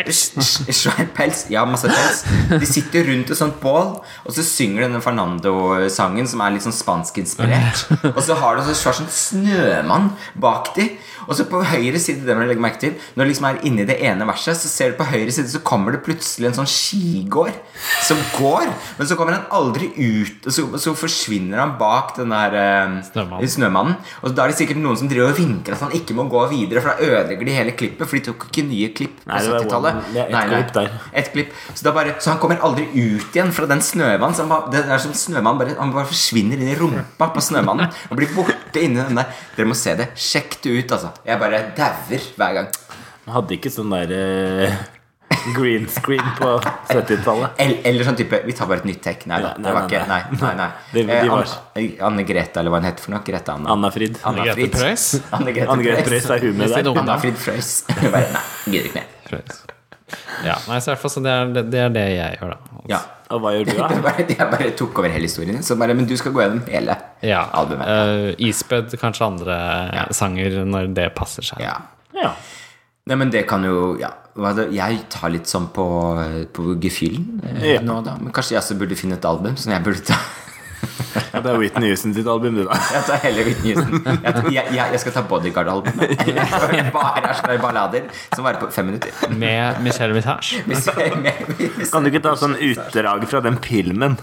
Svær 0.70 1.09
pels. 1.16 1.47
Ja, 1.51 1.64
masse 1.66 1.91
pels. 1.91 2.20
De 2.61 2.66
sitter 2.68 3.09
rundt 3.09 3.33
et 3.35 3.39
sånt 3.39 3.57
bål, 3.62 3.97
og 4.22 4.37
så 4.37 4.45
synger 4.47 4.87
denne 4.87 5.01
Fernando-sangen, 5.03 6.29
som 6.31 6.45
er 6.45 6.55
litt 6.55 6.62
sånn 6.62 6.77
spanskinspirert. 6.77 7.89
Og 8.14 8.20
så 8.22 8.37
har 8.39 8.55
du 8.55 8.62
en 8.62 8.79
svær 8.79 8.95
sånn 9.01 9.11
snømann 9.11 10.12
bak 10.39 10.70
de. 10.79 10.93
Og 11.29 11.35
så 11.39 11.47
på 11.49 11.62
høyre 11.64 11.99
side, 12.03 12.25
det 12.27 12.35
må 12.37 12.45
du 12.45 12.51
legge 12.51 12.61
merke 12.64 12.81
til 12.83 12.95
Når 13.16 13.25
du 13.25 13.31
liksom 13.31 13.47
er 13.49 13.61
inne 13.68 13.85
i 13.85 13.89
det 13.89 13.97
ene 14.05 14.27
verset, 14.29 14.57
så 14.61 14.68
ser 14.68 14.93
du 14.93 14.99
på 14.99 15.07
høyre 15.09 15.33
side 15.33 15.49
Så 15.53 15.61
kommer 15.64 15.95
det 15.95 16.03
plutselig 16.07 16.49
en 16.51 16.57
sånn 16.61 16.68
skigård 16.70 17.53
som 18.05 18.18
går, 18.37 18.68
men 18.99 19.07
så 19.09 19.16
kommer 19.16 19.33
han 19.37 19.47
aldri 19.55 19.87
ut. 19.97 20.45
Og 20.47 20.53
så, 20.53 20.62
så 20.81 20.93
forsvinner 20.97 21.59
han 21.62 21.72
bak 21.81 22.12
den 22.18 22.33
der 22.33 22.55
eh, 22.59 22.97
Snømannen. 23.09 23.49
snømannen. 23.55 23.95
Og 24.22 24.35
da 24.37 24.45
er 24.45 24.53
det 24.53 24.59
sikkert 24.59 24.81
noen 24.83 24.99
som 25.01 25.09
driver 25.11 25.33
og 25.33 25.39
vinker 25.39 25.75
at 25.77 25.83
han 25.87 25.95
ikke 25.97 26.16
må 26.16 26.27
gå 26.33 26.43
videre, 26.53 26.83
for 26.85 26.93
da 26.93 27.07
ødelegger 27.09 27.49
de 27.49 27.57
hele 27.57 27.75
klippet. 27.79 28.05
For 28.11 28.18
de 28.18 28.22
tok 28.29 28.47
ikke 28.51 28.64
nye 28.68 28.91
klipp 28.97 29.16
på 29.25 29.31
Nei, 29.33 29.41
det 29.41 29.53
var 29.55 29.64
70-tallet. 29.64 29.99
one- 30.01 30.12
det 30.14 30.25
er 30.43 30.53
klipp 30.53 30.72
der. 30.77 30.93
Et 31.22 31.33
klipp. 31.35 31.57
Så, 31.72 31.95
bare, 31.97 32.14
så 32.20 32.35
han 32.35 32.41
kommer 32.45 32.61
aldri 32.68 32.87
ut 32.93 33.35
igjen 33.39 33.53
fra 33.57 33.68
den 33.72 33.83
snømannen. 33.85 34.37
Så 34.37 34.45
han 34.45 34.53
bare, 34.53 34.70
det 34.75 34.85
er 34.85 35.03
som 35.07 35.16
snømannen 35.25 35.62
bare, 35.64 35.77
han 35.81 35.95
bare 35.97 36.11
forsvinner 36.12 36.61
inn 36.61 36.75
i 36.75 36.79
rumpa 36.79 37.31
på 37.35 37.45
snømannen. 37.49 37.89
Og 38.11 38.20
blir 38.20 38.33
borte 38.37 38.85
inni 38.85 39.01
den 39.01 39.18
der. 39.22 39.33
Dere 39.57 39.70
må 39.72 39.79
se 39.79 39.97
det. 39.99 40.11
Sjekk 40.20 40.61
det 40.66 40.77
ut, 40.83 40.97
altså. 40.99 41.14
Jeg 41.27 41.39
bare 41.41 41.62
dauer 41.79 42.27
hver 42.39 42.59
gang. 42.61 42.69
Man 43.27 43.35
hadde 43.39 43.57
ikke 43.57 43.71
sånn 43.73 43.91
der 43.95 44.11
eh, 44.17 44.75
green 45.57 45.87
screen 45.89 46.25
på 46.39 46.51
70-tallet. 46.91 47.57
Eller, 47.61 47.81
eller 47.91 48.05
sånn 48.09 48.17
type 48.21 48.39
Vi 48.47 48.53
tar 48.57 48.69
bare 48.71 48.83
et 48.85 48.89
nytt 48.89 49.01
tek 49.05 49.25
Nei 49.29 49.41
da. 49.45 49.55
Nei, 49.57 49.65
Det 49.65 49.75
var 49.75 49.87
nei, 49.89 49.89
ikke 49.89 50.07
Nei, 50.09 50.21
nei. 50.41 50.55
nei. 50.61 50.69
De- 50.95 51.05
de 51.09 51.19
Eh, 51.19 51.29
var- 51.33 51.55
Anne, 51.75 51.87
Anne 52.11 52.25
Grete, 52.29 52.61
eller 52.61 52.71
hva 52.75 52.81
hun 52.83 52.89
heter 52.91 53.05
for 53.07 53.15
noe. 53.17 53.23
Grete 53.27 53.53
Anna. 53.57 53.73
Anna 53.77 53.91
Frid. 53.95 54.19
Anna 54.25 54.45
Grete 54.49 54.61
Frid. 54.61 54.73
Preus. 54.79 55.07
Anne 55.39 55.53
Grete 55.57 55.71
Anne 55.77 55.87
Grete 55.89 56.05
Preus. 56.09 56.27
Preus 56.29 56.31
er 56.39 56.49
hun 56.49 56.57
med 56.61 56.71
er 56.71 56.83
der. 56.89 57.01
Anna. 57.05 57.19
Frid 57.25 57.41
Frøys. 57.41 57.73
Bare, 58.01 58.27
Nei, 58.37 58.45
gidder 58.69 58.91
ikke 58.93 59.01
mer. 59.03 59.09
Preus. 59.31 59.65
Ja, 60.44 60.57
nei, 60.68 60.78
så 60.84 60.90
i 60.90 60.94
hvert 60.94 61.02
fall 61.02 61.12
så 61.14 61.22
det 61.24 61.32
er, 61.32 61.52
det 61.72 61.80
er 61.80 61.92
det 61.94 62.05
jeg 62.12 62.38
gjør, 62.40 62.55
da. 62.55 62.80
Ja. 62.92 63.00
Og 63.32 63.40
hva 63.40 63.55
gjør 63.55 63.70
du, 63.70 63.72
da? 63.78 64.12
jeg 64.20 64.36
bare 64.52 64.66
tok 64.76 64.98
over 65.00 65.09
hele 65.11 65.24
historien. 65.26 65.62
Så 65.64 65.78
bare, 65.80 65.94
men 65.96 66.07
du 66.07 66.12
skal 66.20 66.34
gå 66.34 66.42
gjennom 66.44 66.61
hele 66.68 66.94
Ja, 67.24 67.40
albumet. 67.57 67.88
Uh, 67.88 68.28
Isbed, 68.46 68.92
kanskje 69.00 69.24
andre 69.26 69.57
sanger 70.14 70.61
når 70.68 70.90
det 70.94 71.09
passer 71.16 71.46
seg. 71.46 71.62
Ja. 71.64 71.78
Ja. 72.14 72.34
Nei, 73.09 73.16
men 73.20 73.32
det 73.32 73.46
kan 73.48 73.64
jo 73.66 73.94
Ja. 74.00 74.12
Hva 74.34 74.50
det? 74.57 74.64
Jeg 74.74 75.05
tar 75.14 75.30
litt 75.30 75.46
sånn 75.46 75.68
på, 75.70 75.84
på 76.57 76.72
gefühlen 76.82 77.38
eh, 77.46 77.76
Ja. 77.76 77.82
nå, 77.86 78.00
da. 78.02 78.16
Men 78.18 78.32
kanskje 78.34 78.57
jeg 78.57 78.64
også 78.64 78.76
burde 78.80 78.96
finne 78.98 79.14
et 79.14 79.28
album 79.30 79.55
som 79.61 79.70
jeg 79.70 79.84
burde 79.86 80.02
ta. 80.09 80.16
Det 81.45 81.53
er 81.53 81.61
Whitney 81.61 81.92
Houston 81.92 82.14
sitt 82.16 82.28
album, 82.30 82.57
du, 82.57 82.64
da. 82.66 82.78
Jeg 82.95 83.07
tar 83.09 83.20
heller 83.24 83.49
Whitney 83.49 83.74
Houston. 83.74 84.07
Jeg, 84.49 84.55
jeg, 84.55 84.76
jeg, 84.78 85.01
skal 85.03 85.14
ta 85.16 85.22
Bodyguard-albumet. 85.28 86.24
Bare 86.97 87.22
er 87.22 87.36
sånne 87.38 87.59
ballader 87.62 88.09
som 88.34 88.47
varer 88.47 88.61
på 88.62 88.70
fem 88.74 88.88
minutter. 88.90 89.12
Med 89.36 89.82
Michelle 89.84 90.16
hvis, 90.16 90.88
Kan 91.92 92.07
du 92.07 92.11
ikke 92.11 92.24
ta 92.24 92.34
sånn 92.38 92.57
utdrag 92.57 93.28
fra 93.30 93.42
den 93.45 93.61
filmen? 93.64 94.16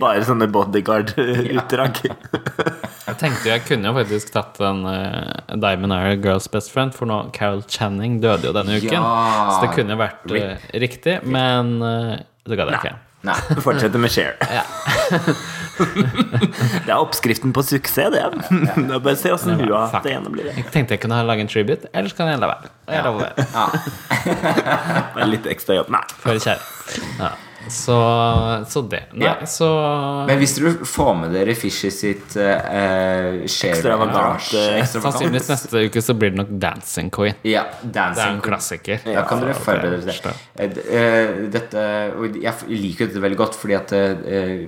Bare 0.00 0.22
sånne 0.26 0.48
bodyguard-utdrag. 0.52 2.02
Jeg 3.10 3.18
tenkte 3.18 3.50
jeg 3.50 3.66
kunne 3.66 3.90
jo 3.90 3.96
faktisk 3.98 4.32
tatt 4.36 4.60
en 4.62 4.84
uh, 4.86 5.56
Diamond 5.58 5.96
Eye 5.96 6.16
Girls 6.22 6.46
Best 6.52 6.70
Friend, 6.70 6.94
for 6.94 7.10
nå 7.10 7.22
Carol 7.36 7.64
Channing 7.66 8.20
døde 8.22 8.50
jo 8.50 8.54
denne 8.56 8.78
uken. 8.78 8.94
Ja. 8.94 9.46
Så 9.50 9.62
det 9.66 9.74
kunne 9.74 9.98
vært 9.98 10.26
uh, 10.30 10.66
riktig, 10.78 11.20
men 11.26 11.78
uh, 11.82 12.18
det 12.46 12.60
gadd 12.60 12.76
jeg 12.76 12.84
ikke. 12.84 12.98
Nei. 13.26 13.36
Fortsette 13.64 13.98
med 14.00 14.12
share. 14.12 14.34
Ja. 14.48 14.64
Det 15.80 16.90
er 16.92 16.98
oppskriften 16.98 17.54
på 17.56 17.62
suksess, 17.64 18.12
det. 18.12 18.24
Det 18.50 18.94
er 18.94 19.00
bare 19.00 19.16
se 19.16 19.32
åssen 19.32 19.54
hun 19.56 19.70
har 19.70 19.86
hatt 19.94 20.04
det 20.04 20.12
gjennom 20.12 20.34
blir. 20.34 20.50
Jeg 20.52 20.66
tenkte 20.74 20.96
jeg 20.96 21.02
kunne 21.04 21.20
lage 21.24 21.44
en 21.44 21.48
tribute, 21.48 21.88
eller 21.96 22.12
så 22.12 22.18
kan 22.18 22.28
jeg 22.32 22.40
la 22.42 22.50
være. 22.52 22.72
Jeg 22.90 23.06
lover. 23.06 23.32
Ja. 25.20 25.24
Litt 25.30 25.46
ekstra 25.48 25.78
jobb. 25.78 25.88
Nei. 25.94 26.02
For 26.20 26.36
kjære. 26.36 26.60
Ja. 27.20 27.30
Så, 27.70 27.96
så 28.68 28.82
det. 28.90 29.04
Nei, 29.14 29.26
Ja. 29.28 29.46
så 29.46 29.68
Men 30.26 30.38
hvis 30.42 30.56
dere 30.58 30.72
får 30.84 31.12
med 31.20 31.32
dere 31.36 31.54
Fisher 31.54 31.90
sitt 31.94 32.36
uh, 32.36 33.44
Ekstravagant, 33.46 34.48
Sannsynligvis 34.90 35.48
neste 35.52 35.82
uke 35.86 36.02
så 36.02 36.14
blir 36.18 36.32
det 36.34 36.40
nok 36.42 36.52
Dancing 36.62 37.10
Queen. 37.14 37.34
Ja, 37.46 37.64
Det 37.82 37.90
er 37.90 37.92
Dancing 38.14 38.36
en 38.38 38.42
klassiker. 38.44 39.00
Da 39.06 39.22
kan 39.28 39.40
dere 39.44 39.54
forberede 39.54 40.04
det- 40.04 40.18
dere. 40.22 40.34
til 40.56 40.74
d- 40.74 40.86
eh, 40.90 41.48
Dette, 41.50 41.84
jeg 42.42 42.54
liker 42.68 43.04
jo 43.06 43.10
dette 43.12 43.22
veldig 43.24 43.36
godt, 43.38 43.54
fordi 43.60 43.74
at 43.78 43.92
eh, 43.92 44.66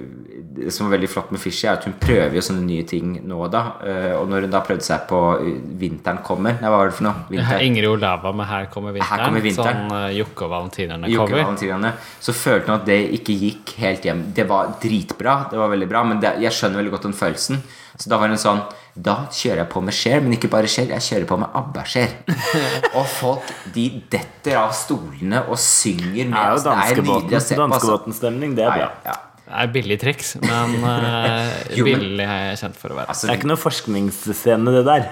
det 0.52 0.72
som 0.74 0.86
er 0.86 0.96
veldig 0.96 1.08
flott 1.08 1.30
med 1.32 1.40
Fishy, 1.40 1.66
er 1.66 1.78
at 1.78 1.84
hun 1.88 1.94
prøver 2.00 2.34
jo 2.36 2.42
sånne 2.44 2.64
nye 2.66 2.84
ting 2.88 3.14
nå 3.28 3.38
og 3.46 3.50
da. 3.54 3.62
eh, 3.86 4.12
Og 4.18 4.28
når 4.28 4.46
hun 4.46 4.52
da 4.52 4.60
prøvde 4.64 4.84
seg 4.84 5.06
på 5.08 5.20
eh, 5.40 5.60
Vinteren 5.80 6.18
kommer 6.26 6.58
hva 6.60 6.70
var 6.74 6.90
det 6.90 6.96
for 6.98 7.06
noe? 7.08 7.24
Vinter. 7.30 7.62
Ingrid 7.64 7.88
Olava 7.88 8.32
med 8.36 8.46
'Her 8.46 8.66
kommer 8.72 8.92
vinteren'. 8.92 9.18
Her 9.18 9.24
kommer 9.24 9.40
vinteren. 9.40 9.88
Sånn 9.88 9.96
uh, 9.96 10.10
Jokke 10.12 10.12
og 10.12 10.18
Jokke 10.18 10.50
Valentinerne-cover. 10.54 11.42
Valentinerne, 11.42 11.92
Så 12.20 12.32
følte 12.36 12.66
hun 12.70 12.80
at 12.80 12.86
det 12.86 13.00
ikke 13.18 13.38
gikk 13.38 13.74
helt 13.78 14.04
hjem. 14.04 14.22
Det 14.34 14.46
var 14.48 14.74
dritbra, 14.82 15.48
det 15.50 15.58
var 15.58 15.68
veldig 15.72 15.88
bra, 15.88 16.04
men 16.04 16.20
det, 16.20 16.34
jeg 16.42 16.52
skjønner 16.52 16.82
veldig 16.82 16.92
godt 16.98 17.08
den 17.08 17.16
følelsen. 17.16 17.62
Så 17.96 18.08
da 18.08 18.18
var 18.18 18.28
hun 18.28 18.38
sånn 18.40 18.62
Da 18.94 19.26
kjører 19.32 19.62
jeg 19.62 19.68
på 19.72 19.80
med 19.80 19.94
Cher, 19.96 20.20
men 20.20 20.34
ikke 20.36 20.50
bare 20.52 20.68
Cher, 20.68 20.84
jeg 20.84 21.00
kjører 21.00 21.24
på 21.24 21.38
med 21.40 21.48
ABBA-Cher. 21.56 22.10
og 22.98 23.06
folk 23.08 23.52
de 23.72 23.88
detter 24.12 24.58
av 24.60 24.74
stolene 24.76 25.46
og 25.48 25.56
synger 25.56 26.28
med 26.28 26.52
oss. 26.52 26.62
Det 26.66 26.72
er 26.72 26.92
jo 26.92 27.00
danskebåten, 27.00 27.30
se 27.30 27.36
altså. 27.36 27.56
danskebåtenstemning. 27.62 28.56
Det 28.58 28.66
er 28.66 28.74
bra. 28.76 28.90
Nei, 28.92 29.08
ja. 29.08 29.31
Er 29.52 29.68
billig 29.72 29.98
triks, 30.00 30.34
men 30.40 30.78
uh, 30.80 31.50
Jo, 31.76 31.84
men- 31.84 32.00
billig 32.00 32.24
er 32.24 32.44
jeg 32.52 32.58
kjent 32.62 32.78
for 32.80 32.94
å 32.94 32.96
være. 32.96 33.08
Altså, 33.12 33.26
Det 33.28 33.34
er 33.34 33.40
ikke 33.40 33.50
noe 33.50 33.60
forskningsscene, 33.60 34.72
det 34.78 34.82
der. 34.86 35.04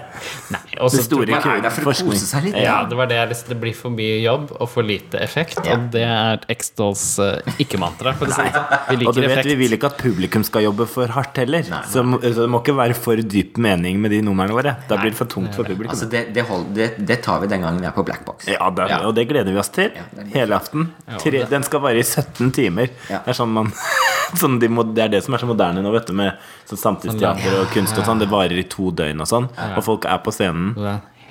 Nei, 0.55 0.61
også, 0.81 0.97
Det 1.01 1.05
store 1.07 1.27
tror 1.29 1.45
man 1.51 1.59
er 1.59 1.65
der 1.67 1.75
for 1.77 1.91
å 1.93 1.95
kose 2.11 2.29
seg 2.31 2.47
litt. 2.49 2.57
Ja, 2.65 2.79
det 2.89 2.99
var 2.99 3.11
det 3.11 3.19
Det 3.51 3.59
blir 3.61 3.77
for 3.77 3.93
mye 3.95 4.17
jobb 4.23 4.55
og 4.57 4.71
for 4.73 4.87
lite 4.87 5.21
effekt. 5.23 5.61
Og 5.67 5.91
det 5.95 6.05
er 6.07 6.45
X-Dolls 6.57 7.05
uh, 7.21 7.55
ikke-mantra. 7.63 8.15
Si 8.17 8.27
det 8.31 8.39
sånn. 8.39 8.51
Vi 8.51 8.97
Og 8.97 9.15
du 9.15 9.21
liker 9.21 9.21
vet, 9.21 9.31
effekt. 9.37 9.51
Vi 9.53 9.59
vil 9.61 9.77
ikke 9.79 9.91
at 9.93 10.01
publikum 10.01 10.47
skal 10.47 10.65
jobbe 10.69 10.89
for 10.91 11.13
hardt 11.15 11.41
heller. 11.43 11.67
Så, 11.69 12.03
nei. 12.07 12.21
så 12.33 12.47
det 12.47 12.49
må 12.51 12.63
ikke 12.65 12.77
være 12.81 12.97
for 12.99 13.21
dyp 13.21 13.61
mening 13.61 14.01
med 14.03 14.15
de 14.17 14.23
numrene 14.25 14.57
våre. 14.57 14.77
Da 14.89 14.99
blir 15.01 15.13
det 15.15 15.21
for 15.21 15.31
tungt 15.31 15.55
for 15.59 15.69
publikum. 15.69 15.93
Altså, 15.95 16.09
det, 16.11 16.25
det, 16.35 16.47
hold, 16.49 16.71
det, 16.77 16.91
det 17.07 17.21
tar 17.27 17.43
vi 17.45 17.51
den 17.53 17.65
gangen 17.67 17.81
vi 17.83 17.89
er 17.91 17.95
på 17.97 18.05
Black 18.09 18.25
Box. 18.29 18.49
Ja, 18.51 18.71
det, 18.75 18.89
Ja. 18.91 19.03
og 19.07 19.15
det 19.15 19.27
gleder 19.31 19.53
vi 19.53 19.61
oss 19.61 19.69
til. 19.75 19.93
Ja, 19.95 20.07
Hele 20.35 20.57
aften. 20.57 20.89
Tre, 21.21 21.45
den 21.51 21.63
skal 21.67 21.83
vare 21.85 22.01
i 22.01 22.07
17 22.07 22.51
timer. 22.57 22.91
Ja. 23.11 23.21
Det, 23.25 23.35
er 23.35 23.39
sånn 23.39 23.53
man, 23.55 23.71
sånn 24.43 24.59
de, 24.61 24.69
må- 24.69 24.87
det 24.95 25.05
er 25.05 25.09
det 25.17 25.23
som 25.25 25.35
er 25.35 25.43
så 25.43 25.49
moderne 25.51 25.83
nå, 25.83 25.93
vet 25.95 26.07
du, 26.07 26.13
med 26.13 26.37
sånn 26.69 26.79
samtidsteater 26.85 27.61
og 27.61 27.71
kunst 27.75 27.99
og 27.99 28.05
sånn. 28.07 28.21
Det 28.23 28.29
varer 28.31 28.59
i 28.59 28.67
to 28.71 28.91
døgn 28.91 29.21
og 29.25 29.29
sånn. 29.31 29.49
Og 29.77 29.83
folk 29.87 30.05
er 30.07 30.19
på 30.25 30.33
scenen. 30.35 30.75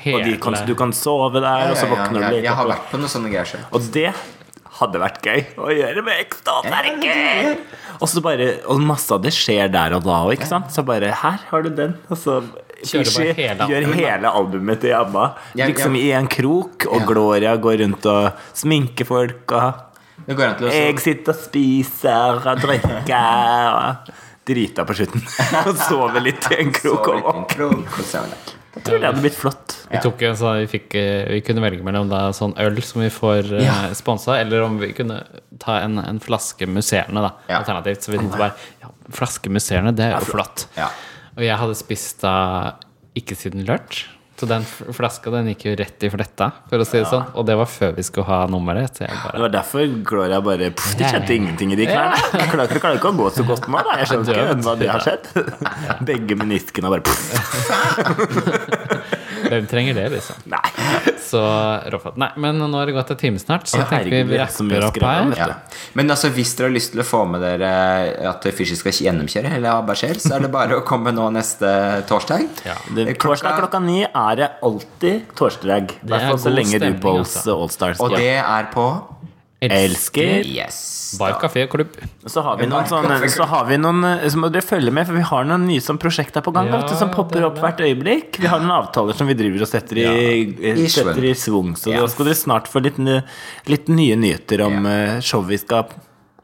Og 0.10 0.24
de 0.24 0.38
kan, 0.40 0.56
du 0.66 0.76
kan 0.80 0.94
sove 0.96 1.42
der, 1.44 1.72
og 1.72 1.78
så 1.78 1.88
våkner 1.92 2.20
du 2.24 2.36
litt. 2.38 2.44
Jeg 2.48 2.56
har 2.56 2.68
vært 2.70 2.86
på 2.92 3.00
noen 3.02 3.12
sånne 3.12 3.32
greier 3.34 3.50
selv. 3.50 3.66
Og 3.76 3.90
det 3.92 4.14
hadde 4.80 5.02
vært 5.02 5.20
gøy 5.26 5.42
å 5.60 5.74
gjøre 5.76 6.04
med 6.06 7.04
gøy! 7.04 7.58
Og 8.00 8.08
så 8.08 8.22
bare 8.24 8.46
Og 8.72 8.80
masse 8.80 9.12
av 9.12 9.20
det 9.26 9.34
skjer 9.36 9.68
der 9.74 9.98
og 9.98 10.06
da 10.06 10.22
òg, 10.24 10.38
ikke 10.38 10.48
sant? 10.48 10.72
Så 10.72 10.86
bare 10.88 11.12
Her 11.12 11.42
har 11.50 11.66
du 11.66 11.70
den. 11.70 11.98
Og 12.08 12.16
så 12.22 12.40
Fishy 12.80 13.34
gjør 13.68 13.90
hele 13.98 14.30
albumet 14.32 14.80
til 14.80 14.94
ABBA. 14.96 15.26
Liksom 15.60 15.98
i 16.00 16.06
en 16.16 16.30
krok, 16.32 16.86
og 16.88 17.04
Gloria 17.10 17.58
går 17.60 17.82
rundt 17.84 18.06
og 18.08 18.30
sminker 18.56 19.04
folk, 19.10 19.52
og 19.52 19.89
Det 20.30 20.36
går 20.38 20.46
an 20.46 20.58
til 20.60 20.68
å 20.70 20.72
jeg 20.76 20.98
sitter 21.02 21.34
og 21.34 21.40
spiser 21.42 22.36
og 22.52 22.60
drikker 22.62 23.78
og 23.80 24.12
drita 24.50 24.84
på 24.86 24.96
slutten. 25.00 25.24
og 25.68 25.72
sover 25.88 26.22
litt 26.22 26.46
i 26.54 26.60
en 26.62 26.70
krok. 26.76 27.08
Og 27.10 27.24
våkner. 27.26 27.80
Jeg 28.76 28.84
tror 28.86 29.02
det 29.02 29.08
hadde 29.10 29.24
blitt 29.24 29.38
flott. 29.40 29.74
Vi, 29.90 30.02
tok 30.04 30.22
jo, 30.22 30.30
så 30.38 30.52
vi, 30.60 30.68
fikk, 30.70 30.94
eh, 31.02 31.24
vi 31.34 31.40
kunne 31.46 31.64
velge 31.66 31.82
mellom 31.86 32.12
da, 32.12 32.28
sånn 32.38 32.54
øl 32.62 32.78
som 32.86 33.02
vi 33.02 33.10
får 33.14 33.50
eh, 33.58 33.66
Ja. 33.66 33.80
sponsa, 33.98 34.38
eller 34.38 34.68
om 34.68 34.78
vi 34.78 34.92
kunne 34.94 35.18
ta 35.62 35.80
en, 35.82 35.98
en 36.04 36.22
flaske 36.22 36.70
musserende, 36.70 37.26
da. 37.26 37.34
Ja. 37.50 37.64
Alternativt. 37.64 38.06
Så 38.06 38.14
vi 38.14 38.22
tenkte 38.22 38.38
bare 38.38 38.54
ja, 38.84 38.94
flaske 39.18 39.50
musserende, 39.50 39.96
det 39.98 40.12
er 40.12 40.16
jo 40.20 40.30
flott. 40.30 40.68
Ja. 40.78 40.92
Og 41.34 41.42
jeg 41.48 41.58
hadde 41.58 41.82
spist 41.82 42.22
da 42.22 42.36
ikke 43.18 43.34
siden 43.40 43.66
lunsj. 43.66 44.06
Så 44.40 44.48
den 44.48 44.64
flaska 44.64 45.32
den 45.34 45.50
gikk 45.52 45.66
jo 45.68 45.74
rett 45.76 46.04
i 46.08 46.10
fletta, 46.14 46.46
for 46.72 46.80
å 46.80 46.86
si 46.88 46.96
det 47.02 47.10
sånn. 47.12 47.26
Og 47.36 47.44
det 47.48 47.58
var 47.60 47.68
før 47.68 47.92
vi 47.98 48.06
skulle 48.08 48.24
ha 48.30 48.38
nummeret. 48.48 49.02
Jeg 49.04 49.12
Det 49.12 49.42
var 49.44 49.52
derfor 49.52 49.84
Gloria 50.08 50.40
bare 50.46 50.70
puff, 50.72 50.94
De 50.96 51.04
kjente 51.04 51.36
ingenting 51.36 51.74
i 51.76 51.80
de 51.82 51.90
klærne. 51.90 52.16
Jeg 52.40 52.48
klarer, 52.54 52.80
klarer 52.80 53.02
ikke 53.02 53.12
å 53.12 53.18
gå 53.20 53.28
så 53.36 53.44
godt 53.44 53.68
nå. 53.68 53.84
Da. 53.84 53.98
Jeg 54.00 54.14
skjønner 54.14 54.40
ikke 54.46 54.64
hva 54.64 54.76
det 54.80 54.90
har 54.94 55.04
skjedd. 55.04 55.24
Begge 56.08 56.40
meniskene 56.40 56.88
bare 56.96 57.04
pff. 57.04 57.26
Hvem 59.50 59.68
trenger 59.70 59.98
det, 59.98 60.06
liksom? 60.16 60.42
Nei. 60.50 60.62
Så 61.30 61.42
råfatt. 61.94 62.18
Nei, 62.20 62.30
men 62.42 62.58
nå 62.62 62.70
har 62.80 62.90
det 62.90 62.96
gått 62.96 63.12
en 63.14 63.20
time 63.22 63.42
snart, 63.42 63.68
så 63.70 63.82
jeg 63.84 63.90
tenker 63.92 64.30
vi 64.30 64.40
er 64.40 64.48
rapper 64.48 64.88
opp 64.90 65.00
her. 65.04 65.34
Ja. 65.38 65.50
Men 65.98 66.10
altså, 66.14 66.32
hvis 66.34 66.56
dere 66.58 66.70
har 66.70 66.76
lyst 66.76 66.94
til 66.96 67.04
å 67.04 67.08
få 67.08 67.24
med 67.30 67.44
dere 67.46 67.70
at 68.32 68.48
Fishy 68.56 68.78
skal 68.80 68.96
gjennomkjøre 68.96 69.54
hele 69.54 69.74
ABBA-skjer, 69.76 70.22
så 70.24 70.36
er 70.38 70.48
det 70.48 70.52
bare 70.54 70.80
å 70.80 70.86
komme 70.88 71.14
nå 71.16 71.30
neste 71.36 71.70
torsdag. 72.10 72.48
Ja. 72.66 72.78
Det, 72.96 73.08
torsdag 73.22 73.60
klokka 73.62 73.84
ni 73.84 74.02
er 74.08 74.42
det 74.42 74.50
alltid 74.66 75.30
torsdag. 75.38 75.96
I 76.00 76.10
hvert 76.10 76.26
er 76.26 76.34
fall 76.34 76.44
så 76.46 76.54
lenge 76.54 76.74
stemning, 76.76 77.00
RuPaul's 77.00 77.38
altså. 77.40 77.58
Allstars 77.60 78.04
Og 78.04 78.18
det 78.18 78.36
er 78.42 78.70
på 78.74 78.90
elsker. 79.62 80.46
Yes. 80.48 81.18
Bar 81.20 81.34
kafé 81.42 81.64
og 81.66 81.72
klubb. 81.74 81.96
Så 82.30 82.42
har 82.46 82.58
vi 82.60 82.68
noen 82.70 82.86
sånne. 82.88 83.18
Så 83.34 83.44
har 83.50 83.66
vi 83.66 83.78
noen 83.82 84.04
eh, 84.06 84.28
Så 84.30 84.38
må 84.40 84.50
dere 84.54 84.62
følge 84.64 84.92
med, 84.94 85.08
for 85.10 85.18
vi 85.18 85.24
har 85.26 85.48
noen 85.50 85.66
nye 85.68 85.82
sånn 85.84 85.98
prosjekter 86.00 86.44
på 86.46 86.54
gang. 86.56 86.70
Ja, 86.70 86.82
vet 86.84 86.94
som 87.00 87.10
popper 87.12 87.42
er 87.42 87.48
opp 87.50 87.58
hvert 87.60 87.82
øyeblikk. 87.84 88.38
Vi 88.40 88.48
har 88.52 88.62
noen 88.62 88.76
avtaler 88.78 89.18
som 89.18 89.28
vi 89.28 89.34
driver 89.40 89.66
og 89.66 89.72
setter 89.72 89.98
i, 89.98 90.06
ja. 90.06 90.76
I 90.76 90.86
setter 90.88 91.24
i 91.26 91.34
svung. 91.34 91.74
Så 91.76 91.92
Ja. 91.92 92.02
da 92.06 92.08
skal 92.14 92.30
dere 92.30 92.36
snart 92.40 92.70
få 92.72 92.82
litt, 92.86 93.00
litt 93.68 93.90
nye 93.90 94.16
nyheter 94.16 94.62
om 94.66 94.86
Ja. 94.86 94.92
eh, 95.16 95.20
show 95.22 95.42
vi 95.44 95.58
skal 95.58 95.90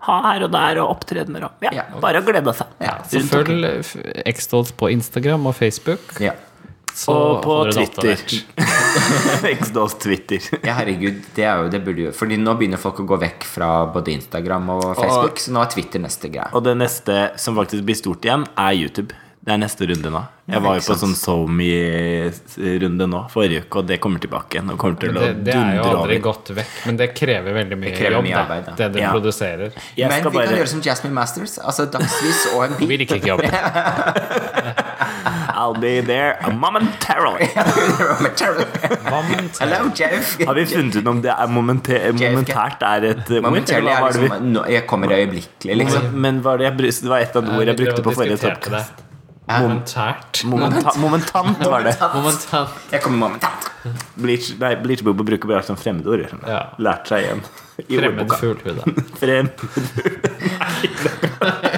ha 0.05 0.21
her 0.33 0.43
og 0.45 0.51
der, 0.51 0.77
og 0.81 0.97
opptredener 0.97 1.45
og 1.45 1.51
ja, 1.61 1.69
Ja. 1.73 1.83
Bare 2.01 2.21
å 2.21 2.25
glede 2.25 2.53
seg. 2.53 2.67
Ja, 2.81 2.97
Så 3.07 3.21
følg. 3.21 4.25
X-Dolls 4.25 4.71
på 4.73 4.91
Instagram 4.91 5.45
og 5.47 5.55
Facebook. 5.55 6.19
Ja. 6.19 6.33
Så 6.95 7.11
Og 7.11 7.41
på 7.43 7.55
Twitter. 7.75 8.15
X-Dolls 9.51 9.97
Twitter. 9.99 10.39
ja, 10.63 10.77
herregud, 10.77 11.17
det 11.35 11.43
er 11.43 11.65
jo 11.65 11.69
det 11.73 11.81
burde 11.83 12.05
jo 12.07 12.11
Fordi 12.15 12.37
nå 12.39 12.53
begynner 12.55 12.79
folk 12.79 13.01
å 13.03 13.05
gå 13.09 13.17
vekk 13.19 13.43
fra 13.51 13.69
både 13.91 14.13
Instagram 14.15 14.69
og 14.77 14.85
Facebook, 14.95 15.41
så 15.43 15.51
nå 15.51 15.59
er 15.65 15.73
Twitter 15.75 15.99
neste 16.05 16.31
greie. 16.31 16.47
Og 16.55 16.63
det 16.63 16.77
neste 16.79 17.19
som 17.41 17.59
faktisk 17.59 17.83
blir 17.83 17.99
stort 17.99 18.23
igjen, 18.23 18.47
er 18.55 18.71
YouTube. 18.79 19.11
Det 19.45 19.53
er 19.53 19.59
neste 19.61 19.85
runde 19.85 20.09
nå. 20.09 20.23
Jeg 20.49 20.61
var 20.63 20.79
jo 20.79 20.81
på 20.87 20.95
sånn 20.97 21.13
SoMe-runde 21.17 23.05
nå 23.11 23.19
forrige 23.33 23.61
uke, 23.67 23.81
og 23.83 23.85
det 23.91 23.99
kommer 24.01 24.21
tilbake 24.23 24.57
igjen. 24.57 24.71
Kommer 24.81 24.97
til 25.03 25.11
å 25.13 25.21
Det, 25.21 25.29
det 25.45 25.53
er 25.53 25.75
jo 25.77 25.83
aldri 25.91 26.15
over. 26.17 26.23
gått 26.31 26.49
vekk, 26.57 26.71
men 26.87 26.97
det 26.97 27.07
krever 27.17 27.53
veldig 27.59 27.77
mye 27.83 27.93
krever 27.93 28.17
jobb. 28.17 28.25
mye 28.25 28.39
arbeid, 28.41 28.71
det 28.79 28.87
du 28.95 28.99
Ja. 29.03 29.11
produserer. 29.13 29.69
Jeg 29.99 30.09
Men 30.09 30.21
skal 30.23 30.31
vi 30.31 30.37
kan 30.39 30.47
bare 30.47 30.57
gjøre 30.63 30.71
som 30.73 30.81
Jasmine 30.81 31.13
Masters. 31.13 31.59
Altså 31.61 31.85
dagsvis 31.91 32.41
og 32.55 32.63
en 32.65 32.73
Vi 32.79 32.87
bil. 32.87 32.99
liker 33.05 33.21
ikke 33.21 33.35
jobb. 33.35 33.45
I'll 35.25 35.73
be 35.73 36.01
there 36.01 36.37
momentarily. 36.63 37.47
Hello, 39.59 39.91
Jeff. 39.95 40.37
Har 40.45 40.53
vi 40.53 40.65
funnet 40.65 40.95
ut 40.95 41.07
om 41.07 41.21
det 41.21 41.33
er 41.33 41.47
momenta 41.47 41.99
momentært 42.13 42.85
er 42.85 43.09
et? 43.11 43.33
Momentarily 43.41 43.91
er 43.93 44.05
liksom 44.19 44.51
no, 44.53 44.65
Jeg 44.69 44.85
kommer 44.87 45.11
øyeblikkelig, 45.11 45.77
liksom. 45.83 46.13
Men 46.13 46.43
var 46.43 46.57
det, 46.61 46.69
jeg, 46.69 46.77
det 47.01 47.09
var 47.09 47.25
et 47.25 47.35
av 47.35 47.45
de 47.45 47.57
ord 47.57 47.65
jeg 47.73 47.77
brukte 47.81 48.05
på 48.05 48.15
forrige 48.15 48.37
Diskuterte 48.37 48.85
Momentært. 49.45 50.43
Momentant. 50.45 50.97
Momentant 50.97 51.59
var 51.69 51.83
det. 51.85 51.93
Momentant. 52.13 52.69
Jeg 52.91 53.01
kommer 53.01 53.27
momentant. 53.27 53.71
Bleach, 54.17 54.49
nei, 54.59 54.73
Bleach 54.81 55.03
Bobo 55.05 55.23
bruker 55.23 55.47
bare 55.47 55.61
som 55.63 55.77
fremmedord. 55.77 56.25
Ja. 56.47 56.61
Lært 56.81 57.11
seg 57.11 57.27
igjen. 57.27 57.43
I 57.85 57.99
Fremmed 57.99 58.31
ordboka. 58.31 58.35
fuglhue. 58.41 58.83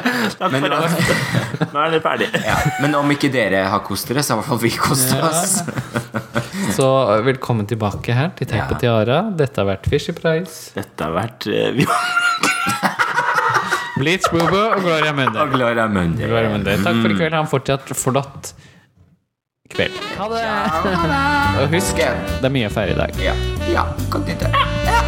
Men, 0.53 0.61
Nå 1.73 1.81
er 1.81 1.91
det 1.95 2.01
ferdige. 2.03 2.41
ja. 2.45 2.57
Men 2.83 2.95
om 2.99 3.09
ikke 3.13 3.29
dere 3.33 3.63
har 3.71 3.81
kost 3.85 4.09
dere, 4.11 4.23
så 4.25 4.35
har 4.35 4.37
i 4.37 4.43
hvert 4.43 4.51
fall 4.51 4.61
vi 4.61 4.73
kost 4.77 5.13
oss. 5.17 5.59
Så 6.77 6.85
velkommen 7.25 7.65
tilbake 7.69 8.13
her 8.13 8.31
til 8.37 8.49
Tenk 8.49 8.67
på 8.69 8.77
Tiara. 8.81 9.21
Dette 9.37 9.61
har 9.61 9.67
vært 9.69 9.87
Fishy 9.89 10.13
Price, 10.13 10.73
Dette 10.75 11.05
har 11.05 11.13
vært 11.15 11.47
eh, 11.49 11.71
vi, 11.77 11.85
Bleach 13.97 14.27
Boobo 14.33 14.59
og 14.75 14.81
Gloria 14.85 15.13
Munder. 15.15 15.49
Gloria 15.53 15.87
Mundi. 15.89 16.25
Gloria 16.27 16.51
Munder. 16.53 16.81
Takk 16.85 17.01
for 17.01 17.13
i 17.13 17.17
kveld. 17.17 17.33
Ha 17.33 17.41
en 17.45 17.49
fortsatt 17.49 17.93
forlatt 17.97 18.53
kveld. 19.73 20.01
Ha 20.19 20.29
det! 20.33 20.43
Og 21.63 21.77
husk, 21.77 21.97
det 21.97 22.45
er 22.45 22.53
mye 22.53 22.69
å 22.69 22.73
feire 22.73 22.93
i 22.93 22.99
dag. 22.99 23.21
Ja. 23.23 23.37
ja. 23.73 23.87
Godt 24.13 24.29
nyttår. 24.33 24.51
Ja. 24.87 24.99